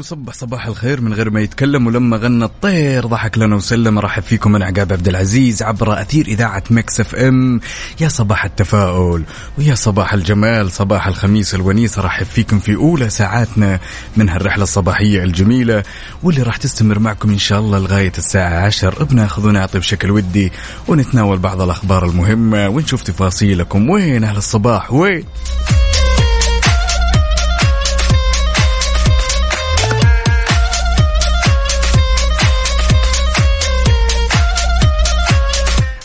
وصبح 0.00 0.34
صباح 0.34 0.66
الخير 0.66 1.00
من 1.00 1.12
غير 1.12 1.30
ما 1.30 1.40
يتكلم 1.40 1.86
ولما 1.86 2.16
غنى 2.16 2.44
الطير 2.44 3.06
ضحك 3.06 3.38
لنا 3.38 3.56
وسلم. 3.56 3.98
رحب 3.98 4.22
فيكم 4.22 4.52
من 4.52 4.62
عقاب 4.62 4.92
عبد 4.92 5.08
العزيز 5.08 5.62
عبر 5.62 6.00
أثير 6.00 6.26
إذاعة 6.26 6.62
Mix 6.70 7.00
FM. 7.00 7.60
يا 8.00 8.08
صباح 8.08 8.44
التفاؤل 8.44 9.22
ويا 9.58 9.74
صباح 9.74 10.14
الجمال 10.14 10.70
صباح 10.70 11.06
الخميس 11.06 11.54
الونيس. 11.54 11.98
رحب 11.98 12.26
فيكم 12.26 12.58
في 12.58 12.74
أولى 12.74 13.10
ساعاتنا 13.10 13.80
من 14.16 14.28
هالرحلة 14.28 14.62
الصباحية 14.62 15.24
الجميلة 15.24 15.82
واللي 16.22 16.42
راح 16.42 16.56
تستمر 16.56 16.98
معكم 16.98 17.30
إن 17.30 17.38
شاء 17.38 17.60
الله 17.60 17.78
لغاية 17.78 18.12
الساعة 18.18 18.66
10 18.66 19.04
بناخذ 19.04 19.46
ونعطي 19.46 19.78
بشكل 19.78 20.10
ودي 20.10 20.52
ونتناول 20.88 21.38
بعض 21.38 21.60
الأخبار 21.60 22.04
المهمة 22.04 22.68
ونشوف 22.68 23.02
تفاصيلكم. 23.02 23.90
وين 23.90 24.24
أهل 24.24 24.36
الصباح؟ 24.36 24.92
وين؟ 24.92 25.24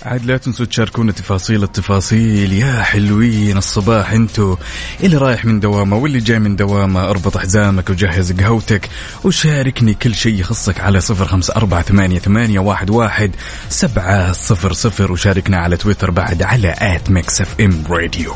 عاد 0.06 0.26
لا 0.26 0.38
تنسوا 0.38 0.66
تشاركونا 0.66 1.12
تفاصيل 1.12 1.64
التفاصيل. 1.64 2.54
يا 2.54 2.84
حلوين 2.84 3.58
الصباح 3.58 4.12
انتو. 4.12 4.58
اللي 5.04 5.18
رايح 5.18 5.46
من 5.46 5.60
دوامة 5.60 5.98
واللي 5.98 6.20
جاي 6.20 6.40
من 6.40 6.56
دوامة 6.56 7.10
اربط 7.10 7.38
حزامك 7.38 7.90
وجهز 7.90 8.32
قهوتك 8.32 8.90
وشاركني 9.24 9.94
كل 9.94 10.16
شيء 10.16 10.40
يخصك 10.40 10.80
على 10.80 11.02
صفر 11.02 11.26
خمسة 11.26 11.56
أربعة 11.56 11.82
ثمانية, 11.82 12.20
ثمانية 12.20 12.60
واحد, 12.60 12.90
واحد 12.90 13.32
سبعة 13.70 14.32
صفر 14.32 14.74
صفر 14.74 15.12
وشاركنا 15.12 15.58
على 15.58 15.78
تويتر 15.78 16.12
بعد 16.12 16.42
على 16.42 16.76
at 16.78 17.10
Mix 17.10 17.42
FM 17.42 17.84
Radio 17.90 18.34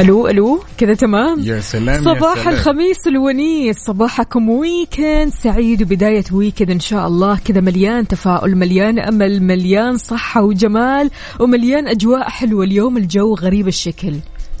ألو 0.00 0.28
ألو 0.28 0.62
كذا 0.78 0.94
تمام؟ 0.94 1.40
يا 1.40 1.60
سلام 1.60 2.04
صباح 2.04 2.36
يا 2.36 2.42
سلام. 2.42 2.54
الخميس 2.54 3.06
الونيس 3.06 3.76
صباحكم 3.78 4.48
weekend 4.48 5.32
سعيد 5.42 5.82
وبداية 5.82 6.24
weekend 6.32 6.70
إن 6.70 6.80
شاء 6.80 7.06
الله. 7.06 7.38
كذا 7.44 7.60
مليان 7.60 8.08
تفاؤل 8.08 8.56
مليان 8.56 8.98
أمل 8.98 9.42
مليان 9.42 9.96
صحة 9.96 10.42
وجمال 10.42 11.10
ومليان 11.40 11.88
أجواء 11.88 12.28
حلوة. 12.28 12.64
اليوم 12.64 12.96
الجو 12.96 13.34
غريب 13.34 13.68
الشكل. 13.68 14.14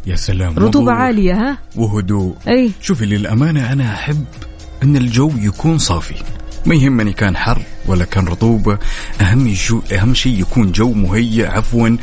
يا 0.06 0.16
سلام. 0.16 0.58
رطوبة 0.58 0.78
وضوح 0.78 0.94
عالية 0.94 1.34
ها؟ 1.34 1.58
وهدوء. 1.76 2.34
أي. 2.48 2.70
شوفي 2.80 3.06
للأمانة 3.06 3.72
أنا 3.72 3.94
أحب 3.94 4.24
أن 4.82 4.96
الجو 4.96 5.30
يكون 5.38 5.78
صافي. 5.78 6.14
ما 6.66 6.74
يهمني 6.74 7.12
كان 7.12 7.36
حر 7.36 7.62
ولا 7.86 8.04
كان 8.04 8.28
رطوبة. 8.28 8.78
أهم 9.20 9.54
شو 9.54 9.80
أهم 9.92 10.14
شيء 10.14 10.40
يكون 10.40 10.72
جو 10.72 10.92
مهيأ 10.92 11.48
عفوا 11.48 11.96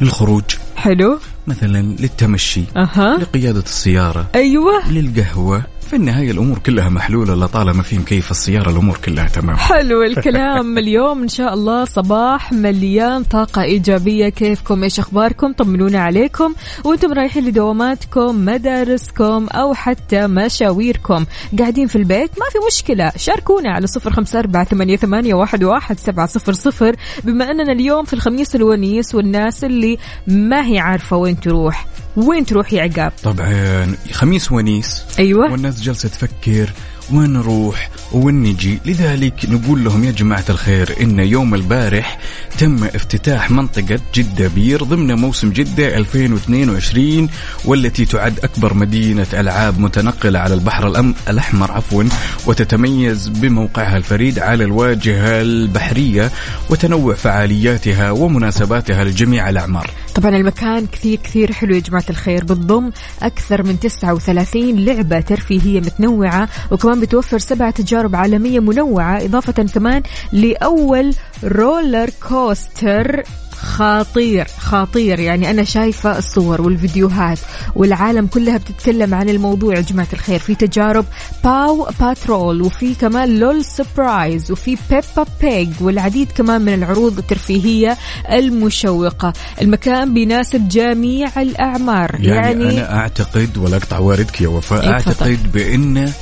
للخروج. 0.00 0.44
حلو. 0.76 1.18
مثلا 1.46 1.82
للتمشي 1.82 2.62
أها. 2.76 3.16
لقيادة 3.18 3.60
السيارة 3.60 4.26
أيوة. 4.34 4.90
للقهوة 4.92 5.62
في 5.90 5.96
النهاية 5.96 6.30
الأمور 6.30 6.58
كلها 6.58 6.88
محلولة 6.88 7.34
لطالما 7.34 7.82
في 7.82 7.98
مكيف 7.98 8.30
السيارة 8.30 8.70
الأمور 8.70 8.98
كلها 9.04 9.28
تمام. 9.28 9.56
حلو 9.56 10.02
الكلام. 10.02 10.78
اليوم 10.78 11.22
إن 11.22 11.28
شاء 11.28 11.54
الله 11.54 11.84
صباح 11.84 12.52
مليان 12.52 13.22
طاقة 13.24 13.62
إيجابية. 13.62 14.28
كيفكم؟ 14.28 14.82
إيش 14.82 14.98
أخباركم؟ 14.98 15.52
طمنونا 15.52 16.00
عليكم. 16.00 16.54
وأنتم 16.84 17.12
رايحين 17.12 17.44
لدواماتكم 17.44 18.44
مدارسكم 18.44 19.46
أو 19.46 19.74
حتى 19.74 20.26
مشاويركم. 20.26 21.24
قاعدين 21.58 21.86
في 21.86 21.96
البيت؟ 21.96 22.30
ما 22.30 22.46
في 22.52 22.58
مشكلة. 22.66 23.12
شاركونا 23.16 23.70
على 23.70 23.86
صفر 23.86 24.10
خمسة 24.10 24.38
أربعة 24.38 24.64
ثمانية, 24.64 24.96
ثمانية 24.96 25.34
واحد, 25.34 25.64
واحد 25.64 25.98
سبعة 25.98 26.26
صفر 26.26 26.52
صفر. 26.52 26.96
بما 27.24 27.50
أننا 27.50 27.72
اليوم 27.72 28.04
في 28.04 28.12
الخميس 28.12 28.54
الونيس 28.54 29.14
والناس 29.14 29.64
اللي 29.64 29.98
ما 30.26 30.66
هي 30.66 30.78
عارفة 30.78 31.16
وين 31.16 31.40
تروح. 31.40 31.86
وين 32.16 32.46
تروح 32.46 32.72
يا 32.72 32.82
عقاب؟ 32.82 33.12
طبعا 33.22 33.94
خميس 34.12 34.52
ونيس. 34.52 35.02
أيوه. 35.18 35.52
والناس 35.52 35.80
جالسة 35.82 36.08
تفكر 36.08 36.70
وين 37.12 37.32
نروح 37.32 37.90
وين 38.12 38.42
نجي. 38.42 38.78
لذلك 38.86 39.34
نقول 39.48 39.84
لهم 39.84 40.04
يا 40.04 40.10
جماعة 40.10 40.44
الخير 40.50 40.94
إن 41.00 41.18
يوم 41.20 41.54
البارح 41.54 42.18
تم 42.58 42.84
افتتاح 42.84 43.50
منطقة 43.50 43.98
جدة 44.14 44.48
بير 44.48 44.84
ضمن 44.84 45.14
موسم 45.14 45.50
جدة 45.50 45.96
2022 45.96 47.28
والتي 47.64 48.04
تعد 48.04 48.38
أكبر 48.44 48.74
مدينة 48.74 49.26
ألعاب 49.34 49.78
متنقلة 49.80 50.38
على 50.38 50.54
البحر 50.54 50.92
الأم- 50.94 51.28
الأحمر 51.30 51.72
عفوا 51.72 52.04
وتتميز 52.46 53.28
بموقعها 53.28 53.96
الفريد 53.96 54.38
على 54.38 54.64
الواجهة 54.64 55.40
البحرية 55.40 56.30
وتنوع 56.70 57.14
فعالياتها 57.14 58.10
ومناسباتها 58.10 59.04
لجميع 59.04 59.50
الأعمار. 59.50 59.90
طبعا 60.14 60.36
المكان 60.36 60.86
كثير 60.86 61.18
كثير 61.24 61.52
حلو 61.52 61.74
يا 61.74 61.80
جماعة 61.80 62.04
الخير. 62.10 62.44
بتضم 62.44 62.90
أكثر 63.22 63.62
من 63.62 63.80
39 63.80 64.84
لعبة 64.84 65.20
ترفيهية 65.20 65.80
متنوعة 65.80 66.48
وكمان 66.70 67.00
بتوفر 67.00 67.38
سبع 67.38 67.70
تجارب 67.70 68.16
عالمية 68.16 68.60
منوعة 68.60 69.24
إضافة 69.24 69.52
كمان 69.52 70.02
لأول 70.32 71.14
roller 71.44 72.10
coaster 72.28 73.22
خطير 73.60 74.46
خطير. 74.58 75.20
يعني 75.20 75.50
أنا 75.50 75.64
شايفة 75.64 76.18
الصور 76.18 76.62
والفيديوهات 76.62 77.38
والعالم 77.74 78.26
كلها 78.26 78.56
بتتكلم 78.58 79.14
عن 79.14 79.28
الموضوع 79.28 79.76
يا 79.76 79.80
جماعة 79.80 80.08
الخير. 80.12 80.38
في 80.38 80.54
تجارب 80.54 81.04
Paw 81.44 81.88
Patrol 82.00 82.62
وفي 82.62 82.94
كمان 82.94 83.38
LOL 83.38 83.64
Surprise 83.64 84.50
وفي 84.50 84.76
Peppa 84.90 85.26
Pig 85.40 85.68
والعديد 85.80 86.32
كمان 86.32 86.62
من 86.62 86.74
العروض 86.74 87.18
الترفيهية 87.18 87.96
المشوقة. 88.32 89.32
المكان 89.60 90.14
بيناسب 90.14 90.68
جميع 90.68 91.42
الأعمار. 91.42 92.16
يعني, 92.20 92.64
يعني 92.64 92.70
أنا 92.70 92.96
أعتقد 92.96 93.58
ولا 93.58 93.76
أقطع 93.76 93.98
واردك 93.98 94.40
يا 94.40 94.48
وفاء 94.48 94.82
إيه،. 94.82 94.90
أعتقد 94.90 95.52
بأن 95.52 96.12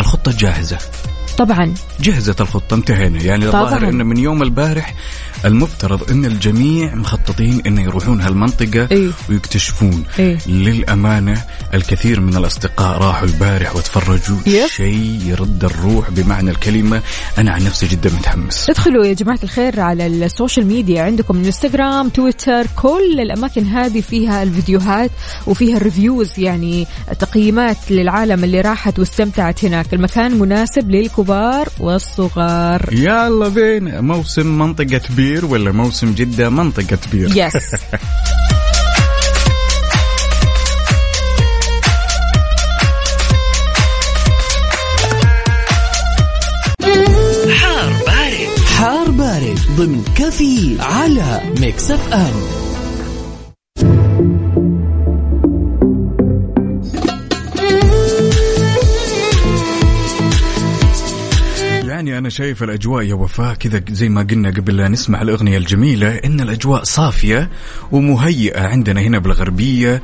الخطة 0.00 0.32
جاهزة. 0.38 0.78
طبعا. 1.38 1.74
جهزت 2.00 2.40
الخطة 2.40 2.74
انتهينا. 2.74 3.22
يعني 3.22 3.50
طبعاً. 3.50 3.62
الظاهر 3.62 3.88
إن 3.88 4.06
من 4.06 4.16
يوم 4.16 4.42
البارح 4.42 4.94
المفترض 5.44 6.10
إن 6.10 6.24
الجميع 6.24 6.94
مخططين 6.94 7.62
انه 7.66 7.82
يروحون 7.82 8.20
هالمنطقة 8.20 8.88
إيه. 8.90 9.10
ويكتشفون. 9.28 10.04
إيه. 10.18 10.38
للأمانة 10.46 11.44
الكثير 11.74 12.20
من 12.20 12.36
الأصدقاء 12.36 12.98
راحوا 12.98 13.28
البارح 13.28 13.76
وتفرجوا. 13.76 14.66
شيء 14.66 15.20
يرد 15.26 15.64
الروح 15.64 16.10
بمعنى 16.10 16.50
الكلمة. 16.50 17.02
أنا 17.38 17.50
عن 17.50 17.64
نفسي 17.64 17.86
جدا 17.86 18.10
متحمس. 18.10 18.70
ادخلوا 18.70 19.04
يا 19.04 19.12
جماعة 19.12 19.38
الخير 19.42 19.80
على 19.80 20.06
ال 20.06 20.15
social 20.15 20.66
media. 20.66 21.02
عندكم 21.02 21.36
انستغرام 21.36 22.08
تويتر 22.08 22.66
كل 22.76 23.20
الأماكن 23.20 23.66
هذه 23.66 24.00
فيها 24.00 24.42
الفيديوهات 24.42 25.10
وفيها 25.46 25.76
ال 25.76 25.84
reviews 25.84 26.38
يعني 26.38 26.86
تقييمات 27.20 27.76
للعالم 27.90 28.44
اللي 28.44 28.60
راحت 28.60 28.98
واستمتعت 28.98 29.64
هناك. 29.64 29.94
المكان 29.94 30.38
مناسب 30.38 30.90
للكبار 30.90 31.68
والصغار. 31.80 32.88
يلا 32.92 33.48
بينا. 33.48 34.00
موسم 34.00 34.58
منطقة 34.58 35.00
بير 35.28 35.44
ولا 35.46 35.72
موسم 35.72 36.12
جدة 36.12 36.50
منطقة 36.50 36.98
بير 37.12 37.30
يس 37.36 37.74
حار 47.60 47.92
بارد. 48.06 48.58
حار 48.76 49.10
بارد 49.10 49.58
ضمن 49.76 50.04
كفي 50.16 50.76
على 50.80 51.40
ميكس 51.60 51.90
أف 51.90 52.12
أم. 52.12 52.67
أنا 62.18 62.28
شايف 62.28 62.62
الأجواء 62.62 63.04
يا 63.04 63.14
وفاء 63.14 63.54
كذا 63.54 63.82
زي 63.90 64.08
ما 64.08 64.22
قلنا 64.22 64.50
قبل 64.50 64.76
لا 64.76 64.88
نسمع 64.88 65.22
الأغنية 65.22 65.58
الجميلة 65.58 66.14
إن 66.14 66.40
الأجواء 66.40 66.84
صافية 66.84 67.50
ومهيئة 67.92 68.60
عندنا 68.60 69.00
هنا 69.00 69.18
بالغربية. 69.18 70.02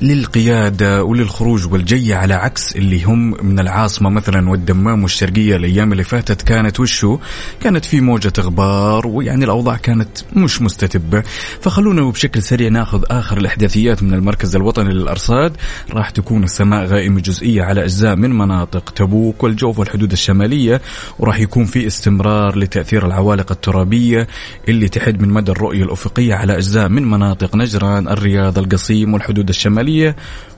للقيادة 0.00 1.04
وللخروج 1.04 1.72
والجية 1.72 2.16
على 2.16 2.34
عكس 2.34 2.76
اللي 2.76 3.04
هم 3.04 3.46
من 3.46 3.58
العاصمة 3.58 4.10
مثلا 4.10 4.50
والدمام 4.50 5.02
والشرقية 5.02 5.56
الأيام 5.56 5.92
اللي 5.92 6.04
فاتت 6.04 6.42
كانت 6.42 6.80
وشو؟ 6.80 7.18
كانت 7.60 7.84
في 7.84 8.00
موجة 8.00 8.32
غبار 8.40 9.06
ويعني 9.06 9.44
الأوضاع 9.44 9.76
كانت 9.76 10.08
مش 10.36 10.62
مستتبة. 10.62 11.22
فخلونا 11.60 12.02
بشكل 12.02 12.42
سريع 12.42 12.68
ناخذ 12.68 13.02
آخر 13.10 13.38
الإحداثيات 13.38 14.02
من 14.02 14.14
المركز 14.14 14.56
الوطني 14.56 14.94
للأرصاد. 14.94 15.56
راح 15.90 16.10
تكون 16.10 16.44
السماء 16.44 16.84
غائمة 16.84 17.20
جزئية 17.20 17.62
على 17.62 17.84
أجزاء 17.84 18.16
من 18.16 18.38
مناطق 18.38 18.90
تبوك 18.90 19.42
والجوف 19.42 19.78
والحدود 19.78 20.12
الشمالية 20.12 20.80
وراح 21.18 21.40
يكون 21.40 21.64
في 21.64 21.86
استمرار 21.86 22.58
لتأثير 22.58 23.06
العوالق 23.06 23.52
الترابية 23.52 24.26
اللي 24.68 24.88
تحد 24.88 25.22
من 25.22 25.28
مدى 25.28 25.52
الرؤية 25.52 25.82
الأفقية 25.82 26.34
على 26.34 26.56
أجزاء 26.56 26.88
من 26.88 27.10
مناطق 27.10 27.56
نجران 27.56 28.08
الرياض 28.08 28.58
القصيم 28.58 29.14
والحدود 29.14 29.48
الشمالية. 29.48 29.89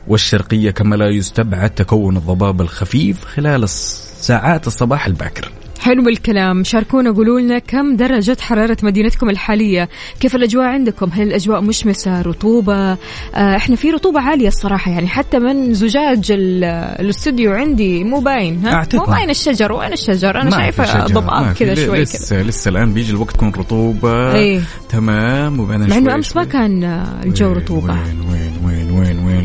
والشرقية 0.09 0.71
كما 0.71 0.97
لا 0.97 1.09
يستبعد 1.09 1.71
تكون 1.71 2.17
الضباب 2.17 2.61
الخفيف 2.61 3.25
خلال 3.25 3.69
ساعات 3.69 4.67
الصباح 4.67 5.07
الباكر. 5.07 5.53
حلو 5.81 6.09
الكلام. 6.09 6.65
شاركونا 6.65 7.11
قولوا 7.11 7.41
لنا 7.41 7.59
كم 7.59 7.97
درجة 7.97 8.37
حرارة 8.41 8.77
مدينتكم 8.83 9.31
الحالية؟ 9.31 9.89
كيف 10.21 10.35
الأجواء 10.37 10.65
عندكم؟ 10.67 11.11
هل 11.13 11.23
الأجواء 11.23 11.61
مشمسة 11.61 12.23
رطوبة؟ 12.23 12.93
آه 12.93 12.97
إحنا 13.35 13.77
في 13.77 13.91
رطوبة 13.91 14.21
عالية 14.21 14.49
الصراحة 14.49 14.91
يعني 14.91 15.09
حتى 15.09 15.39
من 15.39 15.75
زجاج 15.75 16.33
ال- 16.33 16.65
الاستوديو 17.01 17.53
عندي 17.53 18.05
مو 18.05 18.21
باين 18.21 18.67
ها. 18.67 18.87
مو 18.95 19.05
باين 19.05 19.31
الشجر 19.31 19.73
وين 19.73 19.93
الشجر؟ 19.93 20.41
أنا 20.41 20.51
شايفة 20.51 21.07
ضباب. 21.07 21.53
كذا 21.53 21.75
شوي 21.75 21.87
كذا. 21.87 22.03
لسه 22.03 22.43
لسه 22.43 22.69
الآن 22.69 22.93
بيجي 22.95 23.13
الوقت 23.13 23.35
تكون 23.35 23.53
رطوبة. 23.57 24.35
إيه. 24.35 24.61
تمام 24.89 25.61
وبعدين 25.61 25.89
مع 25.91 25.97
إنه 25.97 26.15
أمس 26.15 26.37
ما. 26.37 26.45
كان 26.45 26.85
الجو 27.25 27.47
وين- 27.47 27.57
رطوبة. 27.57 27.93
وين 27.93 28.21
وين 28.31 28.53
وين؟ 28.65 28.82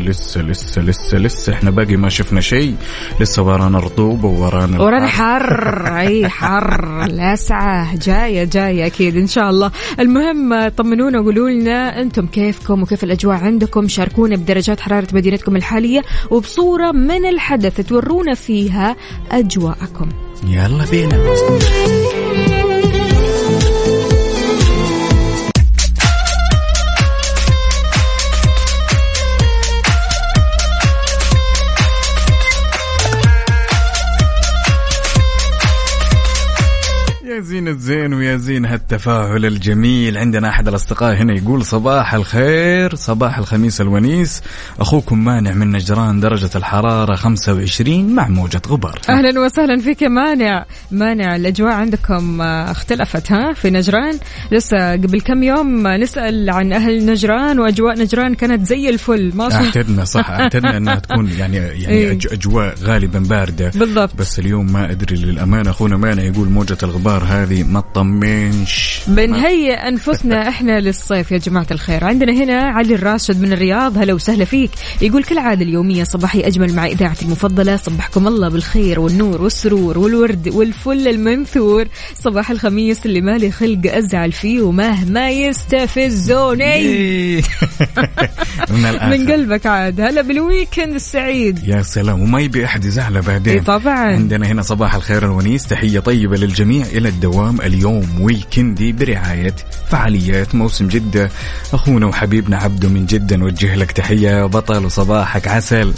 لسه 0.08 0.42
لسه 0.42 0.82
لسه 0.82 1.18
لسه. 1.18 1.52
إحنا 1.52 1.70
باقي 1.70 1.96
ما 1.96 2.08
شفنا 2.08 2.40
شيء. 2.40 2.74
لسه 3.20 3.42
ورانا 3.42 3.78
رطوبة 3.78 4.28
ورانا 4.28 4.80
ورانا. 4.80 5.06
حر. 5.06 5.98
أي 5.98 6.28
حر. 6.28 7.04
لسعة 7.06 7.96
جاية 7.96 8.44
جاية 8.44 8.86
أكيد 8.86 9.16
إن 9.16 9.26
شاء 9.26 9.50
الله. 9.50 9.70
المهم 10.00 10.68
طمنونا 10.68 11.20
وقولوا 11.20 11.50
لنا 11.50 12.00
أنتم 12.00 12.26
كيفكم 12.26 12.82
وكيف 12.82 13.04
الأجواء 13.04 13.36
عندكم. 13.36 13.88
شاركونا 13.88 14.36
بدرجات 14.36 14.80
حرارة 14.80 15.08
مدينتكم 15.12 15.56
الحالية 15.56 16.02
وبصورة 16.30 16.92
من 16.92 17.26
الحدث 17.26 17.80
تورونا 17.80 18.34
فيها 18.34 18.96
أجواءكم. 19.32 20.08
يلا 20.46 20.84
بينا. 20.90 21.18
يا 37.68 37.72
زين 37.72 38.14
ويا 38.14 38.36
زين 38.36 38.66
هالتفاعل 38.66 39.44
الجميل. 39.44 40.18
عندنا 40.18 40.48
أحد 40.48 40.68
الأصدقاء 40.68 41.14
هنا 41.14 41.34
يقول 41.34 41.64
صباح 41.64 42.14
الخير 42.14 42.94
صباح 42.94 43.38
الخميس 43.38 43.80
الونيس. 43.80 44.42
أخوكم 44.80 45.24
مانع 45.24 45.52
من 45.52 45.72
نجران 45.72 46.20
درجة 46.20 46.50
الحرارة 46.54 47.14
25 47.14 48.14
مع 48.14 48.28
موجة 48.28 48.62
غبار. 48.68 49.00
أهلا 49.08 49.40
وسهلا 49.40 49.80
فيك 49.80 50.02
مانع. 50.02 50.64
مانع 50.90 51.36
الأجواء 51.36 51.72
عندكم 51.72 52.40
آه، 52.40 52.70
اختلفت 52.70 53.32
ها 53.32 53.52
في 53.52 53.70
نجران؟ 53.70 54.18
لسه 54.52 54.92
قبل 54.92 55.20
كم 55.20 55.42
يوم 55.42 55.86
آه، 55.86 55.96
نسأل 55.96 56.50
عن 56.50 56.72
أهل 56.72 57.06
نجران 57.06 57.58
وأجواء 57.58 57.98
نجران 57.98 58.34
كانت 58.34 58.66
زي 58.66 58.88
الفل 58.88 59.32
ما 59.34 59.54
أعتدنا 59.54 60.04
صح 60.04 60.30
أعتدنا 60.40 60.76
إنها 60.76 60.94
تكون 60.94 61.28
يعني 61.38 61.56
يعني 61.56 61.88
إيه. 61.88 62.18
أج- 62.18 62.32
أجواء 62.32 62.74
غالبا 62.82 63.18
باردة. 63.18 63.70
بالضبط. 63.74 64.16
بس 64.18 64.38
اليوم 64.38 64.72
ما 64.72 64.90
أدري 64.90 65.16
للأمانة 65.16 65.70
أخونا 65.70 65.96
مانع 65.96 66.22
يقول 66.22 66.48
موجة 66.48 66.78
الغبار 66.82 67.24
هذه 67.24 67.62
ما 67.62 67.80
تطمنش. 67.80 69.00
بنهيئ 69.06 69.74
أنفسنا 69.88 70.38
إحنا 70.48 70.80
للصيف 70.80 71.32
يا 71.32 71.38
جماعة 71.38 71.66
الخير. 71.70 72.04
عندنا 72.04 72.32
هنا 72.32 72.62
علي 72.62 72.94
الراشد 72.94 73.40
من 73.42 73.52
الرياض 73.52 73.98
هلا 73.98 74.12
وسهلا 74.14 74.44
فيك. 74.44 74.70
يقول 75.02 75.24
كالعاده 75.24 75.62
اليومية 75.62 76.04
صباحي 76.04 76.40
أجمل 76.40 76.74
مع 76.74 76.86
إذاعتي 76.86 77.24
المفضلة 77.24 77.76
صبحكم 77.76 78.26
الله 78.28 78.48
بالخير 78.48 79.00
والنور 79.00 79.42
والسرور 79.42 79.98
والورد 79.98 80.48
والفل 80.86 81.08
المنثور. 81.08 81.84
صباح 82.14 82.50
الخميس 82.50 83.06
اللي 83.06 83.20
مالي 83.20 83.50
خلق 83.50 83.80
أزعل 83.86 84.32
فيه 84.32 84.62
ومهما 84.62 85.30
يستفزوني. 85.30 87.36
من. 88.70 89.10
من 89.10 89.32
قلبك 89.32 89.66
عاد. 89.66 90.00
هلا 90.00 90.22
بال 90.22 90.38
weekend 90.38 90.94
السعيد. 90.94 91.68
يا 91.68 91.82
سلام. 91.82 92.22
وما 92.22 92.40
يبي 92.40 92.64
أحد 92.64 92.84
يزعله 92.84 93.20
بعدين. 93.20 93.52
إيه 93.52 93.62
طبعاً. 93.62 93.98
عندنا 93.98 94.46
هنا 94.46 94.62
صباح 94.62 94.94
الخير 94.94 95.24
الونيس. 95.24 95.66
تحية 95.66 96.00
طيبة 96.00 96.36
للجميع. 96.36 96.86
إلى 96.86 97.08
الدوام 97.08 97.60
اليوم 97.60 98.20
weekend 98.20 98.83
ي 98.83 98.92
برعاية 98.92 99.54
فعاليات. 99.90 100.54
موسم 100.54 100.88
جدة. 100.88 101.30
أخونا 101.72 102.06
وحبيبنا 102.06 102.56
عبده 102.56 102.88
من 102.88 103.06
جدة. 103.06 103.36
نوجه 103.36 103.74
لك 103.74 103.92
تحية. 103.92 104.28
يا 104.28 104.46
بطل 104.46 104.84
وصباحك 104.84 105.48
عسل. 105.48 105.94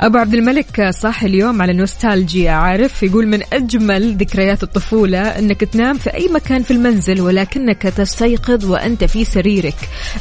أبو 0.00 0.18
عبد 0.18 0.34
الملك 0.34 0.90
صاح 0.90 1.22
اليوم 1.22 1.62
على 1.62 1.72
نوستالجيا 1.72 2.50
عارف؟ 2.50 3.02
يقول 3.02 3.26
من 3.26 3.40
أجمل 3.52 4.16
ذكريات 4.16 4.62
الطفولة 4.62 5.18
إنك 5.18 5.60
تنام 5.60 5.98
في 5.98 6.14
أي 6.14 6.28
مكان 6.28 6.62
في 6.62 6.70
المنزل 6.70 7.20
ولكنك 7.20 7.82
تستيقظ 7.82 8.64
وأنت 8.64 9.04
في 9.04 9.24
سريرك. 9.24 9.74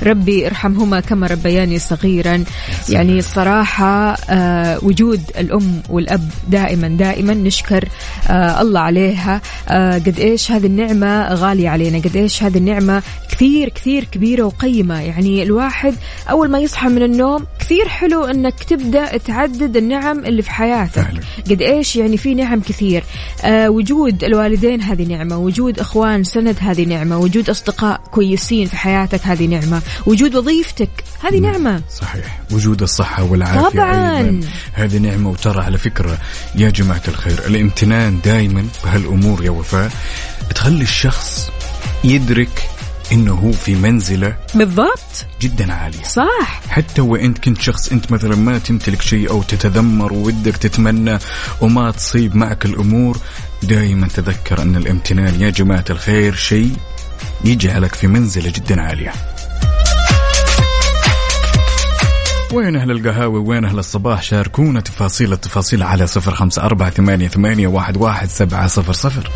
ربي 0.03 0.47
ارحمهما 0.47 0.99
كما 0.99 1.27
ربياني 1.27 1.79
صغيرا. 1.79 2.43
يعني 2.89 3.19
الصراحه 3.19 4.15
آه 4.29 4.79
وجود 4.83 5.21
الأم 5.39 5.81
والأب 5.89 6.29
دائما 6.49 6.87
دائما 6.87 7.33
نشكر 7.33 7.89
آه 8.29 8.61
الله 8.61 8.79
عليها. 8.79 9.41
آه 9.69 9.93
قد 9.93 10.19
إيش 10.19 10.51
هذه 10.51 10.65
النعمة 10.65 11.33
غالية 11.33 11.69
علينا 11.69 11.97
قد 11.97 12.15
إيش 12.15 12.43
هذه 12.43 12.57
النعمة 12.57 13.03
كثير 13.31 13.69
كثير 13.69 14.03
كبيرة 14.03 14.43
وقيمة. 14.43 15.01
يعني 15.01 15.43
الواحد 15.43 15.95
أول 16.29 16.49
ما 16.49 16.59
يصحى 16.59 16.89
من 16.89 17.03
النوم 17.03 17.45
كثير 17.59 17.87
حلو 17.87 18.25
إنك 18.25 18.63
تبدأ 18.63 19.17
تعدد 19.17 19.68
النعم 19.77 20.25
اللي 20.25 20.41
في 20.41 20.51
حياتك 20.51 20.91
فعلا. 20.91 21.19
قد 21.49 21.61
إيش 21.61 21.95
يعني 21.95 22.17
في 22.17 22.33
نعم 22.33 22.61
كثير. 22.61 23.03
آه 23.43 23.69
وجود 23.69 24.23
الوالدين 24.23 24.81
هذه 24.81 25.05
نعمة 25.05 25.37
وجود 25.37 25.79
إخوان 25.79 26.23
سند 26.23 26.55
هذه 26.59 26.85
نعمة 26.85 27.17
وجود 27.17 27.49
أصدقاء 27.49 28.01
كويسين 28.11 28.67
في 28.67 28.77
حياتك 28.77 29.21
هذه 29.23 29.47
نعمة 29.47 29.81
وجود 30.05 30.35
وظيفتك 30.35 30.89
هذه 31.23 31.39
نعمة. 31.39 31.81
صحيح. 31.99 32.39
وجود 32.51 32.81
الصحة 32.81 33.23
والعافية 33.23 33.69
طبعاً. 33.69 34.17
أيضا. 34.17 34.47
هذه 34.73 34.97
نعمة 34.97 35.29
وترى 35.29 35.61
على 35.61 35.77
فكرة 35.77 36.17
يا 36.55 36.69
جماعة 36.69 37.01
الخير 37.07 37.39
الامتنان 37.47 38.19
دائما 38.25 38.65
بهالأمور 38.83 39.43
يا 39.43 39.49
وفاء. 39.49 39.91
تخلي 40.55 40.83
الشخص 40.83 41.49
يدرك 42.03 42.69
إنه 43.11 43.33
هو 43.33 43.51
في 43.51 43.75
منزلة 43.75 44.35
بالضبط. 44.55 45.25
جدا 45.41 45.73
عالية. 45.73 46.03
صح. 46.03 46.61
حتى 46.69 47.01
وانت 47.01 47.37
كنت 47.37 47.61
شخص 47.61 47.91
أنت 47.91 48.11
مثلا 48.11 48.35
ما 48.35 48.57
تمتلك 48.57 49.01
شيء 49.01 49.29
أو 49.29 49.43
تتذمر 49.43 50.13
ودك 50.13 50.57
تتمنى 50.57 51.17
وما 51.61 51.91
تصيب 51.91 52.35
معك 52.35 52.65
الأمور 52.65 53.17
دائما 53.63 54.07
تذكر 54.07 54.61
أن 54.61 54.75
الامتنان 54.75 55.41
يا 55.41 55.49
جماعة 55.49 55.85
الخير 55.89 56.35
شيء 56.35 56.73
يجعلك 57.45 57.95
في 57.95 58.07
منزلة 58.07 58.49
جدا 58.49 58.81
عالية. 58.81 59.13
وين 62.53 62.75
أهل 62.75 62.91
القهاوي؟ 62.91 63.39
وين 63.39 63.65
أهل 63.65 63.79
الصباح؟ 63.79 64.21
شاركونا 64.21 64.81
تفاصيل 64.81 65.33
التفاصيل 65.33 65.83
على 65.83 66.07
صفر 66.07 66.33
خمسة 66.33 66.61
أربعة 66.63 66.89
ثمانية, 66.89 67.27
ثمانية 67.27 67.67
واحد, 67.67 67.97
واحد 67.97 68.29
سبعة 68.29 68.67
صفر 68.67 68.93
صفر. 68.93 69.29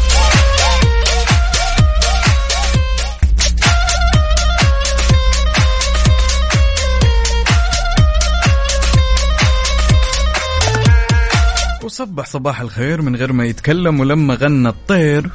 وصبح 11.94 12.26
صباح 12.26 12.62
الخير 12.62 13.02
من 13.02 13.16
غير 13.16 13.34
ما 13.34 13.46
يتكلم 13.46 14.00
ولما 14.00 14.36
غنى 14.36 14.70
الطير. 14.70 15.30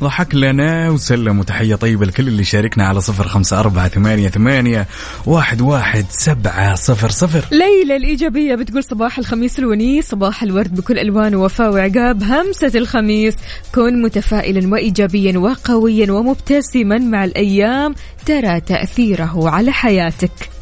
ضحك 0.00 0.34
لنا 0.34 0.90
وسلم 0.90 1.38
وتحية 1.38 1.74
طيبة 1.74 2.06
لكل 2.06 2.28
اللي 2.28 2.44
شاركنا 2.44 2.88
على 2.88 3.00
صفر 3.00 3.28
خمسة 3.28 3.60
أربعة 3.60 3.88
ثمانية, 3.88 4.28
ثمانية 4.28 4.86
واحد, 5.26 5.60
واحد 5.60 6.04
سبعة 6.10 6.74
صفر 6.74 7.10
صفر. 7.10 7.44
ليلى 7.50 7.96
الإيجابية 7.96 8.54
بتقول 8.54 8.84
صباح 8.84 9.18
الخميس 9.18 9.58
الونيس 9.58 10.08
صباح 10.08 10.42
الورد 10.42 10.76
بكل 10.76 10.98
ألوانه 10.98 11.36
وفاء 11.36 11.72
وعقاب 11.72 12.22
همسة 12.22 12.72
الخميس. 12.74 13.34
كن 13.74 14.02
متفائلا 14.02 14.72
وإيجابيا 14.72 15.38
وقويا 15.38 16.12
ومبتسما 16.12 16.98
مع 16.98 17.24
الأيام 17.24 17.94
ترى 18.26 18.60
تأثيره 18.60 19.50
على 19.50 19.72
حياتك. 19.72 20.55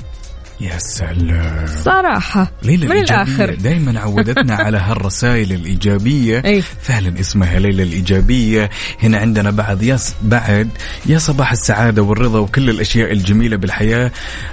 يا 0.60 0.78
سلام. 0.78 1.66
صراحة 1.84 2.52
ليلى 2.62 2.86
من 2.86 2.98
الآخر. 2.98 3.54
دائما 3.54 4.00
عودتنا 4.00 4.54
على 4.54 4.78
هالرسائل 4.78 5.52
الإيجابية. 5.52 6.42
أي. 6.44 6.62
فعلا 6.82 7.20
اسمها 7.20 7.58
ليلى 7.58 7.82
الإيجابية. 7.82 8.70
هنا 9.02 9.18
عندنا 9.18 9.50
بعد 9.50 9.82
يس 9.82 10.14
بعد 10.22 10.68
يا 11.06 11.18
صباح 11.18 11.52
السعادة 11.52 12.02
والرضا 12.02 12.38
وكل 12.38 12.70
الأشياء 12.70 13.12
الجميلة 13.12 13.56
بالحياة. 13.56 14.12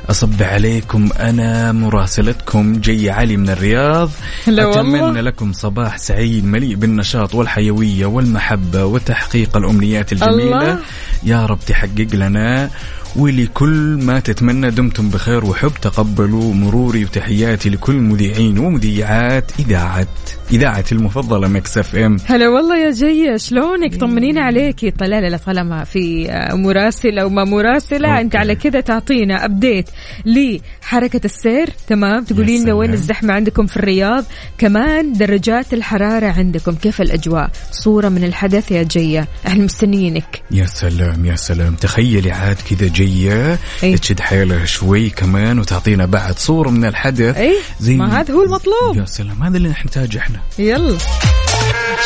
أصب 0.09 0.43
عليكم 0.43 1.09
أنا 1.19 1.71
مراسلتكم 1.71 2.73
جي 2.73 3.09
علي 3.09 3.37
من 3.37 3.49
الرياض. 3.49 4.09
هلا 4.47 4.65
والله. 4.65 4.99
أتمنى 5.09 5.21
لكم 5.21 5.53
صباح 5.53 5.97
سعيد 5.97 6.45
مليء 6.45 6.75
بالنشاط 6.75 7.35
والحيوية 7.35 8.05
والمحبة 8.05 8.85
وتحقيق 8.85 9.57
الأمنيات 9.57 10.13
الجميلة. 10.13 10.61
الله. 10.61 10.79
يا 11.23 11.45
رب 11.45 11.59
تحقق 11.67 12.07
لنا. 12.13 12.69
ولكل 13.15 13.99
ما 14.03 14.19
تتمنى 14.19 14.71
دمتم 14.71 15.09
بخير 15.09 15.45
وحب 15.45 15.71
تقبلوا 15.81 16.53
مروري 16.53 17.03
وتحياتي 17.03 17.69
لكل 17.69 17.93
مذيعين 17.93 18.59
ومذيعات 18.59 19.51
إذاعة 19.59 20.07
إذاعة 20.51 20.85
المفضلة 20.91 21.47
Mix 21.47 21.77
FM. 21.77 22.17
هلا 22.25 22.49
والله 22.49 22.77
يا 22.77 22.91
جية 22.91 23.37
شلونك؟ 23.37 23.95
طمنينا 23.95 24.41
عليكي 24.41 24.91
طلع 24.91 25.19
لا 25.19 25.29
لا 25.29 25.37
طالما 25.37 25.83
في 25.83 26.31
آه، 26.31 26.55
مراسلة 26.55 27.25
وما 27.25 27.43
مراسلة. 27.43 28.09
okay. 28.09 28.21
أنت 28.21 28.35
على 28.35 28.55
كذا 28.55 28.79
تعطينا 28.79 29.45
update 29.45 29.89
لحركة 30.25 31.21
السير 31.25 31.69
تمام؟ 31.87 32.23
تقولي 32.23 32.59
لنا. 32.59 32.73
وين 32.73 32.93
الزحمة 32.93 33.33
عندكم 33.33 33.65
في 33.65 33.77
الرياض؟ 33.77 34.25
كمان 34.57 35.13
درجات 35.13 35.73
الحرارة 35.73 36.27
عندكم. 36.27 36.71
كيف 36.75 37.01
الأجواء؟ 37.01 37.49
صورة 37.71 38.09
من 38.09 38.23
الحدث 38.23 38.71
يا 38.71 38.83
جية 38.83 39.27
إحنا 39.47 39.63
مستنيينك. 39.63 40.41
يا 40.51 40.65
سلام 40.65 41.25
يا 41.25 41.35
سلام. 41.35 41.75
تخيلي 41.75 42.31
عاد 42.31 42.57
كذا 42.69 42.87
جية 43.05 43.59
إيه. 43.83 43.97
تشد 43.97 44.19
حيلها 44.19 44.65
شوي 44.65 45.09
كمان 45.09 45.59
وتعطينا 45.59 46.05
بعد 46.05 46.39
صورة 46.39 46.69
من 46.69 46.85
الحدث. 46.85 47.37
إي. 47.37 47.57
ما 47.81 48.21
هذا 48.21 48.33
هو 48.33 48.43
المطلوب. 48.43 48.97
يا 48.97 49.05
سلام. 49.05 49.43
هذا 49.43 49.57
اللي 49.57 49.69
نحتاجه 49.69 50.17
إحنا. 50.17 50.39
يلا. 50.59 50.97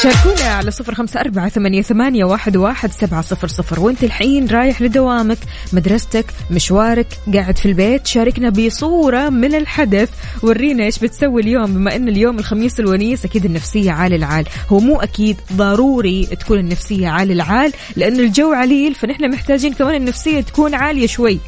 شاركونا 0.04 0.50
على 0.50 0.72
صفر 0.72 0.96
خمسة 0.96 1.20
أربعة 1.20 1.50
ثمانية, 1.50 1.82
ثمانية 1.82 2.26
واحد, 2.26 2.58
واحد 2.58 2.92
سبعة 2.92 3.22
صفر 3.22 3.48
صفر. 3.48 3.80
وانت 3.80 4.04
الحين 4.04 4.48
رايح 4.48 4.82
لدوامك 4.82 5.38
مدرستك 5.74 6.26
مشوارك 6.52 7.08
قاعد 7.34 7.58
في 7.58 7.66
البيت 7.66 8.08
شاركنا 8.08 8.50
بصورة 8.50 9.30
من 9.30 9.56
الحدث. 9.56 10.10
ورينا 10.44 10.84
إيش 10.84 11.00
بتسوي 11.00 11.42
اليوم 11.42 11.66
بما 11.66 11.96
إن 11.96 12.08
اليوم 12.08 12.40
الخميس 12.40 12.80
الونيس 12.80 13.26
أكيد 13.26 13.46
النفسية 13.46 13.92
عالي 13.92 14.16
العال. 14.16 14.46
هو 14.70 14.80
مو 14.80 15.02
أكيد 15.02 15.38
ضروري 15.54 16.26
تكون 16.26 16.60
النفسية 16.60 17.08
عالي 17.08 17.34
العال 17.34 17.74
لأن 17.96 18.20
الجو 18.20 18.54
عليل 18.54 18.96
فنحن 18.96 19.32
محتاجين 19.32 19.74
كمان 19.74 19.96
النفسية 19.96 20.42
تكون 20.42 20.76
عالية 20.76 21.08
شوي. 21.08 21.40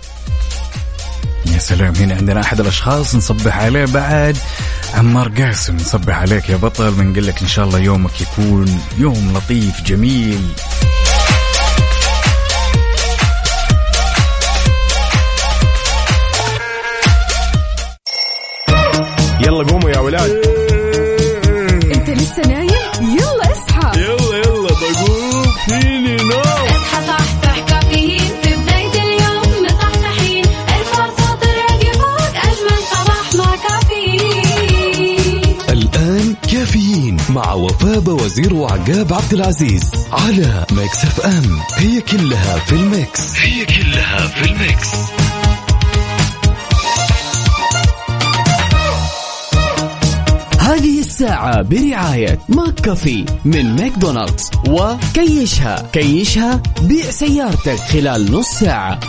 يا 1.53 1.59
سلام 1.59 1.95
هنا 1.95 2.15
عندنا 2.15 2.41
أحد 2.41 2.59
الأشخاص 2.59 3.15
نصبح 3.15 3.57
عليه 3.57 3.85
بعد. 3.85 4.37
عمار 4.93 5.29
قاسم 5.29 5.75
نصبح 5.75 6.17
عليك 6.17 6.49
يا 6.49 6.55
بطل. 6.55 6.91
بنقول 6.91 7.27
لك 7.27 7.41
إن 7.41 7.47
شاء 7.47 7.65
الله 7.65 7.79
يومك 7.79 8.21
يكون 8.21 8.81
يوم 8.97 9.33
لطيف 9.37 9.81
جميل. 9.81 10.41
يلا 19.41 19.63
قوموا 19.63 19.89
يا 19.89 19.99
ولاد. 19.99 20.56
كافيين 36.51 37.17
مع 37.29 37.53
وفاء 37.53 38.09
وزير 38.09 38.53
وعقاب 38.53 39.13
عبد 39.13 39.33
العزيز 39.33 39.91
على 40.11 40.65
Mix 40.71 41.03
FM. 41.03 41.59
هي 41.75 42.01
كلها 42.01 42.59
في 42.59 42.71
ال 42.75 42.87
mix. 42.87 43.35
هي 43.37 43.65
كلها 43.65 44.27
في 44.27 44.51
ال 44.51 44.58
mix. 44.58 44.87
هذه 50.59 50.99
الساعة 50.99 51.61
برعاية 51.61 52.39
McCafé 52.49 53.25
من 53.45 53.75
ماكدونالدز 53.75 54.51
وكيشها 54.69 55.89
كيشها 55.93 56.61
بيع 56.81 57.11
سيارتك 57.11 57.79
خلال 57.79 58.31
نص 58.31 58.47
ساعة. 58.47 58.99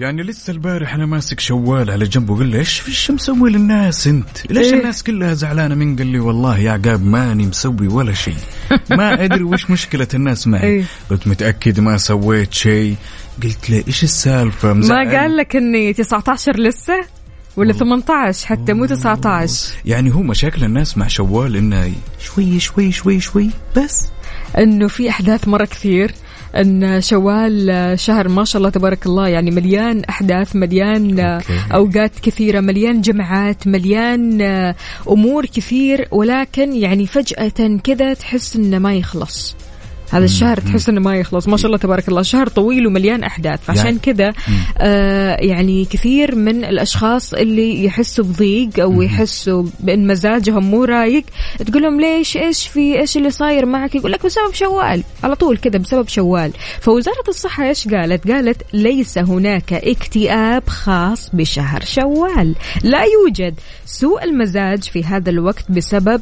يعني 0.00 0.22
لسه 0.22 0.50
البارح 0.50 0.94
أنا 0.94 1.06
ماسك 1.06 1.40
شوال 1.40 1.90
على 1.90 2.04
جنبه 2.04 2.36
قال 2.36 2.46
لي 2.46 2.58
إيش 2.58 2.88
إيش 2.88 3.10
مسوي 3.10 3.50
للناس 3.50 4.06
أنت؟ 4.06 4.50
ليش 4.50 4.72
إيه؟ 4.72 4.78
الناس 4.78 5.02
كلها 5.02 5.34
زعلانة 5.34 5.74
من 5.74 5.96
قال 5.96 6.06
لي 6.06 6.18
والله 6.18 6.58
يا 6.58 6.70
عقاب 6.70 7.04
ماني 7.04 7.46
مسوي 7.46 7.88
ولا 7.88 8.12
شيء. 8.12 8.36
ما 8.98 9.24
أدري 9.24 9.42
وش 9.42 9.70
مشكلة 9.70 10.08
الناس 10.14 10.46
معي. 10.46 10.62
إيه؟ 10.62 10.84
قلت 11.10 11.28
متأكد 11.28 11.80
ما 11.80 11.96
سويت 11.96 12.54
شيء. 12.54 12.96
قلت 13.42 13.70
له 13.70 13.84
إيش 13.86 14.04
السالفة؟ 14.04 14.72
ما 14.72 15.20
قال 15.20 15.36
لك 15.36 15.56
إني 15.56 15.92
19 15.92 16.56
لسه؟ 16.56 17.04
ولا 17.56 17.72
18 17.72 18.46
حتى 18.46 18.72
مو 18.72 18.86
19 18.86 19.74
يعني 19.84 20.14
هو 20.14 20.22
مشاكل 20.22 20.64
الناس 20.64 20.98
مع 20.98 21.08
شوال 21.08 21.56
إنه 21.56 21.92
شوي 22.20 22.60
شوي 22.60 22.92
شوي 22.92 23.20
شوي 23.20 23.50
بس. 23.76 24.08
إنه 24.58 24.88
في 24.88 25.10
أحداث 25.10 25.48
مرة 25.48 25.64
كثير. 25.64 26.14
أن 26.56 27.00
شوال 27.00 27.94
شهر 28.00 28.28
ما 28.28 28.44
شاء 28.44 28.58
الله 28.58 28.70
تبارك 28.70 29.06
الله 29.06 29.28
يعني 29.28 29.50
مليان 29.50 30.02
أحداث 30.04 30.56
مليان 30.56 31.20
أوكي. 31.20 31.60
أوقات 31.74 32.12
كثيرة 32.22 32.60
مليان 32.60 33.00
جمعات 33.00 33.66
مليان 33.66 34.42
أمور 35.08 35.46
كثير 35.46 36.08
ولكن 36.10 36.76
يعني 36.76 37.06
فجأة 37.06 37.78
كذا 37.84 38.14
تحس 38.14 38.56
إنه 38.56 38.78
ما 38.78 38.94
يخلص 38.94 39.56
هذا 40.10 40.24
الشهر 40.24 40.56
تحس 40.56 40.88
إنه 40.88 41.00
ما 41.00 41.16
يخلص. 41.16 41.48
ما 41.48 41.56
شاء 41.56 41.66
الله 41.66 41.78
تبارك 41.78 42.08
الله. 42.08 42.22
شهر 42.22 42.46
طويل 42.46 42.86
ومليان 42.86 43.24
أحداث. 43.24 43.60
فعشان 43.64 43.98
كذا 43.98 44.32
آه 44.78 45.36
يعني 45.40 45.84
كثير 45.84 46.34
من 46.34 46.64
الأشخاص 46.64 47.34
اللي 47.34 47.84
يحسوا 47.84 48.24
بضيق 48.24 48.80
أو 48.80 49.02
يحسوا 49.02 49.64
بإن 49.80 50.06
مزاجهم 50.06 50.70
مو 50.70 50.84
رايق 50.84 51.24
تقول 51.66 51.82
لهم 51.82 52.00
ليش 52.00 52.36
إيش 52.36 52.68
في 52.68 53.00
إيش 53.00 53.16
اللي 53.16 53.30
صاير 53.30 53.66
معك؟ 53.66 53.94
يقول 53.94 54.12
لك 54.12 54.26
بسبب 54.26 54.54
شوال. 54.54 55.02
على 55.24 55.36
طول 55.36 55.56
كذا 55.58 55.78
بسبب 55.78 56.08
شوال. 56.08 56.52
فوزارة 56.80 57.24
الصحة 57.28 57.68
إيش 57.68 57.88
قالت؟ 57.88 58.30
قالت 58.30 58.62
ليس 58.72 59.18
هناك 59.18 59.72
اكتئاب 59.72 60.68
خاص 60.68 61.30
بشهر 61.32 61.84
شوال. 61.84 62.54
لا 62.82 63.02
يوجد 63.04 63.54
سوء 63.86 64.24
المزاج 64.24 64.82
في 64.82 65.04
هذا 65.04 65.30
الوقت 65.30 65.70
بسبب 65.70 66.20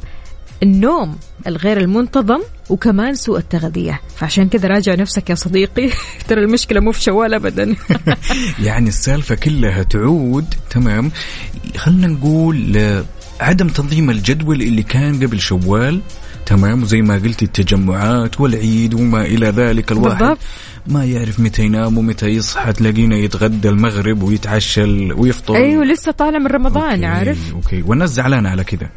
النوم 0.62 1.16
الغير 1.47 1.78
المنتظم 1.78 2.40
وكمان 2.70 3.14
سوء 3.14 3.38
التغذية. 3.38 4.00
فعشان 4.16 4.48
كذا 4.48 4.68
راجع 4.68 4.94
نفسك 4.94 5.30
يا 5.30 5.34
صديقي. 5.34 5.90
ترى 6.28 6.40
المشكلة 6.40 6.80
مو 6.80 6.92
في 6.92 7.02
شوال 7.02 7.34
أبدا. 7.34 7.76
يعني 8.66 8.88
السالفة 8.88 9.34
كلها 9.34 9.82
تعود 9.82 10.54
تمام؟ 10.70 11.10
خلينا 11.76 12.06
نقول 12.06 13.02
عدم 13.40 13.68
تنظيم 13.68 14.10
الجدول 14.10 14.62
اللي 14.62 14.82
كان 14.82 15.26
قبل 15.26 15.40
شوال 15.40 16.00
تمام؟ 16.46 16.82
وزي 16.82 17.02
ما 17.02 17.14
قلت 17.14 17.42
التجمعات 17.42 18.40
والعيد 18.40 18.94
وما 18.94 19.22
إلى 19.22 19.46
ذلك 19.46 19.92
الواحد 19.92 20.18
بالضبط. 20.18 20.38
ما 20.87 21.04
يعرف 21.04 21.40
متى 21.40 21.62
ينام 21.62 21.98
ومتى 21.98 22.26
يصحى 22.26 22.72
تلاقينا 22.72 23.16
يتغدى 23.16 23.68
المغرب 23.68 24.22
ويتعشى 24.22 25.12
ويفطر. 25.12 25.56
أيوة 25.56 25.84
لسه 25.84 26.12
طالع 26.12 26.38
من 26.38 26.46
رمضان 26.46 26.92
okay، 26.92 27.06
عارف؟ 27.06 27.52
okay. 27.52 27.82
والناس 27.82 28.10
زعلانة 28.10 28.48
على 28.48 28.64
كذا. 28.64 28.90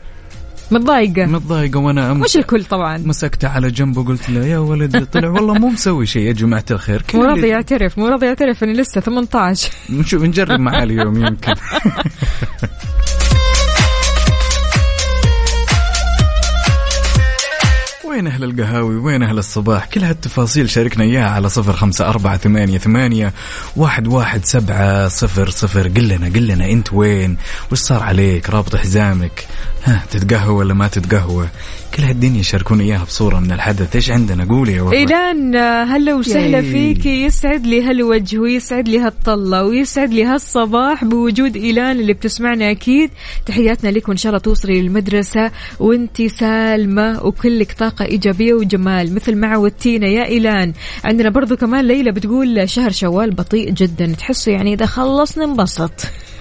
متضايقة. 0.71 1.25
متضايقة 1.25 1.79
وأنا 1.79 2.13
مش 2.13 2.21
امس 2.21 2.35
الكل 2.35 2.63
طبعا؟ 2.65 2.97
مسكتة 2.97 3.47
على 3.47 3.71
جنب 3.71 3.97
وقلت 3.97 4.29
له 4.29 4.45
يا 4.45 4.57
ولد 4.57 5.05
طلع. 5.05 5.29
والله 5.29 5.53
مو 5.53 5.67
مسوي 5.69 6.05
شيء 6.05 6.21
يا 6.21 6.31
جماعة 6.31 6.65
الخير. 6.71 7.03
مو 7.13 7.23
راضي 7.23 7.47
يعترف 7.47 7.97
مو 7.97 8.07
راضي 8.07 8.25
يعترف 8.25 8.63
إني 8.63 8.73
لسه 8.73 9.01
18 9.01 9.71
نشوف 9.89 10.23
نجرب 10.23 10.59
معاه 10.59 10.83
اليوم 10.83 11.25
يمكن. 11.25 11.53
وين 18.21 18.31
أهل 18.31 18.43
القهاوي؟ 18.43 18.95
وين 18.95 19.23
أهل 19.23 19.37
الصباح؟ 19.37 19.85
كل 19.85 20.03
هالتفاصيل 20.03 20.69
شاركنا 20.69 21.03
إياها 21.03 21.29
على 21.29 21.49
صفر 21.49 21.73
خمسة 21.73 22.09
أربعة 22.09 22.37
ثمانية, 22.37 22.77
ثمانية 22.77 23.33
واحد, 23.75 24.07
واحد 24.07 24.45
سبعة 24.45 25.07
صفر 25.07 25.49
صفر. 25.49 25.87
قل 25.87 26.07
لنا 26.07 26.27
قل 26.27 26.47
لنا 26.47 26.69
أنت 26.69 26.93
وين؟ 26.93 27.37
وش 27.71 27.79
صار 27.79 28.03
عليك؟ 28.03 28.49
رابط 28.49 28.75
حزامك؟ 28.75 29.47
ها 29.83 30.03
تتقهوى 30.11 30.55
ولا 30.55 30.73
ما 30.73 30.87
تتقهوى؟ 30.87 31.47
كل 31.97 32.03
هالدنيا 32.03 32.41
شاركونا 32.41 32.83
إياها 32.83 33.03
بصورة 33.03 33.39
من 33.39 33.51
الحدث. 33.51 33.95
إيش 33.95 34.11
عندنا؟ 34.11 34.45
قولي 34.45 34.73
يا 34.73 34.81
وفاء. 34.81 34.99
إيلان 34.99 35.55
آه، 35.55 35.83
هلا 35.83 36.13
وسهلا 36.15 36.57
ياي. 36.59 36.71
فيك. 36.71 37.05
يسعد 37.05 37.67
لي 37.67 37.83
هالوجه 37.83 38.37
ويسعد 38.39 38.87
لي 38.89 38.99
هالطلة 38.99 39.63
ويسعد 39.63 40.13
لي 40.13 40.23
هالصباح 40.23 41.05
بوجود 41.05 41.55
إيلان 41.55 41.99
اللي 41.99 42.13
بتسمعنا 42.13 42.71
أكيد. 42.71 43.09
تحياتنا 43.45 43.89
لك 43.89 44.09
وإن 44.09 44.17
شاء 44.17 44.29
الله 44.29 44.39
توصلي 44.39 44.81
للمدرسة 44.81 45.51
وأنت 45.79 46.21
سالمة 46.21 47.23
وكلك 47.25 47.71
طاقة 47.71 48.05
إيجابية 48.05 48.53
وجمال 48.53 49.15
مثل 49.15 49.35
ما 49.35 49.47
عودتينا 49.47 50.07
يا 50.07 50.25
إيلان 50.25 50.73
عندنا 51.03 51.29
برضو 51.29 51.55
كمان 51.55 51.85
ليلى 51.87 52.11
بتقول 52.11 52.69
شهر 52.69 52.91
شوال 52.91 53.31
بطيء 53.31 53.69
جدا. 53.71 54.13
تحسه 54.13 54.51
يعني 54.51 54.73
إذا 54.73 54.85
خلص 54.85 55.37
ننبسط 55.37 55.91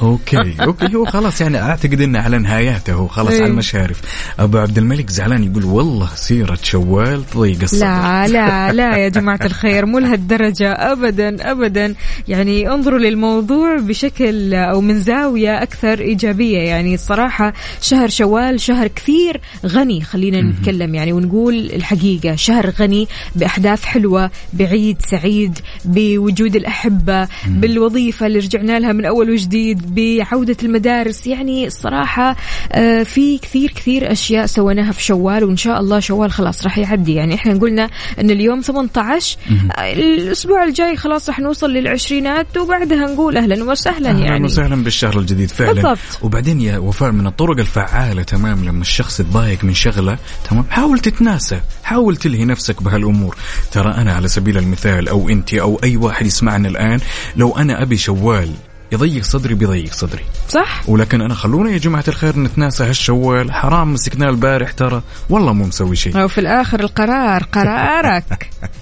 okay. 0.02 0.54
okay. 0.60 0.96
هو 0.96 1.04
خلاص 1.04 1.40
يعني 1.40 1.62
أعتقد 1.62 2.00
إنه 2.00 2.20
على 2.20 2.38
نهاياته 2.38 2.92
هو 2.92 3.08
خلاص 3.08 3.32
إيه. 3.32 3.42
على 3.42 3.50
المشارف. 3.50 4.00
أبو 4.38 4.58
عبد 4.58 4.78
الملك 4.78 5.10
زعلان 5.10 5.44
يقول 5.44 5.64
والله 5.64 6.08
سيرة 6.14 6.58
شوال 6.62 7.26
تضيق 7.30 7.62
الصدر. 7.62 7.80
لا 7.80 8.28
لا 8.28 8.72
لا 8.80 8.96
يا 8.96 9.08
جماعة 9.08 9.40
الخير 9.44 9.86
مو 9.86 9.98
لهالدرجة. 9.98 10.72
أبدا 10.72 11.50
أبدا. 11.50 11.94
يعني 12.28 12.72
انظروا 12.72 12.98
للموضوع 12.98 13.76
بشكل 13.76 14.54
أو 14.54 14.80
من 14.80 15.00
زاوية 15.00 15.62
أكثر 15.62 16.00
إيجابية. 16.00 16.58
يعني 16.58 16.94
الصراحة 16.94 17.52
شهر 17.80 18.08
شوال 18.08 18.60
شهر 18.60 18.86
كثير 18.86 19.40
غني 19.66 20.00
خلينا 20.00 20.42
نتكلم. 20.42 20.94
يعني 20.94 21.12
ونقول 21.12 21.70
الحقيقة 21.74 22.36
شهر 22.36 22.70
غني 22.70 23.08
بأحداث 23.36 23.84
حلوة 23.84 24.30
بعيد 24.52 24.96
سعيد 25.02 25.58
بوجود 25.84 26.56
الأحبة 26.56 27.28
بالوظيفة 27.46 28.26
اللي 28.26 28.38
رجعنا 28.38 28.78
لها 28.78 28.92
من 28.92 29.04
أول 29.04 29.30
وجديد 29.30 29.89
بعودة 29.90 30.56
المدارس. 30.62 31.26
يعني 31.26 31.66
الصراحة 31.66 32.36
آه، 32.72 33.02
في 33.02 33.38
كثير 33.38 33.70
كثير 33.70 34.12
أشياء 34.12 34.46
سويناها 34.46 34.92
في 34.92 35.02
شوال 35.02 35.44
وإن 35.44 35.56
شاء 35.56 35.80
الله 35.80 36.00
شوال 36.00 36.30
خلاص 36.32 36.64
راح 36.64 36.78
يعدي. 36.78 37.14
يعني 37.14 37.34
إحنا 37.34 37.58
قلنا 37.58 37.90
أن 38.20 38.30
اليوم 38.30 38.60
18 38.60 39.36
آه، 39.78 39.92
الأسبوع 39.92 40.64
الجاي 40.64 40.96
خلاص 40.96 41.28
راح 41.28 41.38
نوصل 41.38 41.70
للعشرينات 41.70 42.56
وبعدها 42.56 43.06
نقول 43.06 43.36
أهلا 43.36 43.64
وسهلا 43.64 44.10
يعني. 44.10 44.44
وسهلا 44.44 44.84
بالشهر 44.84 45.18
الجديد 45.18 45.48
فعلا. 45.50 45.72
بالضبط. 45.72 45.98
وبعدين 46.22 46.60
يا 46.60 46.78
وفاء 46.78 47.12
من 47.12 47.26
الطرق 47.26 47.58
الفعالة 47.58 48.22
تمام 48.22 48.64
لما 48.64 48.80
الشخص 48.80 49.20
يتضايق 49.20 49.64
من 49.64 49.74
شغلة 49.74 50.18
تمام 50.50 50.64
حاول 50.70 50.98
تتناسى 50.98 51.60
حاول 51.82 52.16
تلهي 52.16 52.44
نفسك 52.44 52.82
بهالأمور. 52.82 53.36
ترى 53.72 53.94
أنا 53.94 54.12
على 54.12 54.28
سبيل 54.28 54.58
المثال 54.58 55.08
أو 55.08 55.28
أنت 55.28 55.54
أو 55.54 55.80
أي 55.84 55.96
واحد 55.96 56.26
يسمعنا 56.26 56.68
الآن 56.68 57.00
لو 57.36 57.56
أنا 57.56 57.82
أبي 57.82 57.96
شوال 57.96 58.50
يضيق 58.92 59.24
صدري 59.24 59.54
بيضيق 59.54 59.92
صدري. 59.92 60.24
صح؟ 60.48 60.82
ولكن 60.88 61.20
أنا 61.20 61.34
خلونا 61.34 61.70
يا 61.70 61.78
جماعة 61.78 62.04
الخير 62.08 62.38
نتناسى 62.38 62.84
هالشوال. 62.84 63.52
حرام 63.52 63.92
مسكناه 63.92 64.28
البارح 64.28 64.72
ترى. 64.72 65.02
والله 65.30 65.52
مو 65.52 65.64
مسوي 65.64 65.96
شيء. 65.96 66.24
وفي 66.24 66.38
الآخر 66.38 66.80
القرار 66.80 67.42
قرارك. 67.42 68.50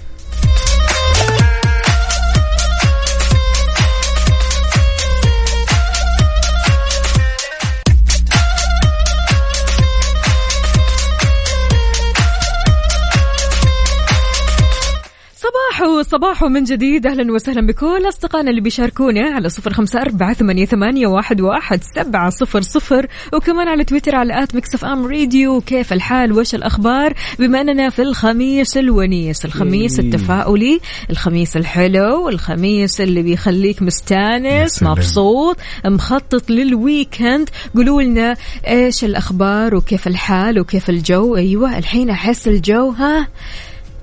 صباحو 16.03 16.47
من 16.47 16.63
جديد. 16.63 17.07
أهلا 17.07 17.33
وسهلا 17.33 17.67
بكل 17.67 18.07
أصدقائنا 18.07 18.49
اللي 18.49 18.61
بيشاركونا 18.61 19.29
على 19.29 19.49
صفر 19.49 19.73
خمسة 19.73 20.01
أربعة 20.01 20.33
ثمانية, 20.33 20.65
ثمانية 20.65 21.07
واحد, 21.07 21.41
واحد 21.41 21.83
سبعة 21.95 22.29
صفر 22.29 22.61
صفر. 22.61 23.07
وكمان 23.33 23.67
على 23.67 23.83
تويتر 23.83 24.15
على 24.15 24.43
at 24.43 24.55
Mix 24.55 24.75
FM 24.75 25.05
Radio. 25.05 25.61
كيف 25.61 25.93
الحال؟ 25.93 26.33
وش 26.33 26.55
الأخبار؟ 26.55 27.13
بما 27.39 27.61
أننا 27.61 27.89
في 27.89 28.01
الخميس 28.01 28.77
الونيس 28.77 29.45
الخميس 29.45 29.99
التفاؤلي 29.99 30.79
الخميس 31.09 31.57
الحلو 31.57 32.29
الخميس 32.29 33.01
اللي 33.01 33.21
بيخليك 33.21 33.81
مستانس. 33.81 34.83
مبسوط 34.83 35.57
مخطط 35.85 36.49
لل 36.49 36.69
weekend. 36.69 37.49
قولوا 37.75 38.01
لنا 38.01 38.35
إيش 38.67 39.03
الأخبار 39.03 39.75
وكيف 39.75 40.07
الحال 40.07 40.59
وكيف 40.59 40.89
الجو؟ 40.89 41.35
أيوه 41.35 41.77
الحين 41.77 42.09
أحس 42.09 42.47
الجو 42.47 42.89
ها 42.89 43.27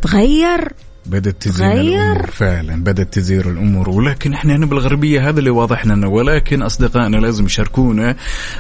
تغير. 0.03 0.73
بدأت 1.09 1.43
تزين 1.43 1.69
غير. 1.69 2.03
الأمور 2.03 2.27
فعلا 2.31 2.85
بدأت 2.85 3.15
تزين 3.15 3.51
الأمور. 3.51 3.91
ولكن 3.91 4.35
إحنا 4.35 4.57
هنا 4.57 4.67
بالغربية 4.67 5.29
هذا 5.29 5.39
اللي 5.39 5.51
واضح 5.51 5.87
لنا. 5.87 6.07
ولكن 6.09 6.63
أصدقائنا 6.63 7.17
لازم 7.17 7.47
يشاركونا 7.47 8.17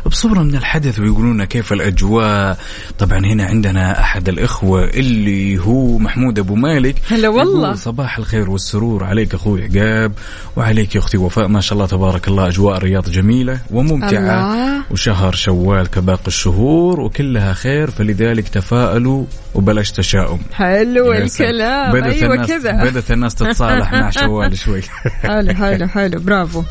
بصورة 0.06 0.42
من 0.42 0.54
الحدث 0.54 0.98
ويقولون 0.98 1.44
كيف 1.44 1.72
الأجواء. 1.72 2.58
طبعا 2.98 3.18
هنا 3.18 3.44
عندنا 3.44 4.00
أحد 4.00 4.28
الإخوة 4.28 4.84
اللي 4.84 5.58
هو 5.58 5.98
محمود 5.98 6.38
أبو 6.38 6.54
مالك. 6.54 6.96
هلا 7.08 7.28
والله. 7.28 7.74
صباح 7.74 8.18
الخير 8.18 8.50
والسرور 8.50 9.04
عليك 9.04 9.34
أخوي 9.34 9.62
عقاب 9.64 10.12
وعليك 10.56 10.94
يا 10.94 11.00
أختي 11.00 11.16
وفاء. 11.16 11.48
ما 11.48 11.60
شاء 11.60 11.72
الله 11.72 11.86
تبارك 11.86 12.28
الله 12.28 12.46
أجواء 12.46 12.76
الرياض 12.76 13.10
جميلة 13.10 13.60
وممتعة 13.70 14.18
الله. 14.18 14.82
وشهر 14.90 15.34
شوال 15.34 15.86
كباقي 15.90 16.26
الشهور 16.26 17.00
وكلها 17.00 17.52
خير. 17.52 17.90
فلذلك 17.90 18.48
تفاءلوا 18.48 19.24
وبلاش 19.54 19.92
تشاؤم. 19.92 20.38
حلو. 20.52 21.12
الكلام. 21.12 21.96
أيوه. 21.96 22.35
الناس 22.36 22.50
كذا 22.50 22.72
بدأت 22.72 23.10
الناس 23.10 23.34
تتصالح 23.34 23.92
مع 23.92 24.10
شوال 24.20 24.58
شوي. 24.58 24.82
حلو 25.22 25.54
حلو 25.54 25.88
حلو. 25.88 26.20
برافو. 26.20 26.62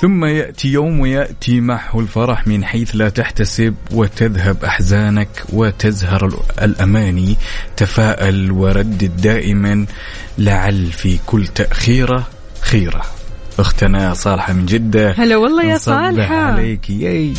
ثم 0.00 0.24
يأتي 0.24 0.68
يوم 0.68 1.00
ويأتي 1.00 1.60
معه 1.60 2.00
الفرح 2.00 2.46
من 2.46 2.64
حيث 2.64 2.90
لا 2.94 3.08
تحتسب 3.08 3.74
وتذهب 3.90 4.64
أحزانك 4.64 5.28
وتزهر 5.52 6.26
ال- 6.26 6.64
الأماني. 6.64 7.36
تفاءل 7.76 8.52
وردد 8.52 9.16
دائما 9.20 9.86
لعل 10.38 10.86
في 10.92 11.18
كل 11.26 11.46
تأخيرة 11.46 12.28
خيرة. 12.60 13.02
أختنا 13.60 14.14
صالحة 14.14 14.52
من 14.52 14.66
جدة. 14.66 15.14
هلا 15.18 15.36
والله 15.36 15.64
يا 15.64 15.78
صالحة. 15.78 16.36
عليك. 16.36 16.90
ياي. 16.90 17.32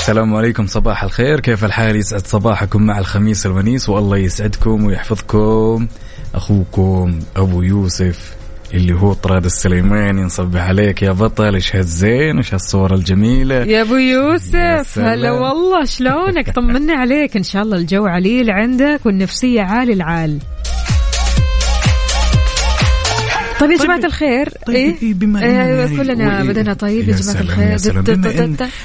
السلام 0.00 0.34
عليكم. 0.34 0.66
صباح 0.66 1.04
الخير. 1.04 1.40
كيف 1.40 1.64
الحال؟ 1.64 1.96
يسعد 1.96 2.26
صباحكم 2.26 2.82
مع 2.82 2.98
الخميس 2.98 3.46
الونيس 3.46 3.88
والله 3.88 4.16
يسعدكم 4.16 4.84
ويحفظكم. 4.84 5.86
أخوكم 6.34 7.18
أبو 7.36 7.62
يوسف 7.62 8.34
اللي 8.74 8.92
هو 8.92 9.12
طراد 9.12 9.44
السليماني. 9.44 10.22
نصبح 10.22 10.60
عليك 10.60 11.02
يا 11.02 11.12
بطل. 11.12 11.54
إيش 11.54 11.76
هالزين؟ 11.76 12.36
إيش 12.36 12.54
هالصورة 12.54 12.94
الجميلة؟ 12.94 13.54
يا 13.54 13.82
أبو 13.82 13.94
يوسف. 13.94 14.98
هلا 14.98 15.32
والله. 15.32 15.84
شلونك؟ 15.84 16.50
طمنا 16.50 16.94
عليك. 16.94 17.36
إن 17.36 17.42
شاء 17.42 17.62
الله 17.62 17.76
الجو 17.76 18.06
عليل 18.06 18.50
عندك 18.50 19.00
والنفسية 19.04 19.62
عال 19.62 19.90
العال. 19.90 20.38
طيب 23.60 23.70
يا 23.70 23.76
جماعة 23.76 24.00
الخير 24.04 24.48
طيب 24.66 24.76
إيه؟ 24.76 24.94
إيه 25.02 25.14
بما 25.14 25.42
إيه 25.44 25.50
يعني 25.52 25.96
كلنا 25.96 26.42
و- 26.42 26.46
بدنا 26.46 26.72
طيب 26.74 27.08
يا 27.08 27.16
جماعة 27.16 27.20
سلام 27.20 27.42
الخير 27.42 27.78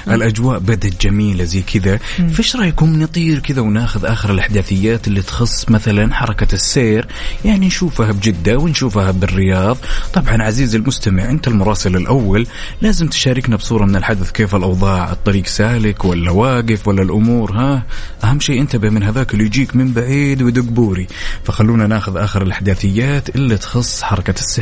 الأجواء 0.14 0.58
بدت 0.58 1.02
جميلة 1.06 1.44
زي 1.44 1.62
كذا 1.62 1.96
فإيش 2.32 2.56
رأيكم 2.56 3.02
نطير 3.02 3.38
كذا 3.38 3.60
وناخذ 3.60 4.04
آخر 4.04 4.30
الأحداثيات 4.30 5.08
اللي 5.08 5.22
تخص 5.22 5.68
مثلا 5.70 6.14
حركة 6.14 6.54
السير؟ 6.54 7.06
يعني 7.44 7.66
نشوفها 7.66 8.12
بجدة 8.12 8.56
ونشوفها 8.58 9.10
بالرياض. 9.10 9.76
طبعا 10.12 10.42
عزيزي 10.42 10.78
المستمع 10.78 11.30
أنت 11.30 11.48
المراسل 11.48 11.96
الأول 11.96 12.46
لازم 12.82 13.08
تشاركنا 13.08 13.56
بصورة 13.56 13.84
من 13.84 13.96
الحدث 13.96 14.30
كيف 14.30 14.54
الأوضاع؟ 14.54 15.12
الطريق 15.12 15.46
سالك 15.46 16.04
ولا 16.04 16.30
واقف 16.30 16.88
ولا 16.88 17.02
الأمور؟ 17.02 17.52
ها 17.52 17.82
أهم 18.24 18.40
شيء 18.40 18.60
انتبه 18.60 18.88
من 18.90 19.02
هذاك 19.02 19.32
اللي 19.34 19.44
يجيك 19.44 19.76
من 19.76 19.92
بعيد 19.92 20.42
ويدق 20.42 20.62
بوري. 20.62 21.06
فخلونا 21.44 21.86
ناخذ 21.86 22.16
آخر 22.16 22.42
الأحداثيات 22.42 23.36
اللي 23.36 23.56
تخص 23.56 24.02
حركة 24.02 24.34
السير. 24.40 24.61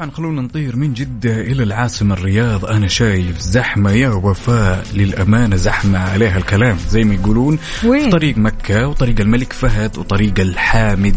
طبعا 0.00 0.10
خلونا 0.10 0.42
نطير 0.42 0.76
من 0.76 0.92
جدة 0.92 1.40
إلى 1.40 1.62
العاصمة 1.62 2.14
الرياض. 2.14 2.64
أنا 2.64 2.88
شايف 2.88 3.38
زحمة 3.38 3.92
يا 3.92 4.08
وفاء 4.08 4.84
للأمانة 4.94 5.56
زحمة 5.56 5.98
عليها 5.98 6.38
الكلام 6.38 6.76
زي 6.88 7.04
ما 7.04 7.14
يقولون 7.14 7.58
وين؟ 7.84 8.04
في 8.04 8.10
طريق 8.10 8.38
مكة 8.38 8.88
وطريق 8.88 9.20
الملك 9.20 9.52
فهد 9.52 9.98
وطريق 9.98 10.40
الحامد. 10.40 11.16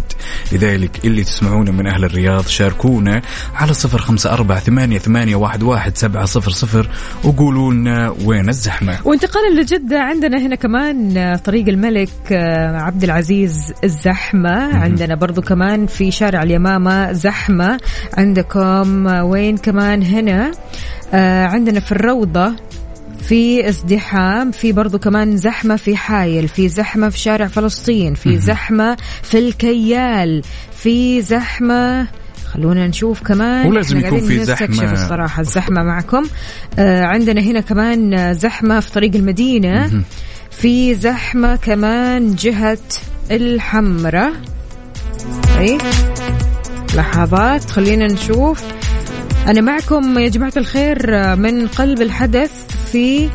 لذلك 0.51 1.05
اللي 1.05 1.23
تسمعونا 1.23 1.71
من 1.71 1.87
أهل 1.87 2.03
الرياض 2.03 2.47
شاركونا 2.47 3.21
على 3.55 3.73
صفر 3.73 3.97
خمسة 3.97 4.33
أربعة 4.33 4.59
ثمانية, 4.59 4.97
ثمانية 4.97 5.35
واحد, 5.35 5.63
واحد 5.63 5.97
سبعة 5.97 6.25
صفر 6.25 6.51
صفر 6.51 6.89
وقولوا 7.23 7.73
لنا 7.73 8.15
وين 8.25 8.49
الزحمة. 8.49 8.99
وانتقالا 9.05 9.61
لجدة 9.61 9.99
عندنا 9.99 10.37
هنا 10.37 10.55
كمان 10.55 11.35
طريق 11.45 11.67
الملك 11.67 12.09
آه، 12.31 12.77
عبد 12.77 13.03
العزيز 13.03 13.73
الزحمة. 13.83 14.77
عندنا 14.77 15.15
برضو 15.15 15.41
كمان 15.41 15.87
في 15.87 16.11
شارع 16.11 16.43
اليمامة 16.43 17.11
زحمة. 17.11 17.79
عندكم 18.17 18.72
آه، 18.81 19.23
وين 19.23 19.57
كمان 19.57 20.03
هنا؟ 20.03 20.51
آه، 21.13 21.45
عندنا 21.45 21.79
في 21.79 21.91
الروضة 21.91 22.53
في 23.21 23.69
ازدحام 23.69 24.51
في 24.51 24.71
برضو 24.71 24.99
كمان 24.99 25.37
زحمة 25.37 25.75
في 25.75 25.97
حايل 25.97 26.47
في 26.47 26.69
زحمة 26.69 27.09
في 27.09 27.19
شارع 27.19 27.47
فلسطين 27.47 28.13
في 28.13 28.37
زحمة 28.37 28.97
في 29.23 29.39
الكيال 29.39 30.41
في 30.75 31.21
زحمة 31.21 32.07
خلونا 32.45 32.87
نشوف 32.87 33.21
كمان. 33.21 33.67
ولازم 33.67 33.99
يكون 33.99 34.19
في 34.19 34.43
زحمة. 34.43 34.91
الصراحة 34.91 35.41
الزحمة 35.41 35.83
معكم. 35.83 36.23
آه 36.79 37.03
عندنا 37.03 37.41
هنا 37.41 37.59
كمان 37.61 38.33
زحمة 38.33 38.79
في 38.79 38.91
طريق 38.91 39.15
المدينة. 39.15 40.03
في 40.51 40.95
زحمة 40.95 41.55
كمان 41.55 42.35
جهة 42.35 42.77
الحمرة 43.31 44.33
اي 45.57 45.77
لحظات. 46.95 47.71
خلينا 47.71 48.05
نشوف. 48.05 48.61
أنا 49.47 49.61
معكم 49.61 50.19
يا 50.19 50.29
جماعة 50.29 50.53
الخير 50.57 51.17
آه، 51.17 51.35
من 51.35 51.67
قلب 51.67 52.01
الحدث 52.01 52.51
في 52.91 53.29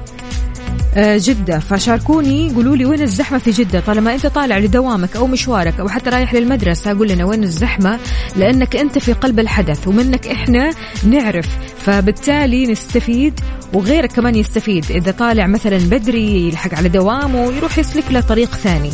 آه، 0.96 1.20
جدة. 1.22 1.58
فشاركوني 1.58 2.52
قولوا 2.54 2.76
لي 2.76 2.84
وين 2.84 3.02
الزحمة 3.02 3.38
في 3.38 3.50
جدة؟ 3.50 3.80
طالما 3.80 4.14
أنت 4.14 4.26
طالع 4.26 4.58
لدوامك 4.58 5.16
أو 5.16 5.26
مشوارك 5.26 5.80
أو 5.80 5.88
حتى 5.88 6.10
رايح 6.10 6.34
للمدرسة 6.34 6.98
قول 6.98 7.08
لنا 7.08 7.24
وين 7.24 7.42
الزحمة؟ 7.42 7.98
لأنك 8.36 8.76
أنت 8.76 8.98
في 8.98 9.12
قلب 9.12 9.40
الحدث 9.40 9.88
ومنك 9.88 10.26
إحنا 10.26 10.70
نعرف. 11.04 11.48
فبالتالي 11.86 12.66
نستفيد 12.66 13.40
وغيرك 13.72 14.12
كمان 14.12 14.34
يستفيد. 14.34 14.90
إذا 14.90 15.10
طالع 15.10 15.46
مثلا 15.46 15.78
بدري 15.78 16.48
يلحق 16.48 16.74
على 16.74 16.88
دوامه 16.88 17.52
يروح 17.52 17.78
يسلك 17.78 18.04
له 18.10 18.20
طريق 18.20 18.54
ثاني. 18.54 18.90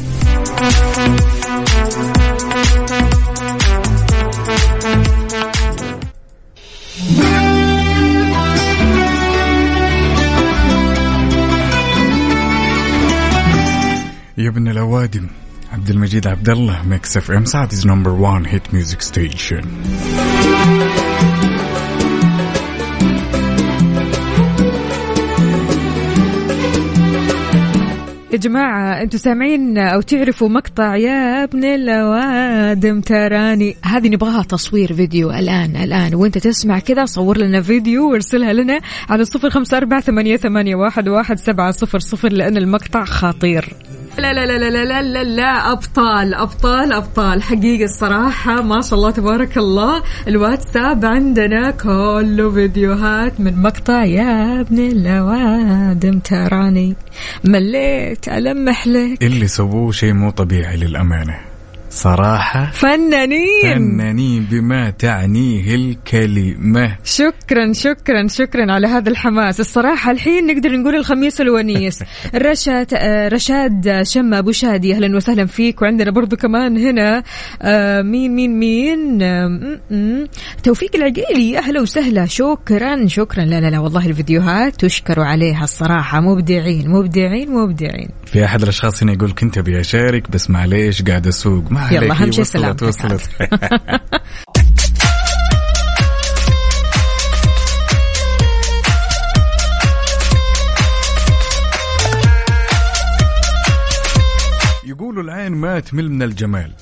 يا 14.44 14.48
ابن 14.48 14.68
الأوادم. 14.68 15.26
عبد 15.72 15.90
المجيد 15.90 16.26
عبد 16.26 16.48
الله 16.48 16.88
Mix 16.88 17.16
FM 17.16 17.44
Saudi's 17.44 17.86
number 17.86 18.10
1 18.10 18.46
hit 18.46 18.74
music 18.74 19.02
station 19.02 19.62
يا 28.32 28.38
جماعة 28.38 29.02
أنتوا 29.02 29.18
سامعين 29.18 29.78
أو 29.78 30.00
تعرفوا 30.00 30.48
مقطع 30.48 30.96
يا 30.96 31.44
ابن 31.44 31.64
الأوادم؟ 31.64 33.00
تراني 33.00 33.76
هذه 33.84 34.08
نبغاها 34.08 34.42
تصوير 34.42 34.92
فيديو 34.92 35.30
الآن 35.30 35.76
الآن. 35.76 36.14
وأنت 36.14 36.38
تسمع 36.38 36.78
كذا 36.78 37.04
صور 37.04 37.38
لنا 37.38 37.60
فيديو 37.62 38.10
وارسلها 38.12 38.52
لنا 38.52 38.80
على 39.08 39.24
صفر 39.24 39.50
خمسة 39.50 39.76
أربعة 39.76 40.00
ثمانية, 40.00 40.74
واحد 40.76 41.38
سبعة 41.38 41.70
صفر 41.70 41.98
صفر 41.98 42.32
لأن 42.32 42.56
المقطع 42.56 43.04
خطير. 43.04 43.76
لا 44.18 44.32
لا 44.32 44.46
لا 44.46 44.70
لا 44.70 44.84
لا 44.84 45.02
لا 45.02 45.24
لا, 45.24 45.72
أبطال 45.72 46.34
أبطال 46.34 46.92
أبطال. 46.92 47.42
حقيقة 47.42 47.84
الصراحة 47.84 48.62
ما 48.62 48.80
شاء 48.80 48.94
الله 48.94 49.10
تبارك 49.10 49.58
الله. 49.58 50.02
الواتساب 50.28 51.04
عندنا 51.04 51.70
كله 51.70 52.50
فيديوهات 52.50 53.40
من 53.40 53.62
مقطع 53.62 54.04
يا 54.04 54.60
ابن 54.60 54.78
الأوادم. 54.78 56.18
تراني 56.18 56.96
مليت 57.44 58.28
ألمح 58.28 58.86
لك. 58.86 59.22
اللي 59.22 59.46
سووه 59.46 59.92
شيء 59.92 60.12
مو 60.12 60.30
طبيعي 60.30 60.76
للأمانة. 60.76 61.53
صراحة 61.94 62.70
فنانين. 62.70 63.74
فنانين 63.74 64.44
بما 64.50 64.90
تعنيه 64.90 65.74
الكلمة. 65.74 66.96
شكرا 67.04 67.72
شكرا 67.72 68.28
شكرا 68.28 68.72
على 68.72 68.86
هذا 68.86 69.10
الحماس. 69.10 69.60
الصراحة 69.60 70.10
الحين 70.10 70.46
نقدر 70.46 70.76
نقول 70.76 70.94
الخميس 70.94 71.40
الونيس. 71.40 72.04
رشاد 72.34 72.94
آه، 72.94 73.28
رشاد 73.28 74.02
شمة 74.02 74.38
أبو 74.38 74.52
شادي 74.52 74.94
أهلا 74.94 75.16
وسهلا 75.16 75.46
فيك. 75.46 75.82
وعندنا 75.82 76.10
برضو 76.10 76.36
كمان 76.36 76.78
هنا 76.78 77.22
آه، 77.62 78.02
مين 78.02 78.34
مين 78.34 78.58
مين. 78.58 80.26
توفيق 80.62 80.96
العقيلي 80.96 81.58
أهلا 81.58 81.80
وسهلا. 81.80 82.26
شكرا 82.26 83.06
شكرا. 83.06 83.44
لا 83.44 83.60
لا 83.60 83.70
لا 83.70 83.78
والله 83.78 84.06
الفيديوهات 84.06 84.76
تشكروا 84.76 85.24
عليها 85.24 85.64
الصراحة. 85.64 86.20
مبدعين 86.20 86.90
مبدعين 86.90 87.50
مبدعين. 87.50 88.08
في 88.34 88.44
أحد 88.44 88.62
الأشخاص 88.62 89.02
هنا 89.02 89.12
يقول 89.12 89.32
كنت 89.32 89.58
أبي 89.58 89.80
أشارك 89.80 90.30
بس 90.30 90.50
معليش 90.50 91.02
قاعد 91.02 91.26
أسوق. 91.26 91.72
ما 91.72 91.88
يلا، 91.90 91.98
عليك. 91.98 92.10
أهم 92.10 92.32
شيء 92.32 92.40
وصلت 92.40 92.56
سلامتك 92.56 92.82
وصلت. 92.82 93.30
يقولوا 104.84 105.22
العين 105.22 105.52
ما 105.52 105.80
تمل 105.80 106.10
من 106.10 106.22
الجمال. 106.22 106.72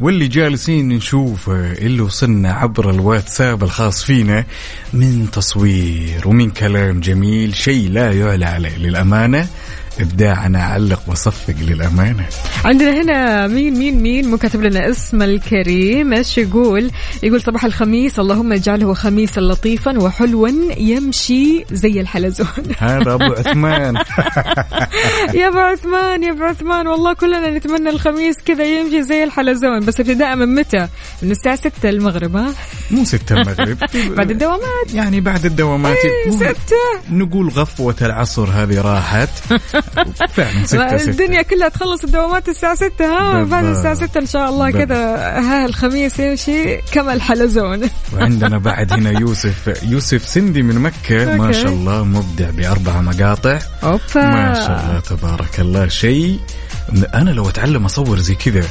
واللي 0.00 0.28
جالسين 0.28 0.88
نشوف 0.88 1.50
اللي 1.50 2.00
وصلنا 2.00 2.52
عبر 2.52 2.90
الواتساب 2.90 3.64
الخاص 3.64 4.04
فينا 4.04 4.44
من 4.92 5.30
تصوير 5.30 6.28
ومن 6.28 6.50
كلام 6.50 7.00
جميل 7.00 7.54
شيء 7.54 7.90
لا 7.90 8.12
يعلى 8.12 8.44
عليه 8.46 8.76
للأمانة. 8.76 9.48
إبداعنا 10.00 10.62
علق 10.62 11.02
وصفق 11.06 11.54
للأمانة. 11.60 12.26
عندنا 12.64 13.02
هنا 13.02 13.46
مين 13.46 13.78
مين 13.78 14.02
مين؟ 14.02 14.30
مو 14.30 14.36
كاتب 14.36 14.62
لنا 14.62 14.90
اسم 14.90 15.22
الكريم 15.22 16.12
إيش 16.12 16.38
يقول؟ 16.38 16.90
يقول 17.22 17.40
صباح 17.40 17.64
الخميس 17.64 18.18
اللهم 18.18 18.52
اجعله 18.52 18.94
خميسا 18.94 19.40
لطيفا 19.40 19.98
وحلوا 19.98 20.48
يمشي 20.78 21.64
زي 21.72 22.00
الحلزون. 22.00 22.48
هذا 22.78 23.14
أبو 23.14 23.24
عثمان. 23.24 23.94
يا 25.34 25.48
أبو 25.48 25.58
عثمان 25.58 26.22
يا 26.22 26.30
أبو 26.30 26.44
عثمان 26.44 26.86
والله 26.86 27.12
كلنا 27.12 27.50
نتمنى 27.50 27.90
الخميس 27.90 28.36
كذا 28.46 28.64
يمشي 28.64 29.02
زي 29.02 29.24
الحلزون. 29.24 29.80
بس 29.80 30.00
ابتداء 30.00 30.36
من 30.36 30.54
متى؟ 30.54 30.88
من 31.22 31.30
الساعة 31.30 31.56
6 31.56 31.88
المغرب 31.88 32.36
ها؟ 32.36 32.54
مو 32.90 33.04
ستة 33.04 33.32
المغرب. 33.32 33.78
بعد 34.16 34.30
الدوامات. 34.30 34.94
يعني 34.94 35.20
بعد 35.20 35.44
الدوامات. 35.44 35.96
إيه، 35.96 36.30
ستة. 36.30 37.10
نقول 37.10 37.48
غفوة 37.48 37.96
العصر 38.02 38.48
هذه 38.48 38.80
راحت. 38.80 39.30
فعلا 40.36 40.66
ستة 40.66 40.96
ستة. 40.96 41.10
الدنيا 41.10 41.42
كلها 41.42 41.68
تخلص 41.68 42.04
الدوامات 42.04 42.48
الساعة 42.48 42.74
6 42.74 43.04
ها؟ 43.04 43.44
بعد. 43.44 43.64
الساعة 43.64 43.94
6 43.94 44.20
إن 44.20 44.26
شاء 44.26 44.48
الله 44.50 44.70
كذا 44.70 44.96
ها 45.40 45.66
الخميس 45.66 46.18
يمشي 46.18 46.76
كما 46.76 47.12
الحلزون. 47.12 47.90
وعندنا 48.14 48.58
بعد 48.58 48.92
هنا 48.92 49.20
يوسف 49.20 49.82
يوسف 49.82 50.28
سندي 50.28 50.62
من 50.62 50.78
مكة. 50.78 51.36
ما. 51.36 51.52
شاء 51.52 51.72
الله 51.72 52.04
مبدع 52.04 52.50
بأربع 52.50 53.00
مقاطع. 53.00 53.58
أوبا. 53.82 54.00
ما 54.14 54.54
شاء 54.54 54.84
الله 54.86 55.00
تبارك 55.00 55.60
الله. 55.60 55.88
شيء 55.88 56.40
أنا 57.14 57.30
لو 57.30 57.48
أتعلم 57.48 57.84
أصور 57.84 58.18
زي 58.18 58.34
كذا 58.34 58.62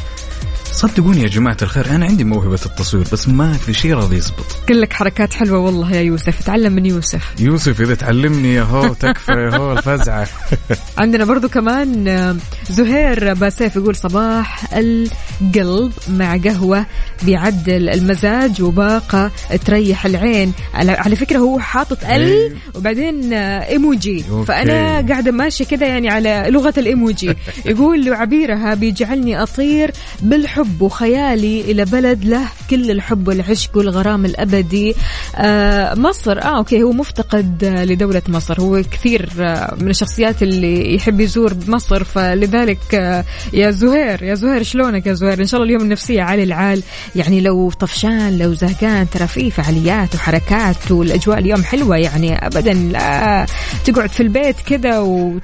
صدقوني 0.72 1.22
يا 1.24 1.28
جماعة 1.28 1.58
الخير 1.62 1.90
أنا 1.90 2.06
عندي 2.06 2.24
موهبة 2.24 2.60
التصوير 2.66 3.06
بس 3.14 3.28
ما 3.28 3.54
في 3.54 3.74
شيء 3.74 3.94
راضي 3.94 4.16
يزبط. 4.18 4.46
كلك 4.68 4.94
حركات 4.94 5.34
حلوة 5.34 5.60
والله 5.60 5.92
يا 5.92 6.02
يوسف 6.02 6.44
تعلم 6.46 6.74
من 6.74 6.86
يوسف. 6.86 7.34
يوسف 7.40 7.82
إذا 7.82 7.96
تعلمني 7.96 8.54
يا 8.54 8.62
هو 8.62 8.94
تكفى 8.94 9.32
يا 9.32 9.58
هو 9.58 9.72
الفزعة. 9.72 10.28
عندنا 10.98 11.26
برضو 11.26 11.50
كمان 11.50 12.08
آه، 12.08 12.36
زهير 12.70 13.34
باسيف 13.34 13.76
يقول 13.76 13.96
صباح 13.96 14.74
القلب 14.74 15.92
مع 16.10 16.38
قهوة 16.38 16.86
بيعدل 17.24 17.90
المزاج 17.90 18.62
وباقة 18.62 19.32
تريح 19.66 20.06
العين. 20.06 20.54
على, 20.74 21.16
فكرة 21.16 21.38
هو 21.38 21.60
حاطط 21.60 22.04
ال 22.04 22.10
إيه. 22.10 22.52
وبعدين 22.76 23.34
آه، 23.34 23.70
إيموجي. 23.70 24.24
فأنا 24.48 25.08
قاعدة 25.08 25.32
ماشية 25.32 25.66
كذا 25.66 25.88
يعني 25.88 26.10
على 26.10 26.46
لغة 26.50 26.74
الإيموجي. 26.78 27.36
يقول 27.66 28.14
عبيرها 28.14 28.74
بيجعلني 28.74 29.44
أطير 29.44 29.92
بالحب 30.22 30.59
الحب 30.60 30.82
وخيالي 30.82 31.62
إلى 31.62 31.86
بلد 31.86 32.26
له 32.26 32.48
كل 32.70 32.92
الحب 32.92 33.28
والعشق 33.28 33.78
والغرام 33.78 34.26
الأبدي. 34.26 34.96
آه 35.36 35.94
مصر 35.96 36.40
آه 36.40 36.58
أوكي 36.58 36.84
هو 36.84 36.92
مفتقد 36.92 37.66
لدولة 37.66 38.22
مصر. 38.28 38.62
هو 38.62 38.82
كثير 38.92 39.30
آه 39.40 39.76
من 39.82 39.90
الشخصيات 39.90 40.44
اللي 40.44 40.96
يحب 40.96 41.20
يزور 41.20 41.54
مصر 41.68 42.04
فلذلك 42.04 42.96
آه 42.96 43.26
يا 43.54 43.72
زهير 43.72 44.24
يا 44.24 44.36
زهير 44.36 44.64
شلونك 44.64 45.08
يا 45.08 45.14
زهير؟ 45.14 45.40
إن 45.42 45.48
شاء 45.48 45.62
الله 45.62 45.70
اليوم 45.70 45.84
النفسية 45.84 46.22
عالي 46.22 46.44
العال. 46.44 46.84
يعني 47.16 47.42
لو 47.42 47.70
طفشان 47.70 48.38
لو 48.38 48.54
زهقان 48.54 49.10
ترى 49.10 49.28
في 49.28 49.52
فعاليات 49.52 50.16
وحركات 50.16 50.92
والأجواء 50.92 51.40
اليوم 51.40 51.64
حلوة 51.64 51.98
يعني 51.98 52.48
أبدا. 52.48 52.74
لا 52.74 53.46
تقعد 53.86 54.10
في 54.10 54.24
البيت 54.24 54.56
كذا 54.66 55.00
و 55.00 55.40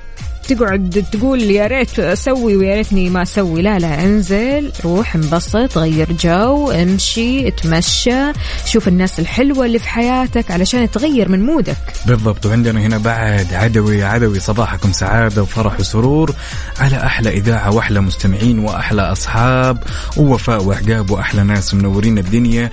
تقعد 0.47 1.05
تقول 1.11 1.41
يا 1.41 1.67
ريت 1.67 1.99
أسوي 1.99 2.55
ويا 2.55 2.75
ريتني 2.75 3.09
ما 3.09 3.21
أسوي. 3.21 3.61
لا 3.61 3.79
لا 3.79 4.03
انزل 4.03 4.71
روح 4.85 5.15
انبسط 5.15 5.77
غير 5.77 6.11
جو 6.11 6.71
امشي 6.71 7.47
اتمشى 7.47 8.31
شوف 8.65 8.87
الناس 8.87 9.19
الحلوة 9.19 9.65
اللي 9.65 9.79
في 9.79 9.89
حياتك 9.89 10.51
علشان 10.51 10.91
تغير 10.91 11.29
من 11.29 11.45
مودك. 11.45 11.77
بالضبط. 12.05 12.45
وعندنا 12.45 12.79
هنا 12.79 12.97
بعد 12.97 13.53
عدوي 13.53 14.03
عدوي 14.03 14.39
صباحكم 14.39 14.91
سعادة 14.91 15.41
وفرح 15.41 15.79
وسرور 15.79 16.35
على 16.79 16.97
أحلى 16.97 17.29
إذاعة 17.29 17.75
وأحلى 17.75 18.01
مستمعين 18.01 18.59
وأحلى 18.59 19.01
أصحاب 19.01 19.77
ووفاء 20.17 20.63
وعقاب 20.63 21.11
وأحلى 21.11 21.43
ناس 21.43 21.73
منورين 21.73 22.17
الدنيا. 22.17 22.71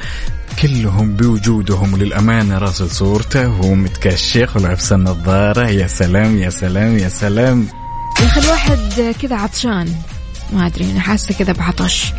كلهم 0.63 1.17
بوجودهم 1.17 1.97
للأمانة 1.97 2.59
راسل 2.59 2.91
صورته 2.91 3.49
وهو 3.49 3.75
متكشخ 3.75 4.57
ولابس 4.57 4.93
النظارة. 4.93 5.71
يا 5.71 5.87
سلام 5.87 6.39
يا 6.39 6.51
سلام 6.51 6.99
يا 6.99 7.09
سلام. 7.09 7.69
يا 8.21 8.27
أخي 8.27 8.41
الواحد 8.41 9.15
كذا 9.23 9.37
عطشان. 9.37 9.93
ما 10.53 10.67
أدري 10.67 10.85
أنا 10.85 11.01
حاسة 11.01 11.35
كذا 11.35 11.53
بعطش. 11.53 12.13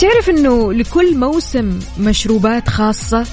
تعرف 0.00 0.30
إنه 0.30 0.72
لكل 0.72 1.16
موسم 1.16 1.78
مشروبات 1.98 2.68
خاصة؟ 2.68 3.26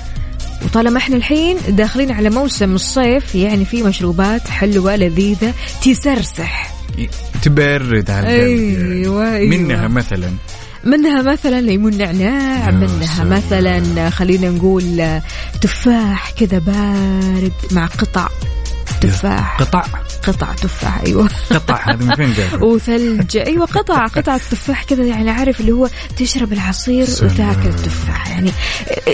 وطالما 0.65 0.98
إحنا 0.98 1.15
الحين 1.15 1.58
داخلين 1.69 2.12
على 2.12 2.30
موسم 2.30 2.76
الصيف 2.76 3.36
يعني 3.36 3.65
في 3.65 3.84
مشروبات 3.84 4.48
حلوة 4.48 4.96
لذيذة 4.96 5.54
تسرسح. 5.82 6.74
تبرد 7.41 8.12
على 8.12 8.28
القلب. 8.28 8.91
أيوه 8.91 9.34
أيوه. 9.34 9.58
منها 9.58 9.88
مثلا 9.88 10.34
منها 10.84 11.22
مثلا 11.22 11.62
ليمون 11.62 11.98
نعناع 11.98 12.72
منها. 12.72 13.24
مثلا 13.24 14.10
خلينا 14.10 14.50
نقول 14.50 15.19
تفاح 15.62 16.32
كذا 16.32 16.60
بارد 16.60 17.54
مع 17.72 17.86
قطع 17.86 18.28
تفاح. 19.02 19.58
قطع؟ 19.62 19.84
قطع 20.28 20.54
تفاح 20.54 21.02
أيوه. 21.06 21.30
قطع 21.52 21.89
هذا 21.89 22.06
من 22.06 22.15
فين 22.15 22.34
جاي 22.34 22.48
وثلج 22.69 23.38
أيوه 23.38 23.65
قطع 23.65 24.06
قطع 24.08 24.36
التفاح 24.36 24.84
كذا 24.84 25.04
يعني 25.04 25.32
عارف 25.32 25.60
اللي 25.62 25.72
هو 25.72 25.89
تشرب 26.17 26.54
العصير. 26.54 27.08
وتاكل 27.24 27.69
التفاح 27.69 28.30
يعني 28.30 28.52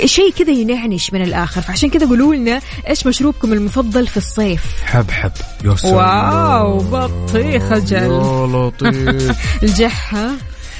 شيء 0.05 0.31
كذا 0.31 0.51
ينعنش 0.51 1.13
من 1.13 1.21
الآخر. 1.21 1.61
فعشان 1.61 1.89
كذا 1.89 2.07
قولوا 2.07 2.35
لنا 2.35 2.61
إيش 2.87 3.07
مشروبكم 3.07 3.53
المفضل 3.53 4.07
في 4.07 4.17
الصيف؟ 4.17 4.61
حبحب 4.85 5.31
يا 5.65 5.75
سلام. 5.75 5.95
واو 5.95 6.77
بطيخ 6.77 7.71
أجل. 7.71 7.97
يا 7.97 8.47
لطيف. 8.47 9.37
الجحة 9.63 10.31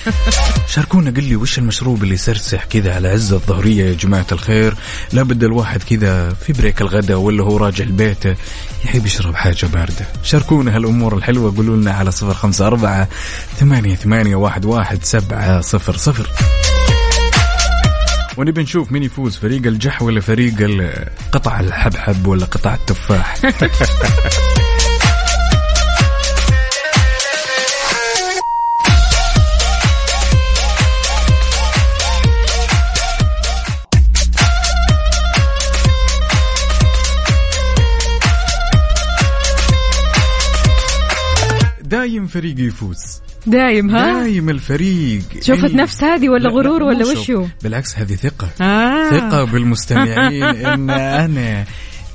شاركونا 0.74 1.12
قل 1.12 1.24
لي 1.24 1.36
وش 1.36 1.58
المشروب 1.58 2.04
اللي 2.04 2.14
يسرسح 2.14 2.66
كذا 2.66 2.96
على 2.96 3.08
عز 3.08 3.34
الظهرية 3.34 3.86
يا 3.86 3.94
جماعة 3.94 4.26
الخير؟ 4.32 4.76
لابد 5.14 5.44
الواحد 5.44 5.84
كذا 5.84 6.30
في 6.34 6.54
بريك 6.54 6.82
الغداء 6.82 7.18
ولا 7.18 7.44
هو 7.44 7.58
راجع 7.58 7.86
لبيته 7.86 8.36
يحب 8.86 9.06
يشرب 9.06 9.36
حاجة 9.36 9.66
باردة. 9.66 10.06
شاركونا 10.24 10.76
هالأمور 10.76 11.18
الحلوة 11.18 11.56
قولوا 11.58 11.78
لنا 11.78 11.92
على 11.92 12.12
صفر 12.12 12.34
خمسة 12.34 12.68
أربعة 12.68 13.08
ثمانية, 13.60 13.96
ثمانية 13.96 14.36
واحد, 14.36 14.66
واحد 14.66 15.04
سبعة 15.04 15.62
صفر 15.62 15.98
صفر. 15.98 16.30
ونبي 18.38 18.64
نشوف 18.64 18.92
مين 18.92 19.04
يفوز 19.04 19.36
فريق 19.36 19.66
الجح 19.66 20.02
ولا 20.02 20.22
فريق 20.22 20.56
قطع 21.32 21.60
الحبحب 21.60 22.28
ولا 22.28 22.46
قطع 22.46 22.74
التفاح؟ 22.74 23.36
فريق 42.30 42.60
يفوز. 42.60 42.98
دايم 43.48 43.90
ها؟ 43.90 44.22
دايم 44.22 44.50
الفريق. 44.50 45.24
شوفت 45.42 45.64
اللي- 45.64 45.78
نفس 45.78 46.04
هذه 46.04 46.30
ولا 46.30 46.44
لا- 46.44 46.50
لا، 46.50 46.56
غرور 46.56 46.80
مو 46.84 46.88
ولا. 46.90 47.06
وشو؟ 47.20 47.46
بالعكس 47.64 47.98
هذه 47.98 48.16
ثقة. 48.16 48.50
آه. 48.62 49.10
ثقة 49.10 49.44
بالمستمعين. 49.44 50.44
إن 50.74 50.90
أنا 50.90 51.66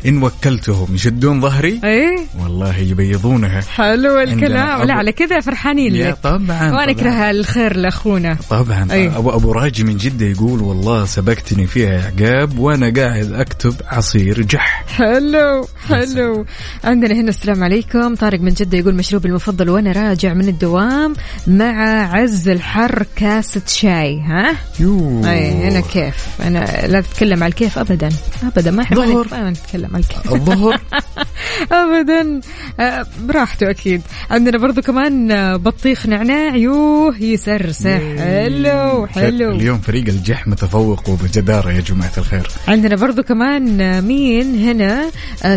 إن 0.07 0.23
وكلتهم 0.23 0.95
يشدون 0.95 1.41
ظهري؟ 1.41 1.81
إيه. 1.85 2.17
والله 2.43 2.77
يبيضونها. 2.77 3.61
حلو 3.61 4.19
الكلام. 4.19 4.83
لا 4.83 4.95
على 4.95 5.13
كذا 5.13 5.41
فرحانين 5.41 5.95
لك. 5.95 6.19
طبعا 6.23 6.73
وأنا. 6.73 6.91
أكره 6.91 7.31
الخير 7.31 7.77
لأخونا. 7.77 8.37
طبعا. 8.51 8.89
أي. 8.93 9.07
ابو 9.07 9.31
أبو 9.31 9.53
راجي 9.53 9.85
من 9.85 9.97
جدة 9.97 10.27
يقول 10.27 10.63
والله 10.63 11.05
سبقتني 11.05 11.67
فيها 11.67 11.93
يا 11.93 12.03
عقاب 12.05 12.59
وأنا 12.59 12.93
قاعد 12.97 13.33
أكتب 13.33 13.75
عصير 13.87 14.43
جح. 14.43 14.85
حلو 14.89 15.69
حلو. 15.89 16.47
عندنا 16.85 17.15
هنا 17.15 17.29
السلام 17.29 17.65
عليكم. 17.65 18.15
طارق 18.15 18.41
من 18.41 18.53
جدة 18.53 18.79
يقول 18.79 18.95
مشروبي 18.95 19.29
المفضل 19.29 19.71
وأنا 19.71 19.93
راجع 19.93 20.35
من 20.35 20.49
الدوام 20.49 21.15
مع 21.47 22.03
عز 22.17 22.49
الحر 22.49 23.07
كاسة 23.17 23.63
شاي 23.67 24.21
ها؟ 24.21 24.57
يو 24.81 25.23
اي 25.27 25.69
أنا 25.69 25.81
كيف؟ 25.81 26.15
أنا 26.41 26.87
لا 26.87 27.01
تتكلم 27.01 27.43
على 27.43 27.51
الكيف 27.51 27.79
ابدا. 27.79 28.09
ابدا 28.43 28.71
ما 28.71 28.83
أحب. 28.83 28.99
ما 29.33 29.51
نتكلم 29.51 29.94
الكيف 29.99 30.33
الظهر؟ 30.33 30.81
ابدا. 31.73 32.41
آه، 32.81 33.07
براحته 33.23 33.71
أكيد. 33.71 34.03
عندنا 34.31 34.59
برضو 34.59 34.81
كمان 34.83 35.31
آه، 35.31 35.57
بطيخ 35.57 36.07
نعناع. 36.07 36.57
يوه 36.57 37.19
يسرسح 37.23 38.01
حلو 38.19 39.07
حلو. 39.07 39.51
اليوم 39.51 39.79
فريق 39.79 40.09
الجح 40.09 40.47
متفوق 40.49 41.09
وبجدارة 41.09 41.73
يا 41.73 41.81
جماعة 41.81 42.13
الخير. 42.19 42.49
عندنا 42.69 42.97
برضو 42.97 43.23
كمان 43.23 43.81
آه، 43.81 44.01
مين 44.01 44.55
هنا؟ 44.69 45.11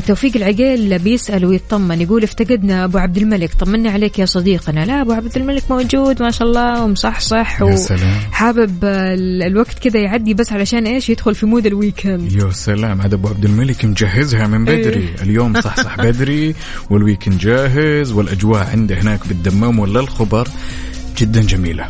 توفيق 0.08 0.36
العقيل 0.36 1.00
بيسأل 1.00 1.46
ويطمن 1.46 2.02
يقول 2.02 2.24
افتقدنا 2.24 2.84
أبو 2.84 2.98
عبد 2.98 3.18
الملك. 3.18 3.54
طمنا 3.54 3.92
عليك 3.92 4.20
يا 4.20 4.26
صديقنا. 4.26 4.86
لا 4.86 5.02
أبو 5.02 5.12
عبد 5.12 5.38
الملك 5.38 5.64
موجود 5.70 6.22
ما 6.22 6.32
شاء 6.32 6.48
الله 6.48 6.84
ومصحصح 6.84 7.62
يا 7.62 7.76
سلام. 7.76 8.20
حابب 8.32 8.86
ال- 8.86 9.44
الوقت 9.44 9.80
كذا 9.80 10.00
يعدي 10.00 10.34
بس 10.34 10.52
علشان 10.54 10.88
إيش؟ 10.88 11.10
يدخل 11.10 11.36
في 11.36 11.46
mood 11.46 11.66
ال 11.66 11.73
weekend. 11.73 12.32
يا 12.32 12.52
سلام. 12.52 13.02
هذا 13.02 13.16
أبو 13.16 13.28
عبد 13.28 13.46
الملك 13.46 13.86
مجهزها 14.28 14.48
من 14.48 14.66
بدري 14.66 15.00
إيه. 15.00 15.24
اليوم 15.24 15.62
صح 15.62 15.76
صح 15.76 15.98
بدري 16.06 16.56
وال 16.90 17.00
weekend 17.00 17.38
جاهز 17.38 18.12
والأجواء 18.12 18.68
عنده 18.68 19.02
هناك 19.02 19.28
بالدمام 19.28 19.80
ولا 19.80 20.00
الخبر 20.00 20.48
جدا 21.18 21.42
جميلة 21.42 21.88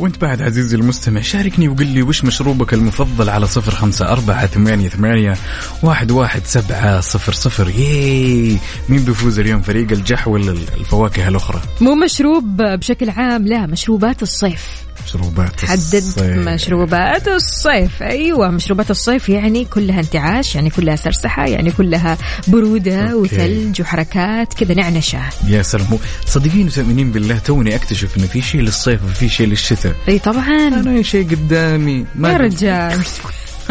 وانت 0.00 0.20
بعد 0.20 0.42
عزيزي 0.42 0.76
المستمع 0.76 1.20
شاركني 1.20 1.68
وقل 1.68 1.86
لي 1.86 2.02
وش 2.02 2.24
مشروبك 2.24 2.74
المفضل 2.74 3.28
على 3.28 3.46
صفر 3.46 3.72
خمسة 3.72 4.08
أربعة 4.08 4.46
ثمانية, 4.46 4.88
ثمانية 4.88 5.36
واحد, 5.82 6.10
واحد 6.10 6.42
سبعة 6.44 7.00
صفر 7.00 7.32
صفر. 7.32 7.68
ياي! 7.68 8.58
مين 8.88 9.04
بيفوز 9.04 9.38
اليوم 9.38 9.62
فريق 9.62 9.92
الجح 9.92 10.28
ولا 10.28 10.52
الفواكه 10.52 11.28
الأخرى؟ 11.28 11.60
مو 11.80 11.94
مشروب 11.94 12.62
بشكل 12.62 13.10
عام 13.10 13.46
لا 13.46 13.66
مشروبات 13.66 14.22
الصيف. 14.22 14.66
مشروبات 15.06 15.64
حدد 15.64 15.94
الصيف. 15.94 16.48
مشروبات 16.48 17.28
الصيف. 17.28 18.02
أيوه 18.02 18.50
مشروبات 18.50 18.90
الصيف 18.90 19.28
يعني 19.28 19.64
كلها 19.64 20.00
انتعاش 20.00 20.54
يعني 20.54 20.70
كلها 20.70 20.96
سرسحة 20.96 21.46
يعني 21.46 21.70
كلها 21.70 22.18
برودة 22.48 23.00
أوكي. 23.00 23.36
وثلج 23.36 23.80
وحركات 23.80 24.54
كذا 24.54 24.74
نعنشة. 24.74 25.20
يا 25.46 25.62
سلام. 25.62 25.86
هو 25.86 25.98
صدقين 26.26 26.66
وتؤمنين 26.66 27.12
بالله 27.12 27.38
توني 27.38 27.74
أكتشف 27.76 28.18
انه 28.18 28.26
في 28.26 28.42
شيء 28.42 28.60
للصيف 28.60 29.04
وفي 29.04 29.28
شيء 29.28 29.46
للشتاء. 29.46 29.89
إي 30.08 30.18
طبعا. 30.28 30.68
أنا 30.68 31.02
شيء 31.02 31.30
قدامي. 31.30 32.06
ما 32.14 32.32
يا 32.32 32.36
رجال. 32.36 33.00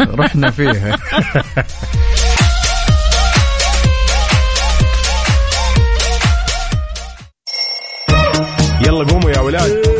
رحنا 0.00 0.50
فيها. 0.50 0.98
يلا 8.86 9.04
قوموا 9.04 9.30
يا 9.30 9.40
ولاد. 9.40 9.99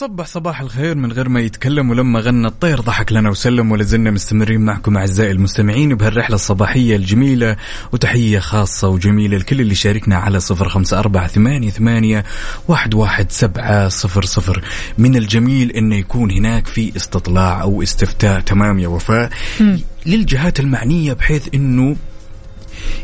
وصبح 0.00 0.26
صباح 0.26 0.60
الخير 0.60 0.94
من 0.94 1.12
غير 1.12 1.28
ما 1.28 1.40
يتكلم 1.40 1.90
ولما 1.90 2.20
غنى 2.20 2.46
الطير 2.46 2.80
ضحك 2.80 3.12
لنا 3.12 3.30
وسلم 3.30 3.72
ولازلنا 3.72 4.10
مستمرين 4.10 4.60
معكم 4.60 4.96
أعزائي 4.96 5.30
المستمعين 5.30 5.94
بهالرحلة 5.94 6.34
الصباحية 6.34 6.96
الجميلة 6.96 7.56
وتحية 7.92 8.38
خاصة 8.38 8.88
وجميلة 8.88 9.36
لكل 9.36 9.60
اللي 9.60 9.74
شاركنا 9.74 10.16
على 10.16 10.40
صفر 10.40 10.68
خمسة 10.68 10.98
أربعة 10.98 11.26
ثمانية 11.26 11.70
ثمانية 11.70 12.24
واحد 12.68 12.94
واحد 12.94 13.32
سبعة 13.32 13.88
صفر 13.88 14.24
صفر. 14.24 14.64
من 14.98 15.16
الجميل 15.16 15.70
إنه 15.70 15.96
يكون 15.96 16.30
هناك 16.30 16.66
في 16.66 16.96
استطلاع 16.96 17.62
أو 17.62 17.82
استفتاء. 17.82 18.40
تمام 18.40 18.78
يا 18.78 18.88
وفاء؟ 18.88 19.30
للجهات 20.06 20.60
المعنية 20.60 21.12
بحيث 21.12 21.48
إنه 21.54 21.96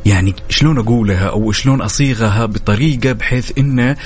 يعني 0.06 0.34
شلون 0.48 0.78
أقولها 0.78 1.28
أو 1.28 1.52
شلون 1.52 1.80
أصيغها 1.80 2.46
بطريقة 2.46 3.12
بحيث 3.12 3.52
إنه 3.58 3.96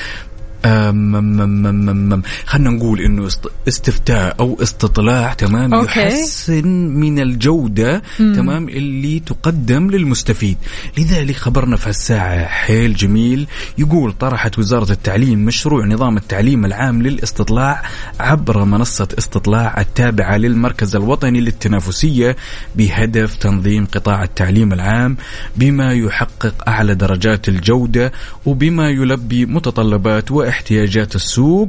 أم. 0.65 2.23
خلنا 2.47 2.71
نقول 2.71 3.01
إنه 3.01 3.27
است- 3.27 3.51
استفتاء 3.69 4.37
أو 4.41 4.59
استطلاع 4.63 5.33
تمام؟ 5.33 5.75
أوكي. 5.75 6.01
يحسن 6.01 6.69
من 6.89 7.19
الجودة 7.21 8.03
تمام؟ 8.19 8.69
اللي 8.69 9.21
تقدم 9.21 9.91
للمستفيد. 9.91 10.57
لذلك 10.99 11.37
خبرنا 11.37 11.77
في 11.77 11.89
هالساعة 11.89 12.45
حيل 12.47 12.95
جميل. 12.95 13.47
يقول 13.79 14.13
طرحت 14.13 14.59
وزارة 14.59 14.93
التعليم 14.93 15.45
مشروع 15.45 15.87
نظام 15.87 16.17
التعليم 16.17 16.65
العام 16.65 17.03
للاستطلاع 17.03 17.83
عبر 18.21 18.65
منصة 18.65 19.09
استطلاع 19.19 19.81
التابعة 19.81 20.37
للمركز 20.37 20.97
الوطني 20.97 21.41
للتنافسية 21.41 22.37
بهدف 22.77 23.37
تنظيم 23.37 23.87
قطاع 23.87 24.23
التعليم 24.25 24.73
العام 24.73 25.17
بما 25.57 25.93
يحقق 25.93 26.69
أعلى 26.69 26.95
درجات 26.95 27.49
الجودة 27.49 28.13
وبما 28.47 28.91
يلبي 28.91 29.47
متطلبات 29.47 30.31
واحتياجات 30.51 31.17
السوق 31.17 31.69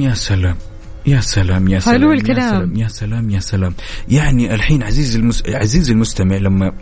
يا 0.00 0.14
سلام 0.14 0.56
يا 1.06 1.20
سلام 1.20 1.68
يا 1.68 1.78
سلام 1.80 1.94
حلو 1.94 2.12
يا 2.12 2.16
الكلام. 2.16 2.50
سلام 2.50 2.76
يا 2.76 2.88
سلام 2.88 3.30
يا 3.30 3.40
سلام 3.40 3.74
يعني 4.08 4.54
الحين 4.54 4.82
عزيزي 4.82 5.18
المس... 5.18 5.42
عزيزي 5.48 5.92
المستمع 5.92 6.36
لما 6.36 6.72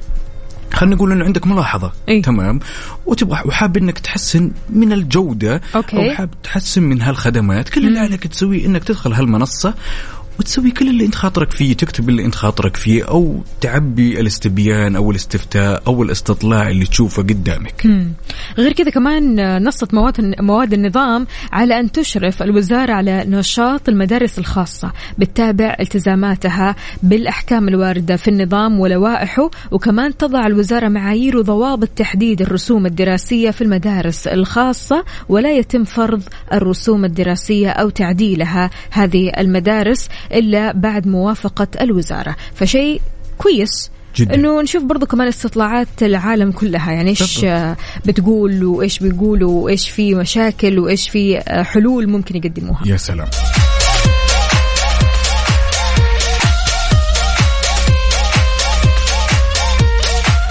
خلينا 0.72 0.94
نقول 0.96 1.12
إنه 1.12 1.24
عندك 1.24 1.46
ملاحظة 1.46 1.92
إيه؟ 2.08 2.22
تمام 2.22 2.60
وتبغى 3.06 3.42
وحاب 3.46 3.76
إنك 3.76 3.98
تحسن 3.98 4.50
من 4.70 4.92
الجودة 4.92 5.60
أوكي. 5.76 5.96
أو 5.96 6.14
حاب 6.14 6.30
تحسن 6.42 6.82
من 6.82 7.02
هالخدمات 7.02 7.68
كل 7.68 7.86
اللي 7.86 7.98
عليك 7.98 8.26
تسويه 8.26 8.66
إنك 8.66 8.84
تدخل 8.84 9.12
هالمنصة 9.12 9.74
وتسوي 10.40 10.70
كل 10.70 10.88
اللي 10.88 11.04
انت 11.04 11.14
خاطرك 11.14 11.50
فيه 11.50 11.74
تكتب 11.74 12.08
اللي 12.08 12.24
انت 12.24 12.34
خاطرك 12.34 12.76
فيه 12.76 13.04
أو 13.04 13.40
تعبي 13.60 14.20
الاستبيان 14.20 14.96
أو 14.96 15.10
الاستفتاء 15.10 15.82
أو 15.86 16.02
الاستطلاع 16.02 16.68
اللي 16.68 16.86
تشوفه 16.86 17.22
قدامك 17.22 17.86
مم. 17.86 18.12
غير 18.58 18.72
كذا 18.72 18.90
كمان 18.90 19.36
نصت 19.64 19.94
مواد 19.94 20.34
مواد 20.40 20.72
النظام 20.72 21.26
على 21.52 21.80
أن 21.80 21.92
تشرف 21.92 22.42
الوزارة 22.42 22.92
على 22.92 23.24
نشاط 23.28 23.88
المدارس 23.88 24.38
الخاصة 24.38 24.92
بتتابع 25.18 25.76
التزاماتها 25.80 26.76
بالأحكام 27.02 27.68
الواردة 27.68 28.16
في 28.16 28.28
النظام 28.28 28.80
ولوائحه 28.80 29.50
وكمان 29.70 30.16
تضع 30.16 30.46
الوزارة 30.46 30.88
معايير 30.88 31.36
وضوابط 31.36 31.88
تحديد 31.88 32.42
الرسوم 32.42 32.86
الدراسية 32.86 33.50
في 33.50 33.64
المدارس 33.64 34.26
الخاصة 34.26 35.04
ولا 35.28 35.52
يتم 35.52 35.84
فرض 35.84 36.22
الرسوم 36.52 37.04
الدراسية 37.04 37.70
أو 37.70 37.90
تعديلها 37.90 38.70
هذه 38.90 39.32
المدارس 39.38 40.08
إلا 40.32 40.72
بعد 40.72 41.06
موافقة 41.06 41.68
الوزارة. 41.80 42.36
فشيء 42.54 43.00
كويس 43.38 43.90
جداً. 44.16 44.34
إنه 44.34 44.62
نشوف 44.62 44.82
برضو 44.82 45.06
كمان 45.06 45.28
استطلاعات 45.28 46.02
العالم 46.02 46.52
كلها. 46.52 46.92
يعني 46.92 47.10
إيش 47.10 47.46
بتقول 48.06 48.64
وإيش 48.64 48.98
بيقولوا 48.98 49.64
وإيش 49.64 49.88
في 49.88 50.14
مشاكل 50.14 50.78
وإيش 50.78 51.08
في 51.08 51.40
حلول 51.64 52.06
ممكن 52.06 52.36
يقدموها. 52.36 52.82
يا 52.86 52.96
سلام. 52.96 53.28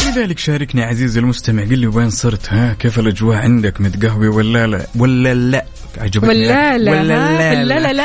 لذلك 0.07 0.39
شاركني 0.39 0.83
عزيزي 0.83 1.19
المستمع 1.19 1.63
قل 1.63 1.79
لي 1.79 1.87
وين 1.87 2.09
صرت 2.09 2.53
ها؟ 2.53 2.73
كيف 2.73 2.99
الأجواء 2.99 3.37
عندك؟ 3.37 3.81
متقهوي 3.81 4.27
ولا 4.27 4.67
لا؟ 4.67 4.85
ولا 4.95 5.33
لا؟ 5.33 5.65
عجبتني. 5.97 6.30
ولا 6.30 6.78
لا 6.78 6.91
ولا؟ 6.91 7.04
لا, 7.04 7.63
لا 7.63 7.80
لا. 7.80 7.93
لا 7.93 8.04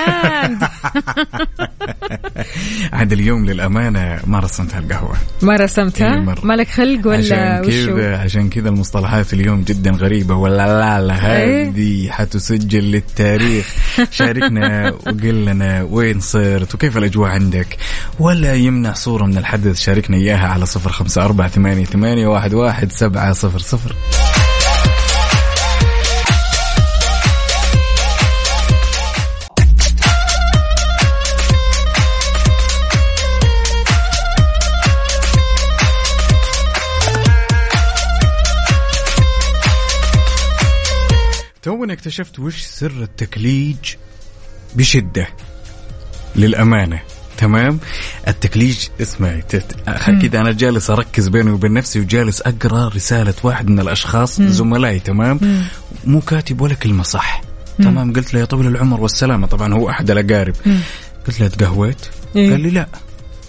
عاد 2.93 3.13
اليوم 3.19 3.47
للأمانة 3.47 4.21
ما 4.27 4.39
رسمت 4.39 4.75
هالقهوة. 4.75 5.17
ما 5.43 5.57
رسمتها؟ 5.57 6.15
إيه. 6.15 6.35
مالك 6.43 6.69
خلق 6.69 7.07
ولا 7.07 7.59
عشان 7.59 7.65
كذا 7.65 8.17
عشان 8.17 8.49
كذا 8.49 8.69
المصطلحات 8.69 9.33
اليوم 9.33 9.63
جدا 9.63 9.91
غريبة. 9.91 10.35
ولا 10.35 10.57
لا 10.57 11.01
لا 11.07 11.37
إيه. 11.37 11.69
هذه 11.69 12.11
حتسجل 12.11 12.91
للتاريخ. 12.91 13.75
شاركنا 14.19 14.91
وقل 14.91 15.45
لنا 15.45 15.83
وين 15.83 16.21
صرت 16.21 16.75
وكيف 16.75 16.97
الأجواء 16.97 17.31
عندك. 17.31 17.77
ولا 18.19 18.55
يمنع 18.55 18.93
صورة 18.93 19.25
من 19.25 19.39
الحدث. 19.39 19.81
شاركنا 19.81 20.17
إياها 20.17 20.47
على 20.49 20.67
صفر 20.67 20.93
خمسة 20.93 21.25
أربعة 21.25 21.49
ثمانية, 21.49 21.85
ثمانية 21.85 22.27
واحد, 22.27 22.55
واحد 22.55 22.93
سبعة 22.93 23.33
صفر 23.33 23.59
صفر. 23.59 23.97
اكتشفت 42.05 42.39
وش 42.39 42.63
سر 42.63 43.03
التكليج 43.03 43.77
بشدة. 44.77 45.29
للأمانة. 46.37 47.01
تمام؟ 47.37 47.79
التكليج 48.29 48.89
اسمعي 49.01 49.43
تت... 49.43 49.77
كذا 50.23 50.41
أنا 50.41 50.53
جالس 50.53 50.91
أركز 50.91 51.29
بيني 51.29 51.51
وبين 51.51 51.73
نفسي 51.73 52.01
وجالس 52.01 52.41
أقرأ 52.41 52.89
رسالة 52.89 53.35
واحد 53.43 53.69
من 53.69 53.81
الأشخاص 53.81 54.41
زملائي 54.41 54.99
تمام؟ 55.01 55.41
مو 56.05 56.21
كاتب 56.21 56.61
ولا 56.61 56.75
كلمة 56.75 57.03
صح. 57.03 57.43
تمام؟ 57.79 58.13
قلت 58.13 58.35
له 58.35 58.41
يا 58.41 58.45
طويل 58.45 58.67
العمر 58.67 59.01
والسلامة 59.01 59.47
طبعا 59.47 59.75
هو 59.75 59.91
أحد 59.91 60.11
الأقارب. 60.11 60.55
قلت 61.27 61.41
له 61.41 61.49
تقهويت؟ 61.49 62.07
إيه. 62.37 62.51
قال 62.51 62.61
لي 62.61 62.71
لا. 62.71 62.89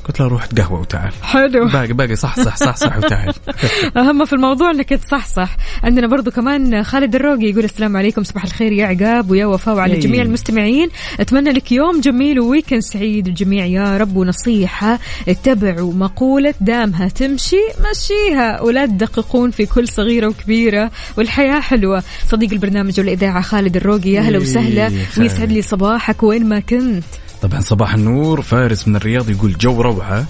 قلت 0.06 0.20
له 0.20 0.28
روح 0.28 0.46
تقهوى 0.46 0.80
وتعال. 0.80 1.12
حلو. 1.24 1.68
باقي 1.68 1.94
باقي 1.94 2.16
صح 2.16 2.40
صح 2.40 2.56
صح 2.56 2.76
صح 2.76 2.98
وتعال. 2.98 3.34
أهم 3.98 4.26
في 4.26 4.34
الموضوع 4.34 4.72
إنك 4.72 4.90
تصحصح. 4.90 5.58
عندنا 5.84 6.08
برضو 6.08 6.32
كمان 6.32 6.84
خالد 6.84 7.16
الروقي 7.16 7.46
يقول 7.46 7.64
السلام 7.64 7.98
عليكم 7.98 8.24
صباح 8.24 8.44
الخير 8.44 8.72
يا 8.72 8.86
عقاب 8.86 9.32
ويا 9.32 9.46
وفاء 9.46 9.76
وعلى 9.76 9.94
إيه. 9.94 10.00
جميع 10.00 10.22
المستمعين. 10.22 10.90
أتمنى 11.20 11.50
لك 11.50 11.72
يوم 11.72 12.02
جميل 12.02 12.40
وويكند 12.40 12.80
سعيد 12.80 13.28
الجميع 13.28 13.66
يا 13.66 13.98
رب. 13.98 14.16
ونصيحة 14.16 15.00
اتبعوا 15.28 15.94
مقولة 15.94 16.54
دامها 16.62 17.08
تمشي 17.08 17.62
مشيها. 17.92 18.62
ولا 18.62 18.86
تدققون 18.86 19.52
في 19.52 19.66
كل 19.66 19.88
صغيرة 19.88 20.28
وكبيرة. 20.28 20.92
والحياة 21.18 21.60
حلوة. 21.60 22.04
صديق 22.28 22.52
البرنامج 22.52 23.00
والإذاعة 23.00 23.42
خالد 23.42 23.76
الروقي 23.76 24.10
يا 24.10 24.22
هلا 24.22 24.38
إيه، 24.38 24.44
وسهلا. 24.44 24.90
خالد. 24.90 25.20
ويسعد 25.20 25.52
لي 25.52 25.62
صباحك 25.62 26.24
وين 26.24 26.46
ما 26.50 26.60
كنت. 26.60 27.04
طبعا 27.42 27.62
صباح 27.62 27.94
النور 27.94 28.42
فارس 28.42 28.88
من 28.88 28.96
الرياض 28.96 29.30
يقول 29.30 29.58
جو 29.58 29.82
روعه 29.82 30.26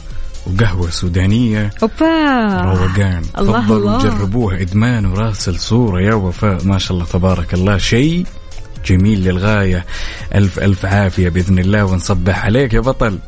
وقهوة 0.47 0.89
سودانية. 0.89 1.69
أوبا. 1.83 2.61
روقان. 2.61 3.21
الله 3.37 3.61
تفضلوا 3.61 3.77
الله. 3.77 4.03
جربوها 4.03 4.61
إدمان 4.61 5.05
وراسل 5.05 5.59
صورة 5.59 6.01
يا 6.01 6.13
وفاء. 6.13 6.63
ما 6.63 6.77
شاء 6.77 6.97
الله 6.97 7.05
تبارك 7.05 7.53
الله. 7.53 7.77
شيء 7.77 8.25
جميل 8.85 9.23
للغاية. 9.23 9.85
ألف 10.35 10.59
ألف 10.59 10.85
عافية 10.85 11.29
بإذن 11.29 11.59
الله 11.59 11.85
ونصبح 11.85 12.45
عليك 12.45 12.73
يا 12.73 12.79
بطل. 12.79 13.19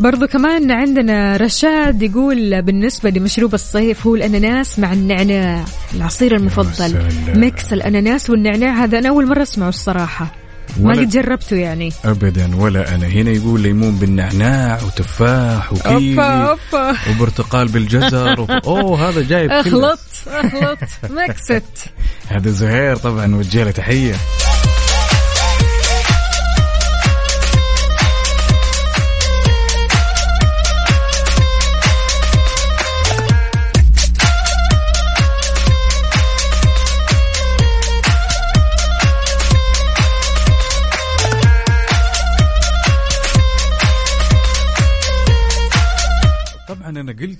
برضو 0.00 0.26
كمان 0.26 0.70
عندنا 0.70 1.36
رشاد 1.36 2.02
يقول 2.02 2.62
بالنسبة 2.62 3.10
لمشروب 3.10 3.54
الصيف 3.54 4.06
هو 4.06 4.14
الأناناس 4.14 4.78
مع 4.78 4.92
النعناع. 4.92 5.64
العصير 5.94 6.36
المفضل. 6.36 6.98
ميكس 7.34 7.72
الأناناس 7.72 8.30
والنعناع 8.30 8.84
هذا 8.84 8.98
أنا 8.98 9.08
أول 9.08 9.26
مرة 9.28 9.42
أسمعه 9.42 9.68
الصراحة. 9.68 10.45
ما 10.80 10.92
قد 10.92 11.08
جربته 11.10 11.56
يعني. 11.56 11.92
ابدا 12.04 12.56
ولا 12.56 12.94
أنا. 12.94 13.06
هنا 13.06 13.30
يقول 13.30 13.60
ليمون 13.60 13.96
بالنعناع 13.96 14.78
وتفاح 14.82 15.72
وكيوي 15.72 16.10
أوبا 16.10 16.56
أوبا. 16.72 16.96
وبرتقال 17.10 17.68
بالجزر 17.68 18.40
و... 18.40 18.44
أوه 18.64 19.08
هذا 19.08 19.22
جايب. 19.22 19.50
أخلط 19.50 19.98
أخلط. 20.26 20.78
مكست 21.10 21.64
هذا 22.32 22.50
زهير 22.50 22.96
طبعا 22.96 23.34
وجه 23.36 23.64
له 23.64 23.70
تحية. 23.70 24.14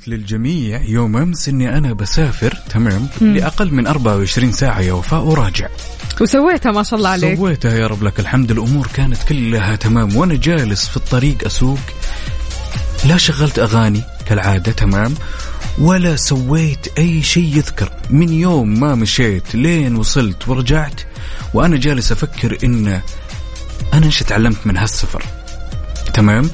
للجميع 0.08 0.82
يوم 0.82 1.16
امس 1.16 1.48
اني 1.48 1.78
أنا 1.78 1.92
بسافر 1.92 2.54
تمام؟ 2.70 3.08
لأقل 3.20 3.74
من 3.74 3.86
24 3.86 4.52
ساعة 4.52 4.80
يا 4.80 4.92
وفاء 4.92 5.22
وراجع. 5.22 5.68
وسويتها 6.20 6.72
ما 6.72 6.82
شاء 6.82 6.98
الله 6.98 7.10
عليك. 7.10 7.38
سويتها 7.38 7.72
يا 7.72 7.86
رب 7.86 8.02
لك 8.02 8.20
الحمد 8.20 8.50
الأمور 8.50 8.86
كانت 8.94 9.22
كلها 9.22 9.76
تمام 9.76 10.16
وأنا 10.16 10.34
جالس 10.34 10.88
في 10.88 10.96
الطريق 10.96 11.44
أسوق. 11.44 11.78
لا 13.04 13.16
شغلت 13.16 13.58
أغاني 13.58 14.02
كالعادة 14.26 14.72
تمام؟ 14.72 15.14
ولا 15.78 16.16
سويت 16.16 16.98
أي 16.98 17.22
شيء 17.22 17.56
يذكر. 17.56 17.92
من 18.10 18.32
يوم 18.32 18.80
ما 18.80 18.94
مشيت 18.94 19.54
لين 19.54 19.96
وصلت 19.96 20.48
ورجعت 20.48 21.00
وأنا 21.54 21.76
جالس 21.76 22.12
أفكر 22.12 22.58
إن 22.64 23.00
أنا 23.94 24.06
إيش 24.06 24.18
تعلمت 24.18 24.66
من 24.66 24.76
هالسفر 24.76 25.22
تمام؟ 26.14 26.50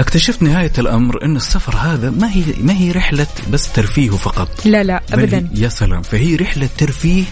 اكتشفت 0.00 0.42
نهاية 0.42 0.72
الأمر 0.78 1.24
أن 1.24 1.36
السفر 1.36 1.76
هذا 1.76 2.10
ما 2.10 2.30
هي 2.32 2.42
ما 2.60 2.72
هي 2.72 2.90
رحلة 2.92 3.26
بس 3.50 3.72
ترفيه 3.72 4.10
فقط. 4.10 4.48
لا 4.66 4.82
لا 4.82 5.02
هي- 5.12 5.46
يا 5.54 5.68
سلام 5.68 6.02
فهي 6.02 6.36
رحلة 6.36 6.68
ترفيه 6.78 7.24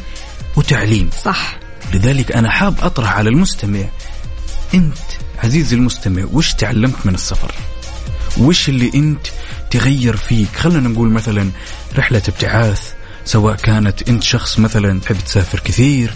وتعليم. 0.57 1.11
صح. 1.25 1.59
لذلك 1.95 2.33
أنا 2.33 2.51
حاب 2.51 2.75
أطرح 2.81 3.13
على 3.13 3.29
المستمع 3.31 3.85
أنت 4.75 4.97
عزيزي 5.45 5.77
المستمع 5.77 6.25
وش 6.33 6.53
تعلمت 6.53 7.07
من 7.07 7.15
السفر؟ 7.15 7.53
وش 8.39 8.69
اللي 8.69 8.91
أنت 8.95 9.27
تغير 9.71 10.17
فيك؟ 10.17 10.49
خلينا 10.57 10.89
نقول 10.89 11.11
مثلا 11.11 11.51
رحلة 11.97 12.23
ابتعاث 12.29 12.93
سواء 13.25 13.57
كانت 13.57 14.09
أنت 14.09 14.23
شخص 14.23 14.59
مثلا 14.59 15.01
تحب 15.01 15.17
تسافر 15.27 15.59
كثير 15.61 16.11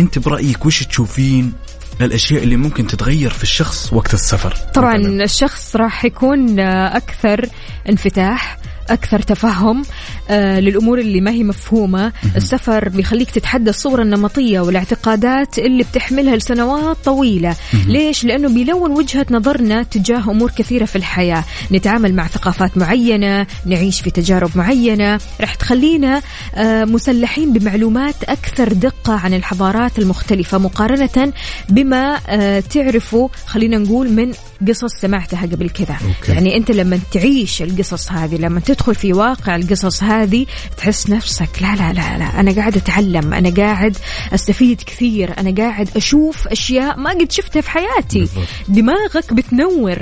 أنت 0.00 0.18
برأيك 0.18 0.66
وش 0.66 0.82
تشوفين؟ 0.82 1.52
الأشياء 2.00 2.42
اللي 2.42 2.56
ممكن 2.56 2.86
تتغير 2.86 3.30
في 3.30 3.42
الشخص 3.42 3.92
وقت 3.92 4.14
السفر 4.14 4.56
طبعا 4.74 4.98
مثلاً. 4.98 5.24
الشخص 5.24 5.76
راح 5.76 6.04
يكون 6.04 6.60
أكثر 6.60 7.46
انفتاح 7.88 8.58
أكثر 8.90 9.22
تفهم 9.22 9.82
آه 10.30 10.60
للأمور 10.60 10.98
اللي 10.98 11.20
ما 11.20 11.30
هي 11.30 11.44
مفهومة. 11.44 12.12
السفر 12.36 12.88
بيخليك 12.88 13.30
تتحدى 13.30 13.70
الصورة 13.70 14.02
النمطية 14.02 14.60
والاعتقادات 14.60 15.58
اللي 15.58 15.84
بتحملها 15.84 16.36
لسنوات 16.36 16.96
طويلة. 17.04 17.56
ليش؟ 17.86 18.24
لأنه 18.24 18.48
بيلون 18.48 18.90
وجهة 18.90 19.26
نظرنا 19.30 19.82
تجاه 19.82 20.30
أمور 20.30 20.50
كثيرة 20.50 20.84
في 20.84 20.96
الحياة. 20.96 21.44
نتعامل 21.72 22.14
مع 22.14 22.26
ثقافات 22.26 22.78
معينة 22.78 23.46
نعيش 23.66 24.00
في 24.00 24.10
تجارب 24.10 24.50
معينة. 24.54 25.20
راح 25.40 25.54
تخلينا 25.54 26.22
آه 26.54 26.84
مسلحين 26.84 27.52
بمعلومات 27.52 28.24
أكثر 28.24 28.72
دقة 28.72 29.12
عن 29.12 29.34
الحضارات 29.34 29.98
المختلفة 29.98 30.58
مقارنة 30.58 31.32
بما 31.68 32.18
آه 32.28 32.60
تعرفوا 32.60 33.28
خلينا 33.46 33.78
نقول 33.78 34.10
من 34.12 34.32
قصص 34.68 35.00
سمعتها 35.00 35.42
قبل 35.42 35.70
كذا. 35.70 35.96
يعني 36.28 36.56
أنت 36.56 36.70
لما 36.70 37.00
تعيش 37.12 37.62
القصص 37.62 38.12
هذه 38.12 38.36
لما 38.36 38.60
تدخل 38.60 38.94
في 38.94 39.12
واقع 39.12 39.56
القصص 39.56 40.02
هذه 40.02 40.46
تحس 40.76 41.10
نفسك 41.10 41.62
لا 41.62 41.76
لا 41.76 41.92
لا 41.92 42.18
لا 42.18 42.40
أنا 42.40 42.52
قاعد 42.52 42.76
أتعلم 42.76 43.34
أنا 43.34 43.50
قاعد 43.50 43.96
أستفيد 44.34 44.82
كثير 44.82 45.38
أنا 45.38 45.54
قاعد 45.54 45.88
أشوف 45.96 46.48
أشياء 46.48 46.98
ما 46.98 47.10
قد 47.10 47.32
شفتها 47.32 47.60
في 47.60 47.70
حياتي. 47.70 48.18
بالضبط. 48.18 48.46
دماغك 48.68 49.32
بتنور. 49.32 49.96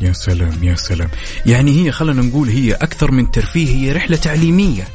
يا 0.00 0.12
سلام 0.12 0.64
يا 0.64 0.74
سلام. 0.74 1.08
يعني 1.46 1.84
هي 1.84 1.92
خلينا 1.92 2.22
نقول 2.22 2.48
هي 2.48 2.72
أكثر 2.72 3.10
من 3.10 3.30
ترفيه 3.30 3.68
هي 3.68 3.92
رحلة 3.92 4.16
تعليمية. 4.16 4.88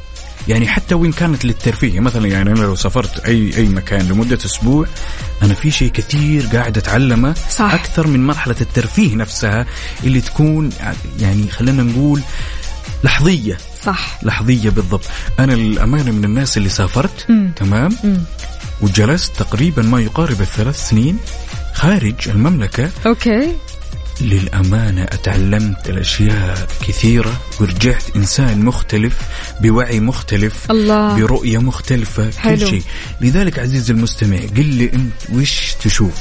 يعني 0.48 0.68
حتى 0.68 0.94
وين 0.94 1.12
كانت 1.12 1.44
للترفيه 1.44 2.00
مثلا 2.00 2.28
يعني 2.28 2.50
أنا 2.50 2.60
لو 2.60 2.74
سافرت 2.74 3.18
أي 3.18 3.56
أي 3.56 3.68
مكان 3.68 4.08
لمدة 4.08 4.38
أسبوع 4.44 4.86
أنا 5.42 5.54
في 5.54 5.70
شيء 5.70 5.90
كثير 5.90 6.46
قاعد 6.46 6.78
أتعلمه 6.78 7.34
صح. 7.50 7.74
أكثر 7.74 8.06
من 8.06 8.26
مرحلة 8.26 8.56
الترفيه 8.60 9.14
نفسها 9.16 9.66
اللي 10.04 10.20
تكون 10.20 10.70
يعني 11.20 11.50
خلينا 11.50 11.82
نقول 11.82 12.20
لحظية 13.04 13.58
صح 13.84 14.18
لحظية 14.22 14.70
بالضبط 14.70 15.04
أنا 15.38 15.54
الأمانة 15.54 16.10
من 16.12 16.24
الناس 16.24 16.56
اللي 16.56 16.68
سافرت 16.68 17.26
مم. 17.28 17.52
تمام 17.56 17.96
مم. 18.04 18.20
وجلست 18.80 19.36
تقريبا 19.36 19.82
ما 19.82 20.00
يقارب 20.00 20.40
الثلاث 20.40 20.88
سنين 20.88 21.18
خارج 21.74 22.14
المملكة 22.28 22.90
أوكي 23.06 23.48
للأمانة 24.20 25.02
أتعلمت 25.02 25.88
الأشياء 25.88 26.68
كثيرة. 26.88 27.40
ورجعت 27.60 28.16
إنسان 28.16 28.64
مختلف 28.64 29.18
بوعي 29.60 30.00
مختلف 30.00 30.70
الله. 30.70 31.16
برؤية 31.16 31.58
مختلفة 31.58 32.30
حلو. 32.38 32.56
كل 32.58 32.66
شيء. 32.66 32.82
لذلك 33.20 33.58
عزيزي 33.58 33.92
المستمع 33.92 34.38
قل 34.56 34.66
لي 34.66 34.92
أنت 34.92 35.12
وش 35.32 35.74
تشوف؟ 35.84 36.14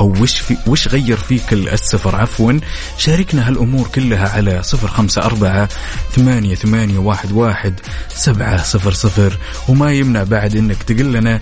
أو 0.00 0.14
وش 0.22 0.38
في 0.38 0.56
وش 0.66 0.88
غير 0.88 1.16
فيك 1.16 1.52
السفر؟ 1.52 2.16
عفوا 2.16 2.52
شاركنا 2.98 3.48
هالأمور 3.48 3.88
كلها 3.94 4.28
على 4.28 4.62
صفر 4.62 4.88
خمسة 4.88 5.22
أربعة 5.22 5.68
ثمانية 6.16 6.54
ثمانية 6.54 6.98
واحد 6.98 7.32
واحد 7.32 7.80
سبعة 8.14 8.62
صفر 8.62 8.92
صفر. 8.92 9.38
وما 9.68 9.92
يمنع 9.92 10.22
بعد 10.22 10.56
أنك 10.56 10.82
تقول 10.82 11.12
لنا 11.12 11.40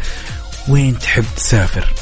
وين 0.68 0.98
تحب 0.98 1.24
تسافر. 1.36 1.92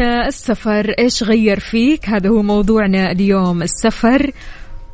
السفر 0.00 0.94
إيش 0.98 1.22
غير 1.22 1.60
فيك؟ 1.60 2.08
هذا 2.08 2.28
هو 2.28 2.42
موضوعنا 2.42 3.12
اليوم 3.12 3.62
السفر 3.62 4.30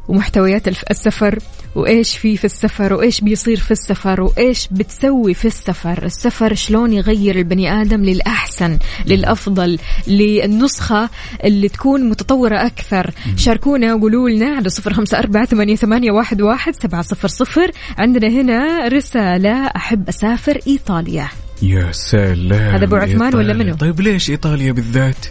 ومحتويات 0.09 0.68
السفر 0.68 1.38
وإيش 1.74 2.18
في 2.18 2.36
في 2.36 2.44
السفر 2.44 2.92
وإيش 2.92 3.20
بيصير 3.20 3.57
في 3.57 3.70
السفر 3.70 4.20
وإيش 4.20 4.68
بتسوي 4.70 5.34
في 5.34 5.44
السفر. 5.44 6.04
السفر 6.04 6.54
شلون 6.54 6.92
يغير 6.92 7.36
البني 7.36 7.82
آدم 7.82 8.04
للأحسن 8.04 8.78
للأفضل 9.07 9.78
للنسخة 10.07 11.11
اللي 11.44 11.68
تكون 11.68 12.09
متطورة 12.09 12.66
أكثر. 12.66 13.11
شاركونا 13.36 13.94
وقولوا 13.94 14.28
لنا 14.28 14.57
على 14.57 14.68
صفر 14.68 14.92
خمسة 14.92 15.18
أربعة 15.18 15.44
ثمانية, 15.44 15.76
ثمانية 15.76 16.11
واحد, 16.11 16.42
واحد 16.42 16.74
سبعة 16.74 17.02
صفر 17.02 17.28
صفر. 17.28 17.70
عندنا 17.98 18.28
هنا 18.28 18.88
رسالة 18.88 19.66
أحب 19.66 20.09
أسافر 20.09 20.61
إيطاليا. 20.66 21.28
يا 21.62 21.92
سلام 21.92 22.74
هذا 22.74 22.84
أبو 22.84 22.96
عثمان 22.96 23.34
ولا. 23.34 23.52
منو؟ 23.54 23.74
طيب 23.74 24.00
ليش 24.00 24.30
إيطاليا 24.30 24.72
بالذات؟ 24.72 25.26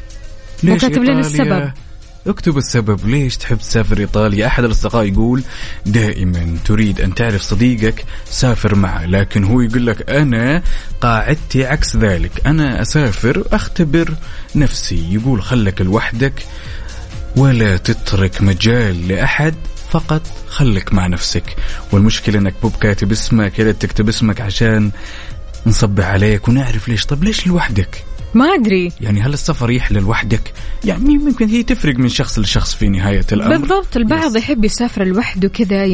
مو 0.63 0.77
كاتب 0.77 1.03
لنا؟ 1.03 1.19
السبب. 1.19 1.71
اكتب 2.27 2.57
السبب 2.57 3.07
ليش 3.07 3.37
تحب 3.37 3.57
تسافر 3.57 3.97
إيطاليا 3.97 4.47
أحد 4.47 4.63
الأصدقاء 4.63 5.05
يقول 5.05 5.43
دائما 5.85 6.57
تريد 6.65 7.01
أن 7.01 7.15
تعرف 7.15 7.41
صديقك 7.41 8.05
سافر 8.25 8.75
معه 8.75 9.05
لكن 9.05 9.43
هو 9.43 9.61
يقول 9.61 9.87
لك 9.87 10.09
أنا 10.09 10.63
قاعدتي 11.01 11.65
عكس 11.65 11.95
ذلك 11.95 12.31
أنا 12.45 12.81
أسافر 12.81 13.43
أختبر 13.51 14.13
نفسي 14.55 15.13
يقول 15.13 15.41
خلك 15.43 15.81
لوحدك 15.81 16.33
ولا 17.35 17.77
تترك 17.77 18.41
مجال 18.41 19.07
لأحد 19.07 19.55
فقط 19.89 20.21
خلك 20.47 20.93
مع 20.93 21.07
نفسك 21.07 21.55
والمشكلة 21.91 22.39
إنك 22.39 22.53
مو 22.63 22.69
بكاتب 22.69 23.11
اسمك 23.11 23.59
يا 23.59 23.63
ريت 23.63 23.81
تكتب 23.81 24.09
اسمك 24.09 24.41
عشان 24.41 24.91
نصبح 25.65 26.05
عليك 26.05 26.47
ونعرف 26.47 26.89
ليش. 26.89 27.05
طب 27.05 27.23
ليش 27.23 27.47
لوحدك؟ 27.47 28.03
ما 28.33 28.45
أدري. 28.45 28.91
يعني 29.01 29.21
هل 29.21 29.33
السفر 29.33 29.71
يحلى 29.71 29.99
لوحدك؟ 29.99 30.53
يعني 30.85 31.17
ممكن 31.17 31.49
هي 31.49 31.63
تفرق 31.63 31.95
من 31.95 32.09
شخص 32.09 32.39
لشخص 32.39 32.75
في 32.75 32.89
نهاية 32.89 33.25
الأمر. 33.31 33.57
بالضبط. 33.57 33.97
البعض 33.97 34.35
يس. 34.35 34.43
يحب 34.43 34.65
يسافر 34.65 35.03
لوحده 35.03 35.49
كذا 35.49 35.85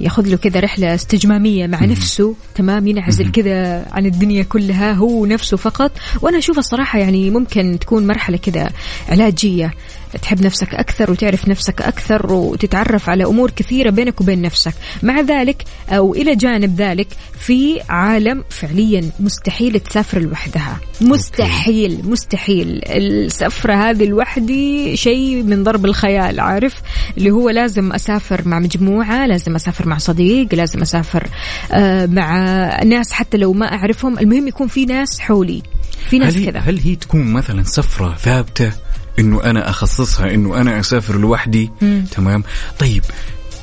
ياخذ 0.00 0.26
له 0.26 0.36
كذا 0.36 0.60
رحلة 0.60 0.94
استجمامية 0.94 1.66
مع 1.66 1.84
نفسه 1.84 2.34
تمام؟ 2.54 2.86
ينعزل 2.86 3.30
كذا 3.30 3.86
عن 3.92 4.06
الدنيا 4.06 4.42
كلها 4.42 4.92
هو 4.92 5.26
نفسه 5.26 5.56
فقط. 5.56 5.92
وأنا 6.22 6.38
أشوف 6.38 6.58
الصراحة 6.58 6.98
يعني 6.98 7.30
ممكن 7.30 7.78
تكون 7.80 8.06
مرحلة 8.06 8.36
كذا 8.36 8.70
علاجية. 9.08 9.74
تحب 10.22 10.44
نفسك 10.44 10.74
أكثر 10.74 11.10
وتعرف 11.10 11.48
نفسك 11.48 11.82
أكثر 11.82 12.32
وتتعرف 12.32 13.08
على 13.08 13.24
أمور 13.24 13.50
كثيرة 13.50 13.90
بينك 13.90 14.20
وبين 14.20 14.42
نفسك. 14.42 14.74
مع 15.02 15.20
ذلك 15.20 15.64
أو 15.88 16.14
إلى 16.14 16.34
جانب 16.34 16.80
ذلك 16.80 17.08
في 17.38 17.80
عالم 17.88 18.44
فعليا 18.50 19.10
مستحيل 19.20 19.80
تسافر 19.80 20.20
لوحدها. 20.20 20.80
مستحيل 21.00 22.00
مستحيل. 22.04 22.80
السفره 22.86 23.74
هذه 23.74 24.04
لوحدي 24.04 24.96
شيء 24.96 25.42
من 25.42 25.64
ضرب 25.64 25.84
الخيال 25.84 26.40
عارف؟ 26.40 26.74
اللي 27.18 27.30
هو 27.30 27.50
لازم 27.50 27.92
أسافر 27.92 28.48
مع 28.48 28.58
مجموعة 28.58 29.26
لازم 29.26 29.54
أسافر 29.54 29.88
مع 29.88 29.98
صديق 29.98 30.54
لازم 30.54 30.82
أسافر 30.82 31.28
آه، 31.72 32.06
مع 32.06 32.38
ناس 32.82 33.12
حتى 33.12 33.36
لو 33.36 33.52
ما 33.52 33.72
أعرفهم. 33.72 34.18
المهم 34.18 34.48
يكون 34.48 34.68
في 34.68 34.84
ناس 34.84 35.20
حولي 35.20 35.62
في 36.10 36.18
ناس 36.18 36.36
كذا. 36.38 36.58
هل 36.58 36.78
هي 36.78 36.96
تكون 36.96 37.32
مثلا 37.32 37.62
سفرة 37.62 38.14
ثابتة؟ 38.14 38.72
إنه 39.18 39.44
أنا 39.44 39.70
أخصصها 39.70 40.34
إنه 40.34 40.60
أنا 40.60 40.80
أسافر 40.80 41.18
لوحدي. 41.18 41.70
مم. 41.82 42.04
تمام؟ 42.10 42.44
طيب 42.78 43.04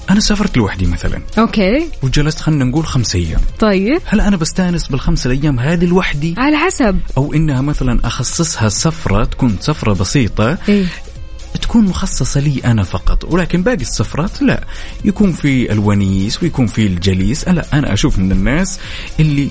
أنا 0.09 0.19
سافرت 0.19 0.57
لوحدي 0.57 0.85
مثلا. 0.85 1.21
أوكي. 1.37 1.89
وجلست 2.01 2.39
خلينا 2.39 2.65
نقول 2.65 2.85
خمس 2.85 3.15
أيام. 3.15 3.41
طيب. 3.59 4.01
هل 4.05 4.21
أنا 4.21 4.37
بستأنس 4.37 4.87
بالخمس 4.87 5.25
الأيام 5.25 5.59
هذه 5.59 5.85
لوحدي؟ 5.85 6.35
على 6.37 6.57
حسب. 6.57 6.99
أو 7.17 7.33
إنها 7.33 7.61
مثلا 7.61 8.07
أخصصها 8.07 8.69
سفرة 8.69 9.23
تكون 9.23 9.57
سفرة 9.59 9.93
بسيطة 9.93 10.57
إيه؟ 10.69 10.85
تكون 11.61 11.85
مخصصة 11.85 12.39
لي 12.39 12.61
أنا 12.65 12.83
فقط. 12.83 13.23
ولكن 13.23 13.63
باقي 13.63 13.81
السفرات 13.81 14.41
لا. 14.41 14.63
يكون 15.05 15.31
في 15.31 15.71
الونيس 15.71 16.43
ويكون 16.43 16.67
في 16.67 16.87
الجليس. 16.87 17.47
لا 17.47 17.65
أنا 17.73 17.93
أشوف 17.93 18.19
من 18.19 18.31
الناس 18.31 18.79
اللي 19.19 19.49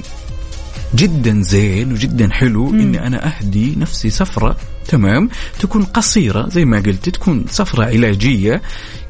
جدا 0.95 1.43
زين 1.43 1.93
وجدا 1.93 2.33
حلو 2.33 2.71
إني 2.71 3.07
أنا 3.07 3.27
أهدي 3.27 3.75
نفسي 3.77 4.11
سفرة. 4.11 4.57
تمام؟ 4.89 5.29
تكون 5.61 5.85
قصيرة 5.85 6.49
زي 6.49 6.65
ما 6.65 6.77
قلت 6.77 7.09
تكون 7.09 7.45
سفرة 7.51 7.85
علاجية 7.85 8.63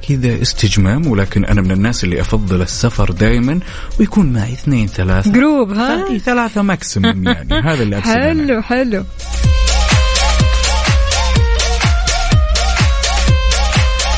كذا 0.09 0.43
استجمام 0.43 1.07
ولكن 1.07 1.45
أنا 1.45 1.61
من 1.63 1.71
الناس 1.71 2.05
اللي 2.05 2.21
أفضل 2.21 2.63
السفر 2.63 3.11
دائما 3.11 3.61
ويكون 4.01 4.33
معي 4.33 4.53
اثنين 4.53 4.87
ثلاثة. 4.87 5.33
group 5.33 5.73
ها؟ 5.73 6.11
اي 6.11 6.19
ثلاثة 6.19 6.63
maximum 6.63 7.29
يعني. 7.29 7.55
هذا 7.69 7.83
اللي 7.83 7.99
أقصده 7.99 8.31
أنا. 8.31 8.47
حلو 8.47 8.63
حلو. 8.63 9.05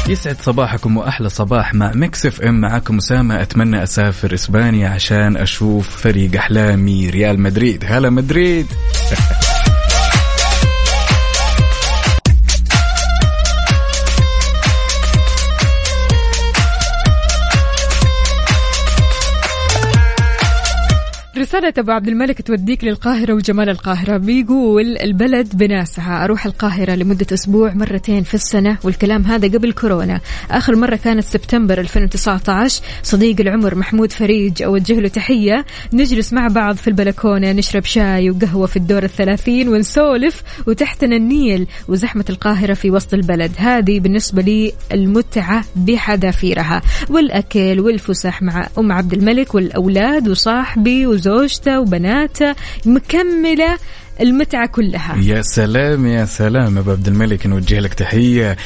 يسعد 0.09 0.37
صباحكم 0.41 0.97
وأحلى 0.97 1.29
صباح 1.29 1.75
مع 1.75 1.93
Mix 1.95 2.27
FM 2.27 2.61
معاكم 2.61 2.97
أسامة 2.97 3.43
أتمنى 3.43 3.83
أسافر 3.83 4.35
إسبانيا 4.35 4.89
عشان 4.89 5.37
أشوف 5.37 5.97
فريق 5.97 6.37
أحلامي 6.37 7.11
ريال 7.11 7.41
مدريد. 7.41 7.85
هلا 7.89 8.11
مدريد! 8.11 8.67
رسالة 21.47 21.73
أبو 21.79 21.91
عبد 21.91 22.09
الملك 22.09 22.43
توديك 22.43 22.85
للقاهرة 22.85 23.33
وجمال 23.35 23.69
القاهرة. 23.69 24.17
بيقول 24.17 24.97
البلد 24.97 25.57
بناسها. 25.57 26.25
أروح 26.25 26.47
القاهرة 26.47 26.95
لمدة 26.95 27.27
أسبوع 27.33 27.75
مرتين 27.75 28.23
في 28.23 28.35
السنة 28.35 28.79
والكلام 28.85 29.23
هذا 29.23 29.49
قبل 29.49 29.73
كورونا. 29.73 30.21
آخر 30.51 30.77
مرة 30.77 30.97
كانت 30.97 31.25
سبتمبر 31.25 31.81
2019 31.81 32.83
صديق 33.03 33.41
العمر 33.41 33.75
محمود 33.75 34.13
فريج 34.13 34.63
أوجه 34.63 35.01
له 35.01 35.09
تحية. 35.09 35.65
نجلس 35.93 36.33
مع 36.33 36.49
بعض 36.49 36.77
في 36.77 36.89
البلكونة 36.89 37.53
نشرب 37.53 37.85
شاي 37.85 38.31
وقهوة 38.31 38.67
في 38.67 38.77
الدور 38.77 39.03
الثلاثين 39.03 39.69
ونسولف 39.69 40.43
وتحتنا 40.67 41.17
النيل 41.17 41.67
وزحمة 41.89 42.25
القاهرة 42.31 42.75
في 42.75 42.91
وسط 42.91 43.15
البلد. 43.15 43.53
هذه 43.59 44.01
بالنسبة 44.01 44.43
لي 44.43 44.73
المتعة 44.93 45.65
بحذافيرها. 45.77 46.83
والأكل 47.11 47.81
والفسح 47.81 48.43
مع 48.43 48.69
أم 48.79 48.93
عبد 48.93 49.13
الملك 49.13 49.55
والأولاد 49.55 50.29
وصاحبي 50.29 51.07
وزوجته 51.37 51.81
وبناته 51.81 52.55
مكملة 52.87 53.79
المتعة 54.21 54.67
كلها. 54.67 55.17
يا 55.17 55.43
سلام 55.43 56.07
يا 56.07 56.25
سلام. 56.25 56.79
أبو 56.79 56.91
عبد 56.91 57.09
الملك 57.09 57.47
نوجه 57.47 57.81
لك 57.81 57.95
تحية. 57.95 58.57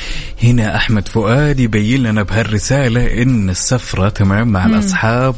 هنا 0.43 0.77
أحمد 0.77 1.09
فؤاد 1.09 1.61
يبين 1.61 2.03
لنا 2.03 2.23
بهالرسالة 2.23 3.23
إن 3.23 3.51
السفرة 3.51 4.09
تمام 4.09 4.49
مع 4.49 4.67
الأصحاب 4.67 5.35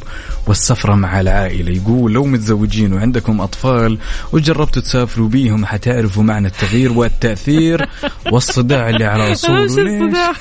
والسفرة 0.47 0.95
مع 0.95 1.21
العائلة. 1.21 1.73
يقول 1.73 2.13
لو 2.13 2.25
متزوجين 2.25 2.93
وعندكم 2.93 3.41
أطفال 3.41 3.99
وجربتوا 4.33 4.83
تسافروا 4.83 5.29
بيهم 5.29 5.67
حتعرفوا 5.67 6.23
معنى 6.23 6.47
التغيير 6.47 6.93
والتأثير 6.93 7.89
والصداع 8.33 8.89
اللي 8.89 9.05
على؟ 9.05 9.33
الصداع. 9.33 10.33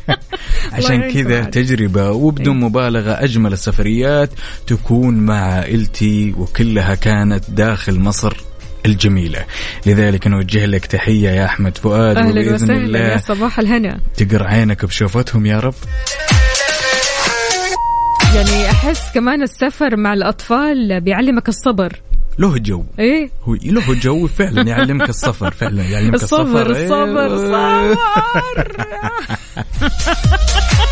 عشان 0.72 1.12
كذا. 1.12 1.44
تجربة 1.44 2.10
وبدون 2.10 2.60
مبالغة 2.60 3.10
أجمل 3.10 3.52
السفريات 3.52 4.30
تكون 4.66 5.14
مع 5.14 5.34
عائلتي 5.34 6.34
وكلها 6.38 6.94
كانت 6.94 7.50
داخل 7.50 8.00
مصر. 8.00 8.49
الجميلة. 8.86 9.44
لذلك 9.86 10.26
نوجه 10.26 10.66
لك 10.66 10.86
تحية 10.86 11.30
يا 11.30 11.44
أحمد 11.44 11.78
فؤاد 11.78 12.16
أهلا 12.16 12.54
وسهلا 12.54 12.74
يا 12.74 12.78
الله 12.78 13.16
صباح 13.16 13.58
الهنا. 13.58 14.00
تقر 14.16 14.46
عينك 14.46 14.84
بشوفتهم 14.84 15.46
يا 15.46 15.60
رب. 15.60 15.74
يعني 18.34 18.70
أحس 18.70 19.00
كمان 19.14 19.42
السفر 19.42 19.96
مع 19.96 20.12
الأطفال 20.12 21.00
بيعلمك 21.00 21.48
الصبر. 21.48 22.00
له 22.38 22.58
جو. 22.58 22.84
إيه؟ 22.98 23.30
هو 23.44 23.54
له 23.54 23.94
جو 23.94 24.26
فعلا 24.26 24.62
يعلمك 24.62 25.08
السفر 25.08 25.50
فعلا 25.50 25.82
يعلمك 25.82 26.14
الصبر. 26.14 26.70
السفر 26.70 27.26
الصبر. 27.26 27.26
الصبر 27.26 27.96
إيه. 28.80 29.06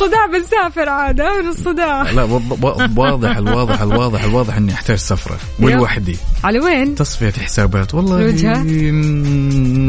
الصداع 0.00 0.26
بنسافر 0.26 0.88
عاد 0.88 1.20
من 1.20 1.48
الصداع. 1.48 2.10
لا 2.10 2.22
واضح 2.96 3.36
الواضح 3.36 3.80
الواضح 3.80 4.24
الواضح 4.24 4.56
إني 4.56 4.72
أحتاج 4.72 4.96
سفرة. 4.96 5.36
ولوحدي 5.60 6.16
على 6.44 6.60
وين؟ 6.60 6.94
تصفية 6.94 7.32
حسابات. 7.32 7.94
والله 7.94 8.16
الوجهة؟ 8.16 8.56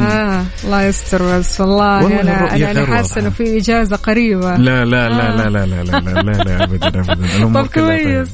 آه 0.01 0.45
الله 0.63 0.81
يستر 0.83 1.37
بس 1.39 1.61
والله, 1.61 2.03
والله 2.03 2.21
أنا 2.21 2.55
أنا 2.55 2.71
أنا 2.71 2.85
حاسة. 2.85 3.21
إنه 3.21 3.29
في 3.29 3.57
إجازة 3.57 3.95
قريبة. 3.95 4.55
لا 4.57 4.85
لا 4.85 5.09
لا 5.09 5.35
لا 5.35 5.49
لا 5.49 5.65
لا 5.65 5.83
لا 5.83 5.99
لا 5.99 6.21
لا, 6.21 6.31
لا 6.31 6.63
ابدا 6.63 6.87
ابدا. 6.87 7.61
طب 7.61 7.67
كويس. 7.67 8.29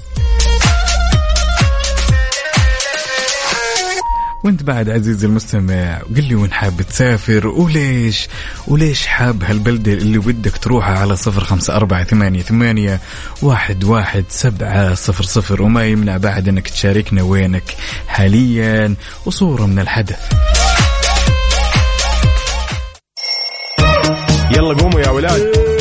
وانت 4.43 4.63
بعد 4.63 4.89
عزيزي 4.89 5.27
المستمع 5.27 5.97
قل 6.15 6.23
لي 6.23 6.35
وين 6.35 6.51
حاب 6.51 6.81
تسافر 6.81 7.47
وليش 7.47 8.27
وليش 8.67 9.07
حاب 9.07 9.43
هالبلدة 9.43 9.93
اللي 9.93 10.17
ودك 10.17 10.57
تروحها 10.57 10.97
على 10.99 11.15
صفر 11.15 11.43
خمسة 11.43 11.75
أربعة 11.75 12.03
ثمانية 12.03 12.41
ثمانية 12.41 12.99
واحد 13.41 13.83
واحد 13.83 14.25
سبعة 14.29 14.93
صفر 14.93 15.23
صفر 15.23 15.61
وما 15.61 15.85
يمنع 15.85 16.17
بعد 16.17 16.47
إنك 16.47 16.69
تشاركنا 16.69 17.23
وينك 17.23 17.75
حاليا 18.07 18.95
وصورة 19.25 19.65
من 19.65 19.79
الحدث. 19.79 20.19
يلا 24.51 24.73
قوموا 24.73 24.99
يا 24.99 25.09
ولاد. 25.09 25.72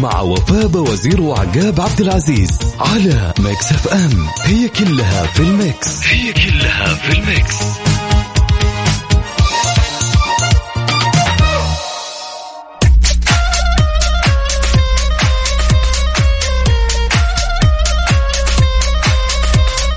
مع 0.00 0.20
وفاء 0.20 0.76
وزير 0.76 1.20
وعقاب 1.20 1.80
عبد 1.80 2.00
العزيز 2.00 2.58
على 2.78 3.32
Mix 3.38 3.72
FM. 3.72 4.26
هي 4.44 4.68
كلها 4.68 5.26
في 5.26 5.40
ال 5.40 5.53
mix. 5.53 6.06
هي 6.06 6.32
كلها 6.32 6.94
في 6.94 7.18
ال 7.18 7.25
mix. 7.25 7.54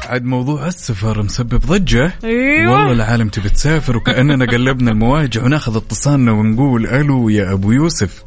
عاد 0.10 0.24
موضوع 0.26 0.68
السفر 0.68 1.22
مسبب 1.22 1.60
ضجة. 1.66 2.14
أيوه. 2.24 2.72
والله 2.72 2.92
العالم 2.92 3.30
تبي 3.30 3.50
تسافر 3.50 3.98
وكأننا 3.98 4.46
قلبنا 4.46 4.92
المواجع 4.92 5.44
وناخذ 5.44 5.78
اتصالنا 5.78 6.32
ونقول 6.32 6.88
ألو 6.88 7.30
يا 7.30 7.54
أبو 7.54 7.72
يوسف. 7.72 8.24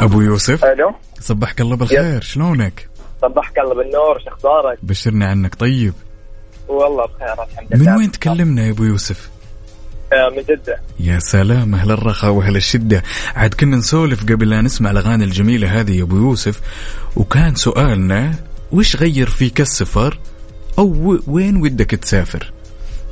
أبو 0.00 0.20
يوسف. 0.20 0.64
ألو؟ 0.64 0.94
صبحك 1.20 1.60
الله 1.60 1.76
بالخير 1.76 2.20
شلونك؟ 2.22 2.88
صبحك 3.22 3.58
الله 3.58 3.74
بالنور 3.74 4.18
شو 4.24 4.28
أخبارك؟ 4.30 4.78
بشرنا 4.82 5.26
عنك 5.26 5.54
طيب. 5.54 5.94
والله 6.68 7.06
بخير 7.06 7.32
الحمد 7.32 7.66
من 7.76 7.80
لله. 7.82 7.96
وين 7.96 8.10
تكلمنا 8.12 8.66
يا 8.66 8.70
أبو 8.70 8.84
يوسف؟ 8.84 9.30
آه، 10.12 10.28
من 10.36 10.42
جدة. 10.42 10.80
يا 11.00 11.18
سلام 11.18 11.74
أهل 11.74 11.90
الرخاء 11.90 12.30
وأهل 12.30 12.56
الشدة. 12.56 13.02
عاد 13.34 13.54
كنا 13.54 13.76
نسولف 13.76 14.22
قبل 14.24 14.50
لا 14.50 14.60
نسمع 14.60 14.90
الأغاني 14.90 15.24
الجميلة 15.24 15.80
هذه 15.80 15.98
يا 15.98 16.02
أبو 16.02 16.16
يوسف 16.16 16.60
وكان 17.16 17.54
سؤالنا 17.54 18.34
وش 18.72 18.96
غير 18.96 19.28
فيك 19.30 19.60
السفر 19.60 20.18
أو 20.78 20.84
و- 20.86 21.20
وين 21.26 21.56
ودك 21.62 21.90
تسافر؟ 21.90 22.52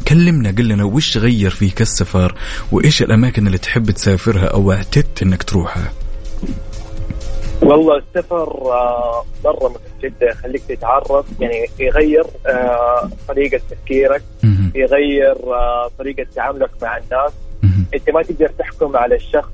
كلمنا 0.08 0.50
قل 0.50 0.68
لنا 0.68 0.84
وش 0.84 1.16
غير 1.18 1.50
فيك 1.50 1.80
السفر 1.80 2.34
وإيش 2.72 3.02
الأماكن 3.02 3.46
اللي 3.46 3.58
تحب 3.58 3.90
تسافرها 3.90 4.44
أو 4.46 4.72
اعتدت 4.72 5.22
إنك 5.22 5.42
تروحها؟ 5.42 5.92
والله 7.62 7.96
السفر 7.96 8.48
آه، 8.72 9.24
مرة 9.44 9.68
مثل 9.68 9.80
جدة 10.02 10.26
يخليك 10.30 10.62
تتعرف 10.68 11.26
يعني 11.40 11.66
يغير 11.78 12.24
آه، 12.46 13.08
طريقة 13.28 13.60
تفكيرك. 13.70 14.22
يغير 14.74 15.54
آه، 15.54 15.90
طريقة 15.98 16.26
تعاملك 16.34 16.70
مع 16.82 16.96
الناس. 16.96 17.32
أنت 17.94 18.10
ما 18.10 18.22
تقدر 18.22 18.48
تحكم 18.58 18.96
على 18.96 19.14
الشخص 19.14 19.50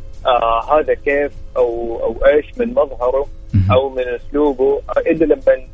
هذا 0.72 0.94
كيف 0.94 1.32
أو 1.56 1.98
أو 2.02 2.26
إيش 2.26 2.46
من 2.58 2.74
مظهره. 2.74 3.26
أو 3.72 3.88
من 3.88 4.02
أسلوبه 4.08 4.80
آه، 4.96 5.00
إلا 5.00 5.24
لما 5.24 5.66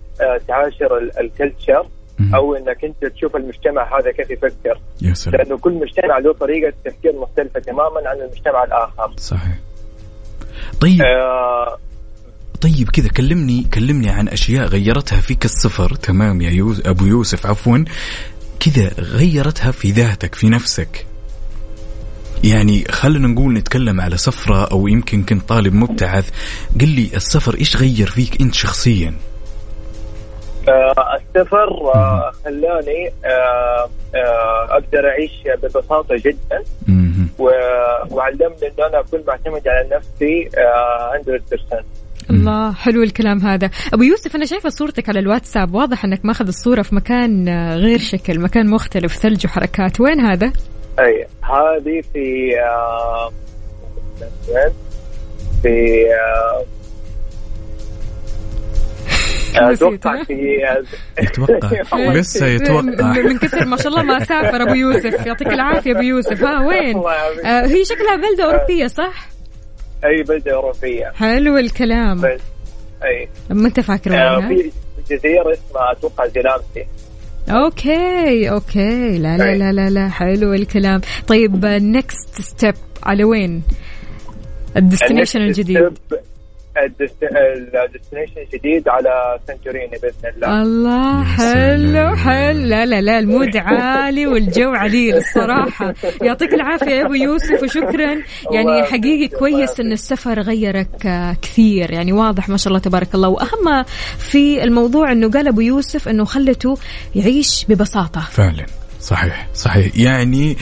تعاشر 0.49 0.99
ال- 0.99 1.19
الكلتشر. 1.21 1.87
أو 2.35 2.55
إنك 2.55 2.85
أنت 2.85 3.05
تشوف 3.07 3.37
المجتمع 3.37 3.99
هذا 3.99 4.11
كيف 4.13 4.31
يفكر 4.31 4.81
يا 5.03 5.15
سلام 5.15 5.37
لأنه 5.43 5.59
كل 5.59 5.73
مجتمع 5.73 6.19
له 6.19 6.33
طريقة 6.33 6.73
تفكير 6.85 7.13
مختلفة 7.21 7.61
تماما 7.61 8.09
عن 8.09 8.17
المجتمع 8.21 8.65
الآخر 8.65 9.13
صحيح 9.17 9.59
طيب 10.81 11.03
آه 11.03 11.77
طيب 12.63 12.91
كذا 12.91 13.09
كلمني 13.09 13.67
كلمني 13.75 14.11
عن 14.11 14.29
أشياء 14.29 14.67
غيرتها 14.67 15.21
فيك 15.21 15.45
السفر 15.45 15.95
تمام 15.95 16.41
يا 16.41 16.51
يوسف 16.51 16.87
أبو 16.87 17.05
يوسف 17.07 17.47
عفوا. 17.47 17.79
كذا 18.61 18.91
غيرتها 18.99 19.71
في 19.71 19.91
ذاتك 19.91 20.35
في 20.35 20.49
نفسك. 20.49 21.07
يعني 22.45 22.85
خلينا 22.91 23.29
نقول 23.29 23.55
نتكلم 23.55 24.01
على 24.01 24.17
سفرة 24.17 24.65
أو 24.65 24.87
يمكن 24.89 25.23
كنت 25.23 25.49
طالب 25.49 25.75
مبتعث. 25.75 26.31
قل 26.81 26.89
لي 26.89 27.11
السفر 27.17 27.55
إيش 27.55 27.77
غير 27.77 28.07
فيك 28.07 28.41
أنت 28.41 28.55
شخصيا؟ 28.55 29.15
آه، 30.69 30.95
السفر 31.17 31.69
آه، 31.95 32.33
خلاني 32.45 33.09
آه، 33.25 33.89
آه، 34.15 34.67
أقدر 34.71 35.09
أعيش 35.09 35.31
ببساطة 35.63 36.17
جدا. 36.17 36.63
و- 37.39 37.51
وعلمني 38.11 38.67
إن 38.79 38.85
أنا 38.85 39.01
اكون 39.01 39.21
معتمد 39.29 39.69
على 39.69 39.89
نفسي 39.97 40.49
آه، 40.59 41.23
100% 41.27 41.85
الله. 42.33 42.73
حلو 42.73 43.03
الكلام 43.03 43.39
هذا. 43.39 43.71
أبو 43.93 44.03
يوسف 44.03 44.37
أنا 44.37 44.45
شايفة 44.45 44.69
صورتك 44.69 45.09
على 45.09 45.19
الواتساب. 45.19 45.75
واضح 45.75 46.05
إنك 46.05 46.25
ماخذ 46.25 46.47
الصورة 46.47 46.83
في 46.83 46.95
مكان 46.95 47.49
آه، 47.49 47.77
غير 47.77 47.99
شكل 47.99 48.41
مكان 48.41 48.71
مختلف 48.71 49.17
ثلج 49.17 49.47
وحركات. 49.47 50.01
وين 50.01 50.21
هذا؟ 50.21 50.53
أي 50.99 51.27
هذه 51.43 52.03
في 52.13 52.61
آه،؟ 52.61 53.33
في 55.63 56.07
آه، 56.15 56.65
أتوقع؟ 59.73 60.23
في 60.23 60.59
يتوقع. 61.23 61.83
لسه 62.19 62.47
يتوقع. 62.47 62.83
من 63.23 63.39
كثر 63.39 63.67
ما 63.67 63.77
شاء 63.77 63.89
الله 63.89 64.03
ما 64.03 64.19
سافر 64.25 64.63
أبو 64.63 64.75
يوسف. 64.75 65.27
يعطيك 65.27 65.49
العافية 65.49 65.93
أبو 65.93 66.01
يوسف. 66.01 66.45
ها 66.45 66.67
وين؟ 66.67 66.97
الله 66.97 67.15
يعافيك. 67.15 67.45
آه 67.45 67.67
هي 67.67 67.85
شكلها 67.85 68.17
بلدة 68.17 68.45
أوروبية 68.45 68.87
صح؟ 68.87 69.29
أي 70.05 70.23
بلدة 70.23 70.55
أوروبية. 70.55 71.13
حلو 71.15 71.57
الكلام. 71.59 72.21
بس 72.21 72.41
أي. 73.05 73.29
أنت 73.51 73.81
فاكر 73.81 74.15
آه، 74.15 74.41
في 74.41 74.71
جزيرة 75.11 75.53
اسمها 75.53 75.93
أتوقع 75.93 76.27
زيلامسي 76.27 76.87
okay 77.51 78.51
okay. 78.51 79.19
لا 79.19 79.37
لا. 79.37 79.55
لا 79.57 79.73
لا 79.73 79.91
لا. 79.91 80.09
حلو 80.09 80.53
الكلام. 80.53 81.01
طيب 81.27 81.65
next 81.65 82.41
step 82.41 82.75
على 83.03 83.25
وين؟ 83.25 83.63
ال 84.77 84.82
destination 84.82 85.41
الجديد. 85.41 85.93
ال 86.77 86.90
destination 86.90 88.41
الجديد 88.41 88.89
على 88.89 89.39
سنتوريني 89.49 89.99
بإذن 90.03 90.37
الله. 90.37 90.63
الله 90.63 91.25
حلو. 91.25 92.17
حلو. 92.17 92.67
لا 92.67 92.87
لا 92.87 93.01
لا 93.01 93.19
ال 93.19 93.26
mood 93.26 93.57
عالي 93.67 94.27
والجو 94.27 94.71
عليل 94.71 95.17
الصراحة. 95.17 95.95
يعطيك 96.27 96.55
العافية 96.55 96.91
يا 96.91 97.07
أبو 97.07 97.15
يوسف 97.15 97.63
وشكرا. 97.63 98.23
يعني 98.55 98.83
حقيقي 98.83 99.29
كويس. 99.29 99.81
أن 99.81 99.93
السفر 99.93 100.41
غيرك 100.41 101.07
آه، 101.07 101.37
كثير. 101.43 101.93
يعني 101.93 102.13
واضح 102.13 102.49
ما 102.49 102.57
شاء 102.57 102.69
الله 102.69 102.79
تبارك 102.79 103.15
الله. 103.15 103.29
وأهم 103.29 103.85
في 104.19 104.65
الموضوع 104.65 105.13
أنه 105.13 105.31
قال 105.31 105.49
أبو 105.49 105.61
يوسف 105.61 106.09
أنه 106.09 106.25
خلته 106.25 106.79
يعيش 107.15 107.67
ببساطة. 107.69 108.21
فعلا. 108.21 108.67
صحيح 109.01 109.49
صحيح. 109.55 109.97
يعني 109.97 110.57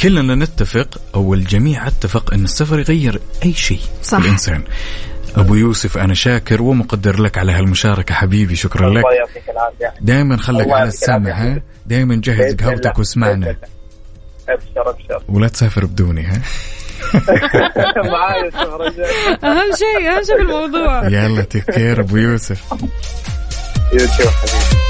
كلنا 0.00 0.34
نتفق 0.34 1.00
أو 1.14 1.34
الجميع 1.34 1.86
اتفق 1.86 2.34
إن 2.34 2.44
السفر 2.44 2.78
يغير 2.78 3.20
أي 3.44 3.52
شيء 3.52 3.80
صح. 4.02 4.18
الإنسان. 4.18 4.64
أبو 5.36 5.54
يوسف 5.54 5.98
أنا 5.98 6.14
شاكر 6.14 6.62
ومقدر 6.62 7.20
لك 7.20 7.38
على 7.38 7.52
هالمشاركة 7.52 8.14
حبيبي 8.14 8.56
شكرا 8.56 8.90
لك. 8.90 8.96
الله 8.96 9.14
يعطيك 9.14 9.50
العافية. 9.50 10.00
دائما 10.00 10.36
خليك 10.36 10.70
على 10.70 10.88
السمع. 10.88 11.30
ها؟ 11.30 11.62
دائما 11.86 12.20
جهز 12.24 12.54
قهوتك 12.54 12.98
واسمعنا. 12.98 13.56
أبشر 14.48 14.90
أبشر. 14.90 15.22
ولا 15.28 15.48
تسافر 15.48 15.84
بدوني 15.84 16.22
ها؟ 16.22 16.42
أهم 19.44 19.72
شيء 19.76 20.10
أهم 20.10 20.22
شيء 20.24 20.36
في 20.36 20.42
الموضوع. 20.42 21.08
يلا 21.08 21.42
تكير 21.42 22.00
أبو 22.00 22.16
يوسف. 22.16 22.72
يوتيوب 23.92 24.28
حبيبي. 24.28 24.83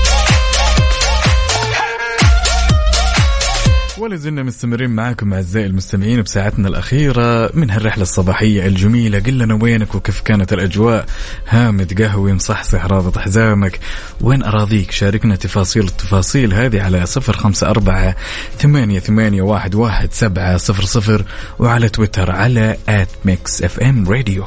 ولا 4.04 4.16
زلنا 4.16 4.42
مستمرين 4.42 4.90
معاكم 4.90 5.34
أعزائي 5.34 5.66
المستمعين 5.66 6.22
بساعتنا 6.22 6.68
الأخيرة 6.68 7.50
من 7.54 7.70
هالرحلة 7.70 8.02
الصباحية 8.02 8.66
الجميلة. 8.66 9.20
قل 9.20 9.38
لنا 9.38 9.58
وينك 9.62 9.94
وكيف 9.94 10.20
كانت 10.20 10.52
الأجواء؟ 10.52 11.06
هامد 11.48 12.02
قهوي 12.02 12.32
مصحصح 12.32 12.86
رابط 12.86 13.18
حزامك. 13.18 13.80
وين 14.20 14.42
أراضيك؟ 14.42 14.90
شاركنا 14.90 15.36
تفاصيل 15.36 15.84
التفاصيل 15.84 16.54
هذه 16.54 16.82
على 16.82 17.06
صفر 17.06 17.36
خمسة 17.36 17.70
أربعة 17.70 18.16
ثمانية 18.58 18.98
ثمانية 18.98 19.42
واحد 19.42 19.74
واحد 19.74 20.12
سبعة 20.12 20.56
صفر 20.56 20.84
صفر 20.84 21.24
وعلى 21.58 21.88
تويتر 21.88 22.30
على 22.30 22.76
at 22.88 23.08
Mix 23.24 23.62
FM 23.62 24.08
Radio 24.08 24.44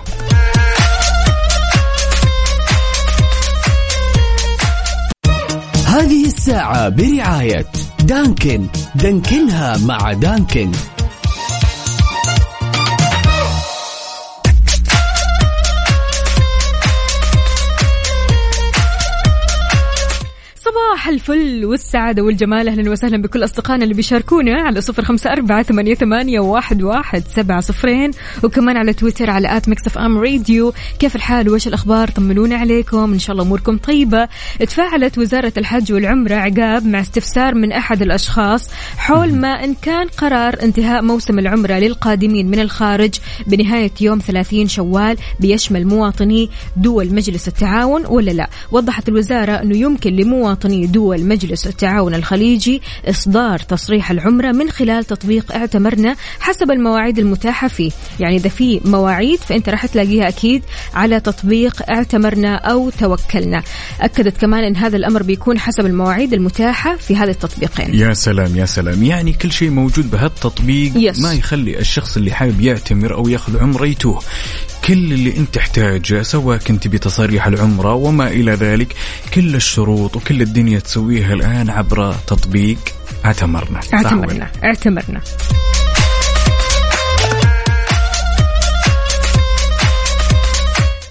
هذه 5.85 6.25
الساعة 6.25 6.89
برعاية 6.89 7.65
Dunkin. 8.07 8.67
دانكنها 8.95 9.77
مع 9.77 10.13
Dunkin. 10.13 10.71
الفل 21.09 21.65
والسعادة 21.65 22.23
والجمال. 22.23 22.67
أهلا 22.67 22.91
وسهلا 22.91 23.21
بكل 23.21 23.43
أصدقائنا 23.43 23.83
اللي 23.83 23.93
بيشاركونا 23.93 24.61
على 24.61 24.81
صفر 24.81 25.03
خمسة 25.03 25.31
أربعة 25.31 25.63
ثمانية, 25.63 25.93
ثمانية 25.93 26.39
واحد, 26.39 26.83
واحد 26.83 27.23
سبعة 27.27 27.61
صفرين. 27.61 28.11
وكمان 28.43 28.77
على 28.77 28.93
تويتر 28.93 29.29
على 29.29 29.57
at 29.57 29.69
Mix 29.69 29.87
FM 29.87 30.17
Radio. 30.17 30.73
كيف 30.99 31.15
الحال؟ 31.15 31.49
وش 31.49 31.67
الأخبار؟ 31.67 32.07
طمنونا 32.07 32.55
عليكم. 32.55 33.13
إن 33.13 33.19
شاء 33.19 33.33
الله 33.33 33.43
أموركم 33.43 33.77
طيبة. 33.77 34.27
تفاعلت 34.59 35.17
وزارة 35.17 35.53
الحج 35.57 35.93
والعمرة 35.93 36.35
عقاب 36.35 36.85
مع 36.85 36.99
استفسار 36.99 37.55
من 37.55 37.71
أحد 37.71 38.01
الأشخاص 38.01 38.69
حول 38.97 39.35
ما 39.35 39.63
إن 39.63 39.73
كان 39.81 40.07
قرار 40.07 40.55
انتهاء 40.63 41.01
موسم 41.01 41.39
العمرة 41.39 41.73
للقادمين 41.73 42.47
من 42.47 42.59
الخارج 42.59 43.15
بنهاية 43.47 43.91
يوم 44.01 44.19
30 44.19 44.67
شوال 44.67 45.17
بيشمل 45.39 45.87
مواطني 45.87 46.49
دول 46.77 47.13
مجلس 47.13 47.47
التعاون 47.47 48.05
ولا 48.05 48.31
لا؟ 48.31 48.49
وضحت 48.71 49.09
الوزارة 49.09 49.51
أنه 49.51 49.77
يمكن 49.77 50.13
لمواطني 50.13 50.87
دول 50.97 51.25
مجلس 51.25 51.67
التعاون 51.67 52.13
الخليجي 52.13 52.81
إصدار 53.05 53.59
تصريح 53.59 54.11
العمرة 54.11 54.51
من 54.51 54.69
خلال 54.69 55.05
تطبيق 55.05 55.55
اعتمرنا 55.55 56.15
حسب 56.39 56.71
المواعيد 56.71 57.19
المتاحة 57.19 57.67
فيه. 57.67 57.91
يعني 58.19 58.35
إذا 58.35 58.49
في 58.49 58.81
مواعيد 58.85 59.39
فأنت 59.39 59.69
راح 59.69 59.85
تلاقيها 59.85 60.27
أكيد 60.27 60.63
على 60.93 61.19
تطبيق 61.19 61.89
اعتمرنا 61.89 62.55
أو 62.55 62.89
توكلنا. 62.89 63.63
أكدت 64.01 64.37
كمان 64.37 64.63
أن 64.63 64.75
هذا 64.75 64.97
الأمر 64.97 65.23
بيكون 65.23 65.59
حسب 65.59 65.85
المواعيد 65.85 66.33
المتاحة 66.33 66.95
في 66.95 67.15
هذه 67.15 67.29
التطبيقين. 67.29 67.95
يا 67.95 68.13
سلام 68.13 68.55
يا 68.55 68.65
سلام. 68.65 69.03
يعني 69.03 69.33
كل 69.33 69.51
شيء 69.51 69.69
موجود 69.69 70.11
بهالتطبيق 70.11 70.91
يس. 70.95 71.19
ما 71.19 71.33
يخلي 71.33 71.79
الشخص 71.79 72.17
اللي 72.17 72.31
حابب 72.31 72.61
يعتمر 72.61 73.13
أو 73.13 73.27
ياخذ 73.27 73.59
عمره 73.59 73.85
يتوه 73.85 74.21
كل 74.87 75.13
اللي 75.13 75.37
انت 75.37 75.55
تحتاجه 75.55 76.21
سواء 76.21 76.57
كنت 76.57 76.87
بتصاريح 76.87 77.47
العمرة 77.47 77.93
وما 77.93 78.27
إلى 78.27 78.51
ذلك 78.51 78.95
كل 79.33 79.55
الشروط 79.55 80.15
وكل 80.15 80.41
الدنيا 80.41 80.79
تسويها 80.79 81.33
الآن 81.33 81.69
عبر 81.69 82.13
تطبيق 82.27 82.77
اعتمرنا؟ 83.25 83.79
اعتمرنا 83.93 84.51
اعتمرنا 84.63 85.21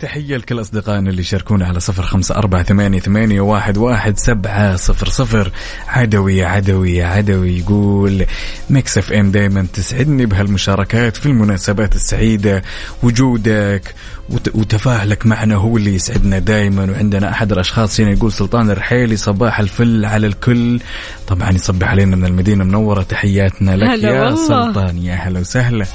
تحية 0.01 0.37
لكل 0.37 0.61
أصدقائنا 0.61 1.11
اللي 1.11 1.23
شاركونا 1.23 1.67
على 1.67 1.81
صفر 1.81 2.03
خمسة 2.03 2.35
أربعة 2.35 2.63
ثمانية, 2.63 3.01
ثمانية 3.01 3.41
واحد, 3.41 3.77
واحد 3.79 4.19
سبعة 4.19 4.77
صفر 4.77 5.09
صفر. 5.09 5.51
عدوي 5.89 6.45
عدوي 6.45 7.03
عدوي 7.03 7.59
يقول 7.59 8.27
Mix 8.71 8.99
FM 8.99 9.31
دايما 9.31 9.67
تسعدني 9.73 10.27
بهالمشاركات 10.27 11.17
في 11.17 11.27
المناسبات 11.27 11.95
السعيدة. 11.95 12.63
وجودك 13.03 13.95
وت- 14.31 14.55
وتفاعلك 14.55 15.27
معنا 15.27 15.55
هو 15.55 15.77
اللي 15.77 15.95
يسعدنا 15.95 16.39
دايما. 16.39 16.91
وعندنا 16.93 17.31
أحد 17.31 17.53
الأشخاص 17.53 18.01
هنا 18.01 18.11
يقول 18.11 18.33
سلطان 18.33 18.71
الرحيلي 18.71 19.17
صباح 19.17 19.61
الفل 19.61 20.05
على 20.05 20.27
الكل. 20.27 20.81
طبعا 21.29 21.51
يصبح 21.51 21.89
علينا 21.89 22.17
من 22.17 22.25
المدينة 22.27 22.65
منورة 22.65 23.03
تحياتنا 23.03 23.77
لك 23.77 24.03
يا 24.03 24.23
والله. 24.25 24.49
سلطان. 24.49 24.99
يا 24.99 25.15
هلا 25.15 25.41
وسهلا. 25.41 25.87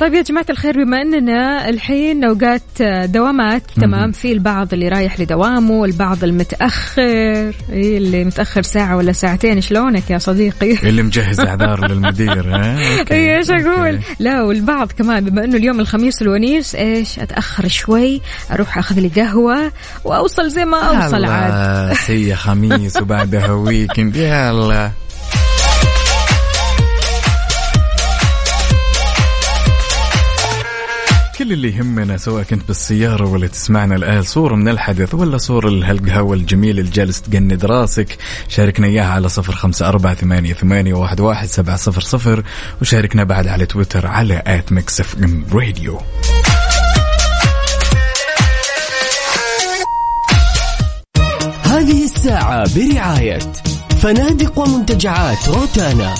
طيب 0.00 0.14
يا 0.14 0.22
جماعة 0.22 0.46
الخير 0.50 0.84
بما 0.84 1.02
أننا 1.02 1.68
الحين 1.68 2.24
أوقات 2.24 2.82
دوامات 3.04 3.62
تمام؟ 3.76 4.12
في 4.12 4.32
البعض 4.32 4.72
اللي 4.72 4.88
رايح 4.88 5.20
لدوامه 5.20 5.84
البعض 5.84 6.24
المتأخر. 6.24 7.02
إيه 7.72 7.98
اللي 7.98 8.24
متأخر 8.24 8.62
ساعة 8.62 8.96
ولا 8.96 9.12
ساعتين 9.12 9.60
شلونك 9.60 10.10
يا 10.10 10.18
صديقي؟ 10.18 10.88
اللي 10.88 11.02
مجهز 11.02 11.40
أعذار 11.40 11.90
للمدير 11.90 12.56
اي 13.12 13.36
إيش 13.36 13.50
أقول؟ 13.50 13.94
okay. 13.94 14.00
لا 14.18 14.42
والبعض 14.42 14.92
كمان 14.92 15.24
بما 15.24 15.44
أنه 15.44 15.56
اليوم 15.56 15.80
الخميس 15.80 16.22
الونيس 16.22 16.74
إيش؟ 16.74 17.18
أتأخر 17.18 17.68
شوي 17.68 18.20
أروح 18.52 18.78
أخذ 18.78 19.00
لي 19.00 19.08
قهوة 19.08 19.72
وأوصل 20.04 20.50
زي 20.50 20.64
ما 20.64 20.78
أوصل 20.78 21.24
عاد 21.24 21.94
سي 21.96 22.34
خميس 22.34 22.96
وبعدها 23.02 23.52
weekend 23.52 24.16
يلا. 24.16 24.90
كل 31.38 31.52
اللي 31.52 31.76
يهمنا 31.76 32.16
سواء 32.16 32.42
كنت 32.42 32.68
بالسيارة 32.68 33.28
ولا 33.28 33.46
تسمعنا 33.46 33.96
الآن 33.96 34.22
صورة 34.22 34.54
من 34.54 34.68
الحدث 34.68 35.14
ولا 35.14 35.38
صورة 35.38 35.68
لهالقهوة 35.68 36.36
الجميلة 36.36 36.80
اللي 36.80 36.90
جالس 36.90 37.22
تقند 37.22 37.64
راسك. 37.64 38.18
شاركنا 38.48 38.86
إياها 38.86 39.06
على 39.06 39.28
صفر 39.28 39.52
خمسة 39.52 39.88
أربعة 39.88 40.14
ثمانية, 40.14 40.52
ثمانية 40.52 40.94
واحد, 40.94 41.20
واحد 41.20 41.46
سبعة 41.46 41.76
صفر 41.76 42.00
صفر. 42.00 42.42
وشاركنا 42.82 43.24
بعد 43.24 43.46
على 43.46 43.66
تويتر 43.66 44.06
على 44.06 44.42
at 44.46 44.72
ام 45.24 45.44
راديو 45.52 46.00
هذه 51.62 52.04
الساعة 52.04 52.74
برعاية 52.76 53.38
فنادق 54.02 54.58
ومنتجعات 54.58 55.48
روتانا. 55.48 56.14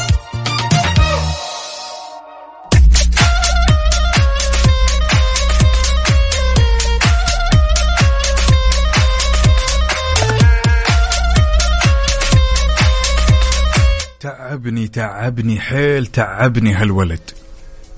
تعبني 14.49 14.89
تعبني 14.89 15.61
حيل 15.61 16.07
تعبني 16.07 16.75
هالولد. 16.75 17.21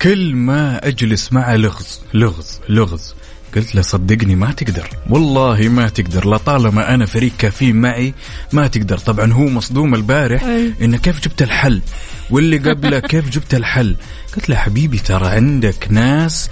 كل 0.01 0.35
ما 0.35 0.87
أجلس 0.87 1.33
معه 1.33 1.55
لغز 1.55 2.01
لغز 2.13 2.59
لغز 2.69 3.15
قلت 3.55 3.75
له 3.75 3.81
صدقني 3.81 4.35
ما 4.35 4.51
تقدر. 4.51 4.89
والله 5.09 5.69
ما 5.69 5.89
تقدر 5.89 6.29
لطالما 6.29 6.93
أنا 6.93 7.05
فريق 7.05 7.31
كافيين 7.37 7.75
معي 7.75 8.13
ما 8.53 8.67
تقدر. 8.67 8.97
طبعا 8.97 9.33
هو 9.33 9.49
مصدوم 9.49 9.95
البارح. 9.95 10.43
إنه 10.81 10.97
كيف 10.97 11.19
جبت 11.19 11.41
الحل؟ 11.41 11.81
واللي 12.29 12.57
قبله 12.57 12.99
كيف 13.11 13.29
جبت 13.29 13.53
الحل؟ 13.53 13.95
قلت 14.35 14.49
له 14.49 14.55
حبيبي 14.55 14.97
ترى 14.97 15.27
عندك 15.27 15.87
ناس 15.89 16.49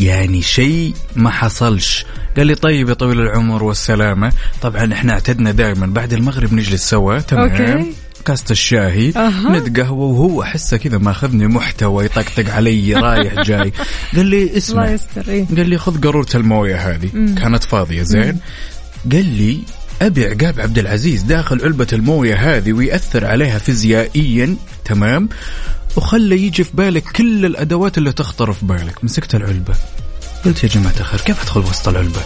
يعني 0.00 0.42
شيء 0.42 0.94
ما 1.16 1.30
حصلش. 1.30 2.06
قال 2.36 2.46
لي 2.46 2.54
طيب 2.54 2.88
يا 2.88 2.94
طويل 2.94 3.20
العمر 3.20 3.62
والسلامة. 3.62 4.32
طبعا 4.62 4.92
إحنا 4.92 5.12
اعتدنا 5.12 5.50
دائما 5.50 5.86
بعد 5.86 6.12
المغرب 6.12 6.52
نجلس 6.52 6.90
سوا 6.90 7.18
تمام؟ 7.18 7.50
أوكي. 7.50 8.03
كاسة 8.24 8.44
الشاهي 8.50 9.12
أها. 9.16 9.58
نتقهوى 9.58 10.12
وهو 10.12 10.42
احسه 10.42 10.76
كذا 10.76 10.98
ماخذني 10.98 11.46
محتوى 11.46 12.04
يطقطق 12.04 12.54
علي 12.54 12.94
رايح 12.94 13.42
جاي. 13.42 13.72
قال 14.16 14.26
لي 14.26 14.42
الله 14.42 14.56
اسمع 14.56 14.90
يستر 14.90 15.28
إيه. 15.28 15.46
قال 15.56 15.68
لي 15.68 15.78
خذ 15.78 16.00
قارورة 16.00 16.26
الموية 16.34 16.76
هذه. 16.76 17.10
كانت 17.38 17.64
فاضية 17.64 18.02
زين. 18.02 18.38
قال 19.12 19.26
لي 19.26 19.60
أبي 20.02 20.26
عقاب 20.26 20.60
عبد 20.60 20.78
العزيز 20.78 21.22
داخل 21.22 21.62
علبة 21.62 21.86
الموية 21.92 22.34
هذه 22.34 22.72
ويأثر 22.72 23.26
عليها 23.26 23.58
فيزيائيا 23.58 24.56
تمام؟ 24.84 25.28
وخلى 25.96 26.42
يجي 26.46 26.64
في 26.64 26.76
بالك 26.76 27.02
كل 27.02 27.46
الأدوات 27.46 27.98
اللي 27.98 28.12
تخطر 28.12 28.52
في 28.52 28.66
بالك. 28.66 29.04
مسكت 29.04 29.34
العلبة. 29.34 29.74
قلت 30.44 30.64
يا 30.64 30.68
جماعة 30.68 30.94
الخير 31.00 31.20
كيف 31.20 31.42
أدخل 31.42 31.60
وسط 31.60 31.88
العلبة؟ 31.88 32.20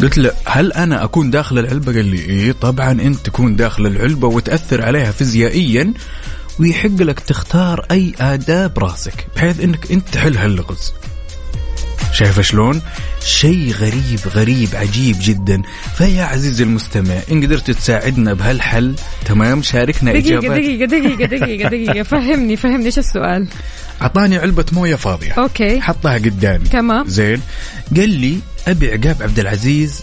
قلت 0.00 0.18
له 0.18 0.32
هل 0.44 0.72
أنا 0.72 1.04
أكون 1.04 1.30
داخل 1.30 1.58
العلبة؟ 1.58 1.92
قال 1.92 2.04
لي 2.04 2.18
إيه 2.18 2.52
طبعا 2.52 2.90
أنت 2.92 3.26
تكون 3.26 3.56
داخل 3.56 3.86
العلبة 3.86 4.28
وتأثر 4.28 4.82
عليها 4.82 5.10
فيزيائيا 5.10 5.94
ويحق 6.60 7.02
لك 7.02 7.20
تختار 7.20 7.86
أي 7.90 8.12
اداة 8.20 8.66
براسك 8.66 9.26
بحيث 9.36 9.60
إنك 9.60 9.92
أنت 9.92 10.08
تحل 10.08 10.36
هاللغز. 10.36 10.92
شايفة 12.12 12.42
شلون؟ 12.42 12.82
شيء 13.24 13.72
غريب 13.72 14.20
غريب 14.34 14.68
عجيب 14.74 15.16
جدا. 15.20 15.62
فيا 15.96 16.24
عزيزي 16.24 16.64
المستمع 16.64 17.14
إن 17.32 17.44
قدرت 17.44 17.70
تساعدنا 17.70 18.34
بهالحل 18.34 18.94
تمام؟ 19.24 19.62
شاركنا 19.62 20.12
دقيقة 20.12 20.38
إجابات. 20.38 20.60
دقيقة 20.60 20.86
دقيقة 20.86 21.26
دقيقة 21.26 21.68
دقيقة. 21.68 22.02
فهمني 22.02 22.56
فهمني 22.56 22.86
إيش 22.86 22.98
السؤال؟ 22.98 23.48
أعطاني 24.02 24.36
علبة 24.36 24.64
موية 24.72 24.94
فاضية. 24.94 25.32
okay. 25.32 25.80
حطها 25.80 26.14
قدامي. 26.14 26.64
تمام. 26.68 27.08
زين. 27.08 27.40
قال 27.96 28.10
لي 28.10 28.38
أبي 28.68 28.92
عقاب 28.92 29.16
عبد 29.20 29.38
العزيز 29.38 30.00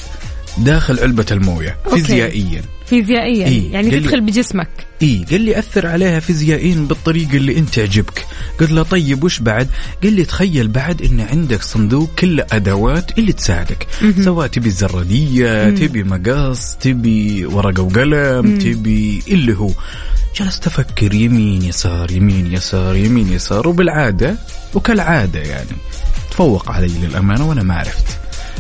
داخل 0.58 1.00
علبة 1.00 1.26
الموية 1.32 1.78
okay. 1.86 2.02
فيزيائيا. 2.02 2.62
فيزيائيا. 2.86 3.48
إيه، 3.48 3.74
يعني 3.74 3.92
تدخل 3.92 4.22
بجسمك. 4.22 4.68
إي. 5.02 5.26
قال 5.32 5.42
لي 5.42 5.60
أثر 5.60 5.88
عليها 5.88 6.20
فيزيائيا 6.20 6.76
بالطريقة 6.76 7.38
اللي 7.38 7.58
أنت 7.58 7.70
تعجبك 7.70 8.26
قلت 8.60 8.72
له 8.72 8.84
طيب 8.84 9.24
وش 9.24 9.40
بعد؟ 9.40 9.68
قال 10.04 10.14
لي 10.14 10.26
تخيل 10.26 10.68
بعد 10.68 11.02
إن 11.02 11.20
عندك 11.20 11.62
صندوق 11.62 12.10
كله 12.20 12.46
أدوات 12.52 13.20
اللي 13.20 13.34
تساعدك. 13.34 13.88
سواء 14.24 14.48
تبي 14.48 14.70
زرادية 14.70 15.70
تبي 15.70 16.04
مقص 16.04 16.76
تبي 16.76 17.46
ورقة 17.46 17.84
وقلم 17.84 18.58
تبي 18.58 19.24
اللي 19.28 19.58
هو. 19.58 19.72
جلست 20.36 20.68
أفكر 20.68 21.14
يمين 21.14 21.62
يسار 21.62 22.12
يمين 22.12 22.54
يسار 22.54 22.96
يمين 22.96 23.34
يسار 23.34 23.68
وبالعادة 23.68 24.36
وكالعادة 24.74 25.40
يعني 25.40 25.78
تفوق 26.32 26.72
علي 26.72 26.88
للأمانة 26.88 27.50
وأنا 27.50 27.64
ما 27.64 27.76
عرفت. 27.76 28.06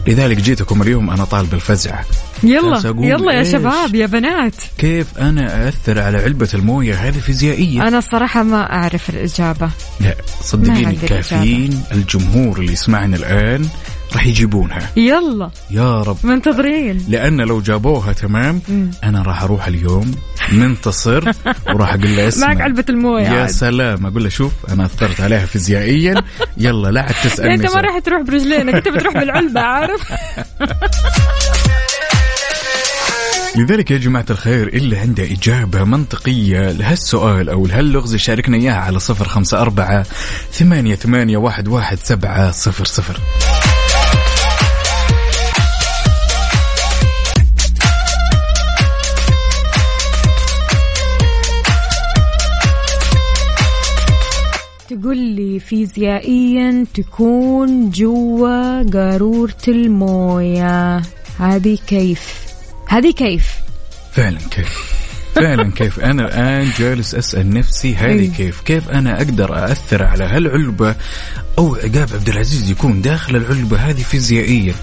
لذلك 0.07 0.38
جيتكم 0.38 0.82
اليوم 0.82 1.09
أنا 1.09 1.26
طالب 1.26 1.53
الفزعه 1.53 2.05
يلا 2.43 2.82
يلا 2.86 3.34
يا؟ 3.34 3.43
شباب 3.43 3.95
يا 3.95 4.05
بنات. 4.05 4.53
كيف 4.78 5.17
أنا 5.17 5.69
اثر 5.69 6.01
على 6.01 6.17
علبة 6.17 6.49
الموية 6.53 6.95
هذه 6.95 7.19
فيزيائيا 7.19 7.88
أنا 7.88 7.97
الصراحة 7.97 8.43
ما 8.43 8.73
أعرف 8.73 9.09
الإجابة. 9.09 9.69
لا 9.99 10.15
صدقيني 10.41 10.95
كافيين 10.95 11.84
الجمهور 11.91 12.59
اللي 12.59 12.73
يسمعنا 12.73 13.15
الآن 13.15 13.67
راح 14.13 14.26
يجيبونها. 14.28 14.89
يلا. 14.97 15.49
يا 15.71 16.01
رب. 16.01 16.17
منتظرين. 16.23 17.05
لأن 17.09 17.41
لو 17.41 17.61
جابوها 17.61 18.13
تمام 18.13 18.61
أنا 19.03 19.21
راح 19.21 19.43
أروح 19.43 19.67
اليوم 19.67 20.11
منتصر 20.51 21.31
وراح 21.73 21.93
أقول 21.93 22.15
له 22.15 22.27
اسمع. 22.27 22.47
معك 22.47 22.61
علبة 22.61 22.85
الموية 22.89 23.23
يا 23.23 23.41
عاد. 23.41 23.49
سلام 23.49 24.05
أقول 24.05 24.23
له 24.23 24.29
شوف 24.29 24.53
أنا 24.69 24.85
أثرت 24.85 25.21
عليها 25.21 25.45
فيزيائيا. 25.45 26.23
يلا 26.57 26.87
لا 26.91 27.01
عاد 27.01 27.15
تسألني 27.23 27.53
انت 27.53 27.75
ما. 27.75 27.81
راح 27.81 27.99
تروح 27.99 28.21
برجلينك 28.21 28.73
أنت 28.75 28.87
بتروح 28.87 29.13
بالعلبة 29.13 29.61
عارف؟ 29.61 30.01
لذلك 33.57 33.91
يا 33.91 33.97
جماعة 33.97 34.25
الخير 34.29 34.67
اللي 34.67 34.97
عنده 34.97 35.23
إجابة 35.23 35.83
منطقية 35.83 36.71
لهالسؤال 36.71 37.49
أو 37.49 37.67
لهاللغز 37.67 38.15
يشاركنا 38.15 38.57
إياها 38.57 38.75
على 38.75 38.99
صفر 38.99 39.27
خمسة 39.27 39.61
أربعة 39.61 40.05
ثمانية, 40.51 40.95
ثمانية 40.95 41.37
واحد, 41.37 41.67
واحد 41.67 41.97
سبعة 42.03 42.51
صفر 42.51 42.85
صفر. 42.85 43.19
تقول 55.06 55.18
لي 55.18 55.60
فيزيائيا 55.60 56.86
تكون 56.93 57.89
جوا 57.89 58.84
قارورة 58.84 59.66
الموية. 59.68 61.01
هذه 61.39 61.78
كيف؟ 61.88 62.45
هذه 62.88 63.12
كيف؟ 63.12 63.53
فعلا 64.14 64.39
كيف؟ 64.51 64.95
فعلا 65.36 65.72
كيف؟ 65.72 65.99
أنا 65.99 66.26
الآن 66.26 66.70
جالس 66.80 67.16
أسأل 67.16 67.49
نفسي 67.49 67.95
هذه 67.95 68.20
إيه. 68.20 68.32
كيف؟ 68.32 68.62
كيف 68.62 68.89
أنا 68.89 69.18
أقدر 69.18 69.56
أأثر 69.64 70.03
على 70.03 70.24
هالعلبة؟ 70.24 70.95
أو 71.58 71.76
عقاب 71.76 72.10
عبد 72.14 72.30
العزيز 72.30 72.72
يكون 72.72 73.01
داخل 73.01 73.36
العلبة 73.36 73.78
هذه 73.78 74.01
فيزيائيا. 74.01 74.74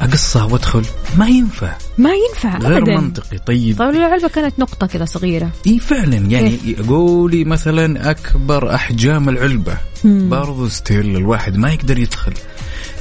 أقصها 0.00 0.44
وأدخل. 0.44 0.82
ما 1.16 1.28
ينفع. 1.28 1.76
ما 1.98 2.10
ينفع 2.10 2.58
غير 2.58 2.78
ابدا. 2.78 3.00
منطقي. 3.00 3.38
طيب. 3.38 3.78
طيب 3.78 3.94
العلبة 3.94 4.28
كانت 4.28 4.58
نقطة 4.58 4.86
كذا 4.86 5.04
صغيرة. 5.04 5.50
إي 5.66 5.78
فعلا. 5.78 6.16
يعني 6.16 6.58
قولي 6.88 7.44
مثلا 7.44 8.10
أكبر 8.10 8.74
أحجام 8.74 9.28
العلبة. 9.28 9.78
برضو 10.04 10.68
ستيل 10.68 11.16
الواحد 11.16 11.56
ما 11.56 11.72
يقدر 11.72 11.98
يدخل. 11.98 12.32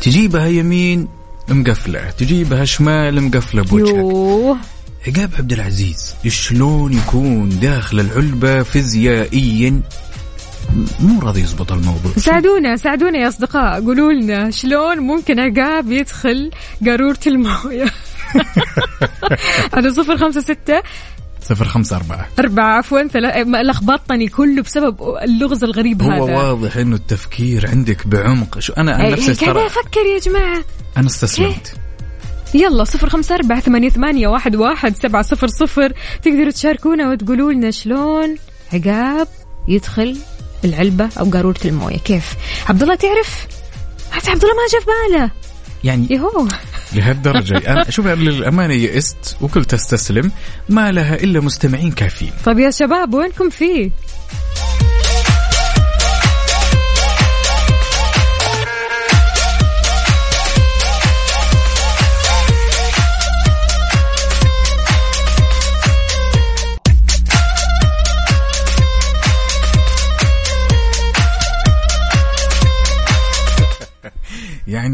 تجيبها 0.02 0.48
يمين 0.48 1.08
مقفلة 1.50 2.10
تجيبها 2.10 2.66
شمال 2.66 3.24
مقفلة 3.24 3.62
بوجهك. 3.62 4.58
عقاب 5.08 5.30
عبد 5.38 5.54
العزيز 5.54 6.16
شلون 6.28 6.93
يكون 6.93 7.60
داخل 7.60 8.00
العلبة 8.00 8.64
فيزيائيا 8.64 9.82
مو 10.99 11.20
راضي 11.20 11.41
يزبط 11.41 11.72
الموضوع. 11.72 12.11
ساعدونا 12.18 12.76
ساعدونا 12.76 13.20
يا 13.20 13.28
أصدقاء. 13.28 13.82
قولوا 13.86 14.11
لنا 14.13 14.51
شلون 14.51 14.99
ممكن 14.99 15.39
عقاب 15.39 15.91
يدخل 15.91 16.51
قارورة 16.86 17.20
الموية؟ 17.28 17.86
على 19.74 19.93
صفر 19.93 20.18
خمسة 20.18 20.41
ستة. 20.41 20.82
صفر 21.41 21.65
خمسة 21.65 21.95
أربعة. 21.95 22.28
أربعة 22.39 22.78
عفوا 22.78 22.99
لخبطني 23.63 24.28
كله 24.28 24.61
بسبب 24.61 24.97
اللغز 25.24 25.63
الغريب 25.63 26.01
هو 26.01 26.11
هذا. 26.11 26.36
واضح 26.38 26.78
إنه 26.78 26.95
التفكير 26.95 27.70
عندك 27.70 28.07
بعمق. 28.07 28.59
شو 28.59 28.74
أنا 28.74 28.91
عن 28.95 29.09
أي- 29.09 29.11
نفسي 29.11 29.34
قاعدة 29.45 29.59
ترى 29.59 29.68
أفكر 29.68 30.05
يا 30.15 30.20
جماعة. 30.20 30.63
أنا 30.97 31.07
استسلمت. 31.07 31.76
يلا 32.53 32.84
صفر 32.84 33.09
خمسة 33.09 33.36
أربعة 33.36 33.59
ثمانية, 33.59 33.89
ثمانية 33.89 34.28
واحد, 34.28 34.55
واحد 34.55 34.95
سبعة 34.95 35.22
صفر 35.22 35.47
صفر. 35.47 35.93
تقدروا 36.24 36.51
تشاركونا 36.51 37.09
وتقولوا 37.09 37.53
لنا 37.53 37.72
شلون 37.72 38.36
عقاب 38.74 39.28
يدخل 39.68 40.18
العلبة 40.66 41.10
أو 41.20 41.30
قارورة 41.30 41.60
الموية. 41.66 41.97
كيف؟ 41.97 42.34
عبد 42.70 42.84
الله 42.84 42.95
تعرف؟ 42.95 43.47
حتى 44.12 44.32
عبد 44.32 44.43
الله 44.43 44.55
ما 44.55 44.62
جاء 44.72 44.82
في 44.82 44.88
باله. 44.88 45.32
يعني 45.84 46.08
يهو. 46.10 46.47
لهالدرجة. 46.93 47.58
أنا 47.72 47.89
شوف 47.89 48.08
للأمانة 48.08 48.74
يئست 48.74 49.38
وقلت 49.41 49.74
استسلم 49.74 50.32
ما 50.70 50.91
لها 50.91 51.16
إلا 51.16 51.39
مستمعين 51.39 51.91
كافيين. 51.91 52.32
طيب 52.45 52.60
يا 52.60 52.72
شباب 52.72 53.14
وينكم 53.14 53.49
فيه؟ 53.49 53.91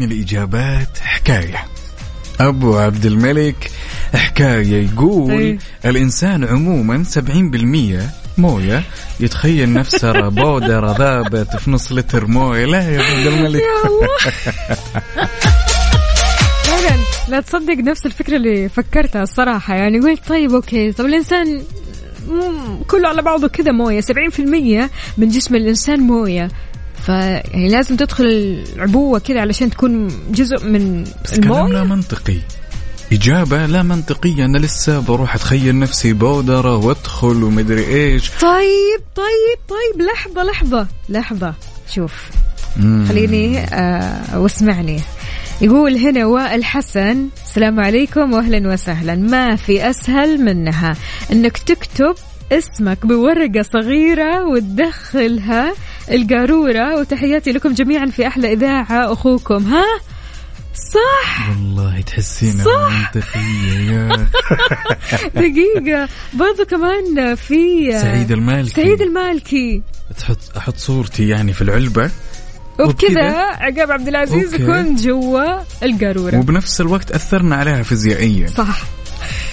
الإجابات 0.04 0.98
حكاية. 1.00 1.64
أبو 2.40 2.76
عبد 2.78 3.06
الملك 3.06 3.70
حكاية 4.14 4.82
يقول 4.92 5.30
إيه. 5.32 5.58
الإنسان 5.84 6.44
عموما 6.44 7.04
70% 7.04 8.38
موية 8.38 8.82
يتخيل 9.20 9.72
نفسه 9.72 10.28
بودرة 10.28 10.96
ذابت 10.98 11.56
في 11.56 11.70
نص 11.70 11.92
لتر 11.92 12.26
موية. 12.26 12.64
لا 12.66 12.90
يا 12.90 13.02
عبد 13.02 13.26
الملك. 13.26 13.62
فعلا 16.64 16.96
لا 17.28 17.40
تصدق 17.40 17.74
نفس 17.74 18.06
الفكرة 18.06 18.36
اللي 18.36 18.68
فكرتها 18.68 19.22
الصراحة. 19.22 19.74
يعني 19.74 20.00
قلت 20.00 20.28
طيب 20.28 20.54
أوكي. 20.54 20.92
طب 20.92 21.04
الإنسان 21.06 21.62
مم، 22.28 22.82
كله 22.88 23.08
على 23.08 23.22
بعضه 23.22 23.48
كذا 23.48 23.72
موية. 23.72 24.00
70% 24.00 24.90
من 25.18 25.28
جسم 25.28 25.54
الإنسان 25.54 26.00
موية. 26.00 26.48
ف 27.06 27.08
يعني 27.08 27.68
لازم 27.68 27.96
تدخل 27.96 28.24
العبوة 28.76 29.18
كذا 29.18 29.40
علشان 29.40 29.70
تكون 29.70 30.08
جزء 30.30 30.64
من 30.64 31.04
بس 31.24 31.40
كلام 31.40 31.72
لا 31.72 31.84
منطقي. 31.84 32.38
إجابة 33.12 33.66
لا 33.66 33.82
منطقية. 33.82 34.44
أنا 34.44 34.58
لسه 34.58 35.00
بروح 35.00 35.34
أتخيل 35.34 35.78
نفسي 35.78 36.12
بودرة 36.12 36.76
وأدخل 36.76 37.42
ومدري 37.42 37.86
إيش. 37.86 38.30
طيب 38.30 39.00
طيب 39.16 39.58
طيب. 39.68 40.06
لحظة 40.06 40.42
لحظة 40.42 40.86
لحظة. 41.08 41.54
شوف. 41.94 42.12
مم. 42.76 43.04
خليني 43.08 43.58
آه 43.58 44.40
واسمعني. 44.40 45.00
يقول 45.60 45.96
هنا 45.96 46.26
وائل 46.26 46.64
حسن 46.64 47.28
السلام 47.44 47.80
عليكم 47.80 48.32
واهلا 48.32 48.72
وسهلا. 48.72 49.14
ما 49.14 49.56
في 49.56 49.90
أسهل 49.90 50.44
منها 50.44 50.96
إنك 51.32 51.58
تكتب 51.58 52.14
اسمك 52.52 53.06
بورقة 53.06 53.62
صغيرة 53.62 54.44
وتدخلها 54.44 55.74
القارورة 56.10 57.00
وتحياتي 57.00 57.52
لكم 57.52 57.72
جميعا 57.72 58.06
في 58.06 58.26
أحلى 58.26 58.52
إذاعة 58.52 59.12
أخوكم. 59.12 59.66
ها؟ 59.66 59.84
صح؟ 60.74 61.48
والله 61.48 62.00
تحسينها 62.00 62.88
منطقية 62.88 63.92
يا. 63.92 64.26
دقيقة. 65.34 66.08
برضو 66.32 66.64
كمان 66.70 67.34
في 67.34 67.92
سعيد 67.92 68.32
المالكي. 68.32 68.82
سعيد 68.82 69.00
المالكي. 69.00 69.82
تحط 70.18 70.38
أحط 70.56 70.76
صورتي 70.76 71.28
يعني 71.28 71.52
في 71.52 71.62
العلبة. 71.62 72.10
وبكذا؟ 72.80 73.30
عقاب 73.38 73.90
عبد 73.90 74.08
العزيز. 74.08 74.54
يكون 74.54 74.96
جوا 74.96 75.62
القارورة. 75.82 76.38
وبنفس 76.38 76.80
الوقت 76.80 77.10
أثرنا 77.10 77.56
عليها 77.56 77.82
فيزيائيا. 77.82 78.46
صح. 78.46 78.82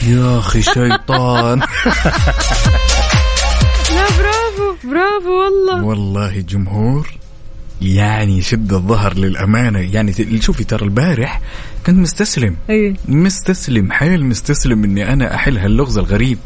يا 0.07 0.39
أخي 0.39 0.61
شيطان. 0.61 1.61
برافو 4.83 5.29
والله. 5.29 5.85
والله 5.85 6.41
جمهور. 6.41 7.20
يعني 7.81 8.41
شد 8.41 8.73
الظهر 8.73 9.17
للأمانة. 9.17 9.79
يعني 9.79 10.41
شوفي 10.41 10.63
ترى 10.63 10.85
البارح 10.85 11.41
كنت 11.85 11.97
مستسلم. 11.97 12.55
أي. 12.69 12.95
مستسلم 13.07 13.91
حيل 13.91 14.25
مستسلم 14.25 14.83
إني 14.83 15.13
أنا 15.13 15.35
أحل 15.35 15.57
هاللغز 15.57 15.97
الغريب. 15.97 16.37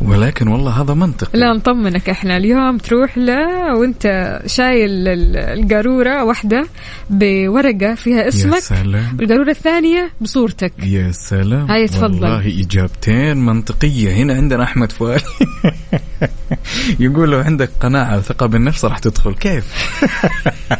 ولكن 0.00 0.48
والله 0.48 0.82
هذا 0.82 0.94
منطق 0.94 1.30
لا 1.36 1.52
نطمنك 1.52 2.08
إحنا 2.08 2.36
اليوم 2.36 2.78
تروح 2.78 3.18
له 3.18 3.74
وأنت 3.76 4.38
شايل 4.46 4.90
ال- 5.08 5.36
القارورة 5.36 6.24
واحدة 6.24 6.66
بورقة 7.10 7.94
فيها 7.94 8.22
يا 8.22 8.28
اسمك 8.28 8.58
سلام. 8.58 9.16
والقارورة 9.20 9.50
الثانية 9.50 10.10
بصورتك. 10.20 10.72
يا 10.82 11.12
سلام. 11.12 11.70
هاي 11.70 11.88
تفضل. 11.88 12.04
والله 12.24 12.60
إجابتين 12.60 13.36
منطقية. 13.36 14.12
هنا 14.14 14.34
عندنا 14.34 14.62
أحمد 14.64 14.92
فؤاد. 14.92 15.20
يقول 17.00 17.30
لو 17.30 17.38
عندك 17.40 17.70
قناعة 17.80 18.18
وثقه 18.18 18.46
بالنفس 18.46 18.84
راح 18.84 18.98
تدخل. 18.98 19.34
كيف؟ 19.34 19.64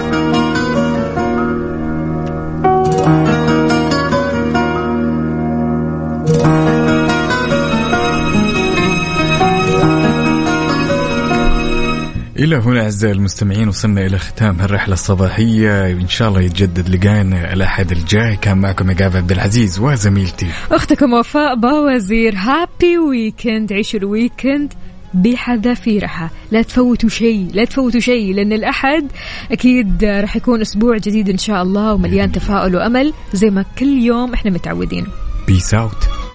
إلى 12.41 12.55
هنا 12.55 12.81
أعزائي 12.81 13.13
المستمعين 13.13 13.67
وصلنا 13.67 14.05
إلى 14.05 14.17
ختام 14.17 14.59
هالرحلة 14.59 14.93
الصباحية. 14.93 15.91
إن 15.91 16.07
شاء 16.07 16.29
الله 16.29 16.41
يتجدد 16.41 16.89
لقانا 16.89 17.53
الأحد 17.53 17.91
الجاي. 17.91 18.35
كان 18.35 18.57
معكم 18.57 18.89
عقاب 18.89 19.17
عبد 19.17 19.31
العزيز 19.31 19.79
وزميلتي. 19.79 20.47
أختكم 20.71 21.13
وفاء 21.13 21.55
باوزير. 21.55 22.35
happy 22.35 22.97
weekend 22.97 23.73
عيشوا 23.73 23.99
ال 23.99 24.08
weekend 24.08 24.73
بحذافيرها. 25.13 26.31
لا 26.51 26.61
تفوتوا 26.61 27.09
شيء 27.09 27.47
لا 27.53 27.65
تفوتوا 27.65 27.99
شيء 27.99 28.33
لأن 28.33 28.53
الأحد 28.53 29.07
أكيد 29.51 30.03
راح 30.03 30.35
يكون 30.35 30.61
أسبوع 30.61 30.97
جديد 30.97 31.29
إن 31.29 31.37
شاء 31.37 31.61
الله 31.61 31.93
ومليان 31.93 32.31
تفاؤل 32.31 32.75
وأمل. 32.75 33.13
زي 33.33 33.49
ما 33.49 33.65
كل 33.79 33.97
يوم 33.97 34.33
إحنا 34.33 34.51
متعودين. 34.51 35.07
بيس 35.47 35.73
أوت 35.73 36.21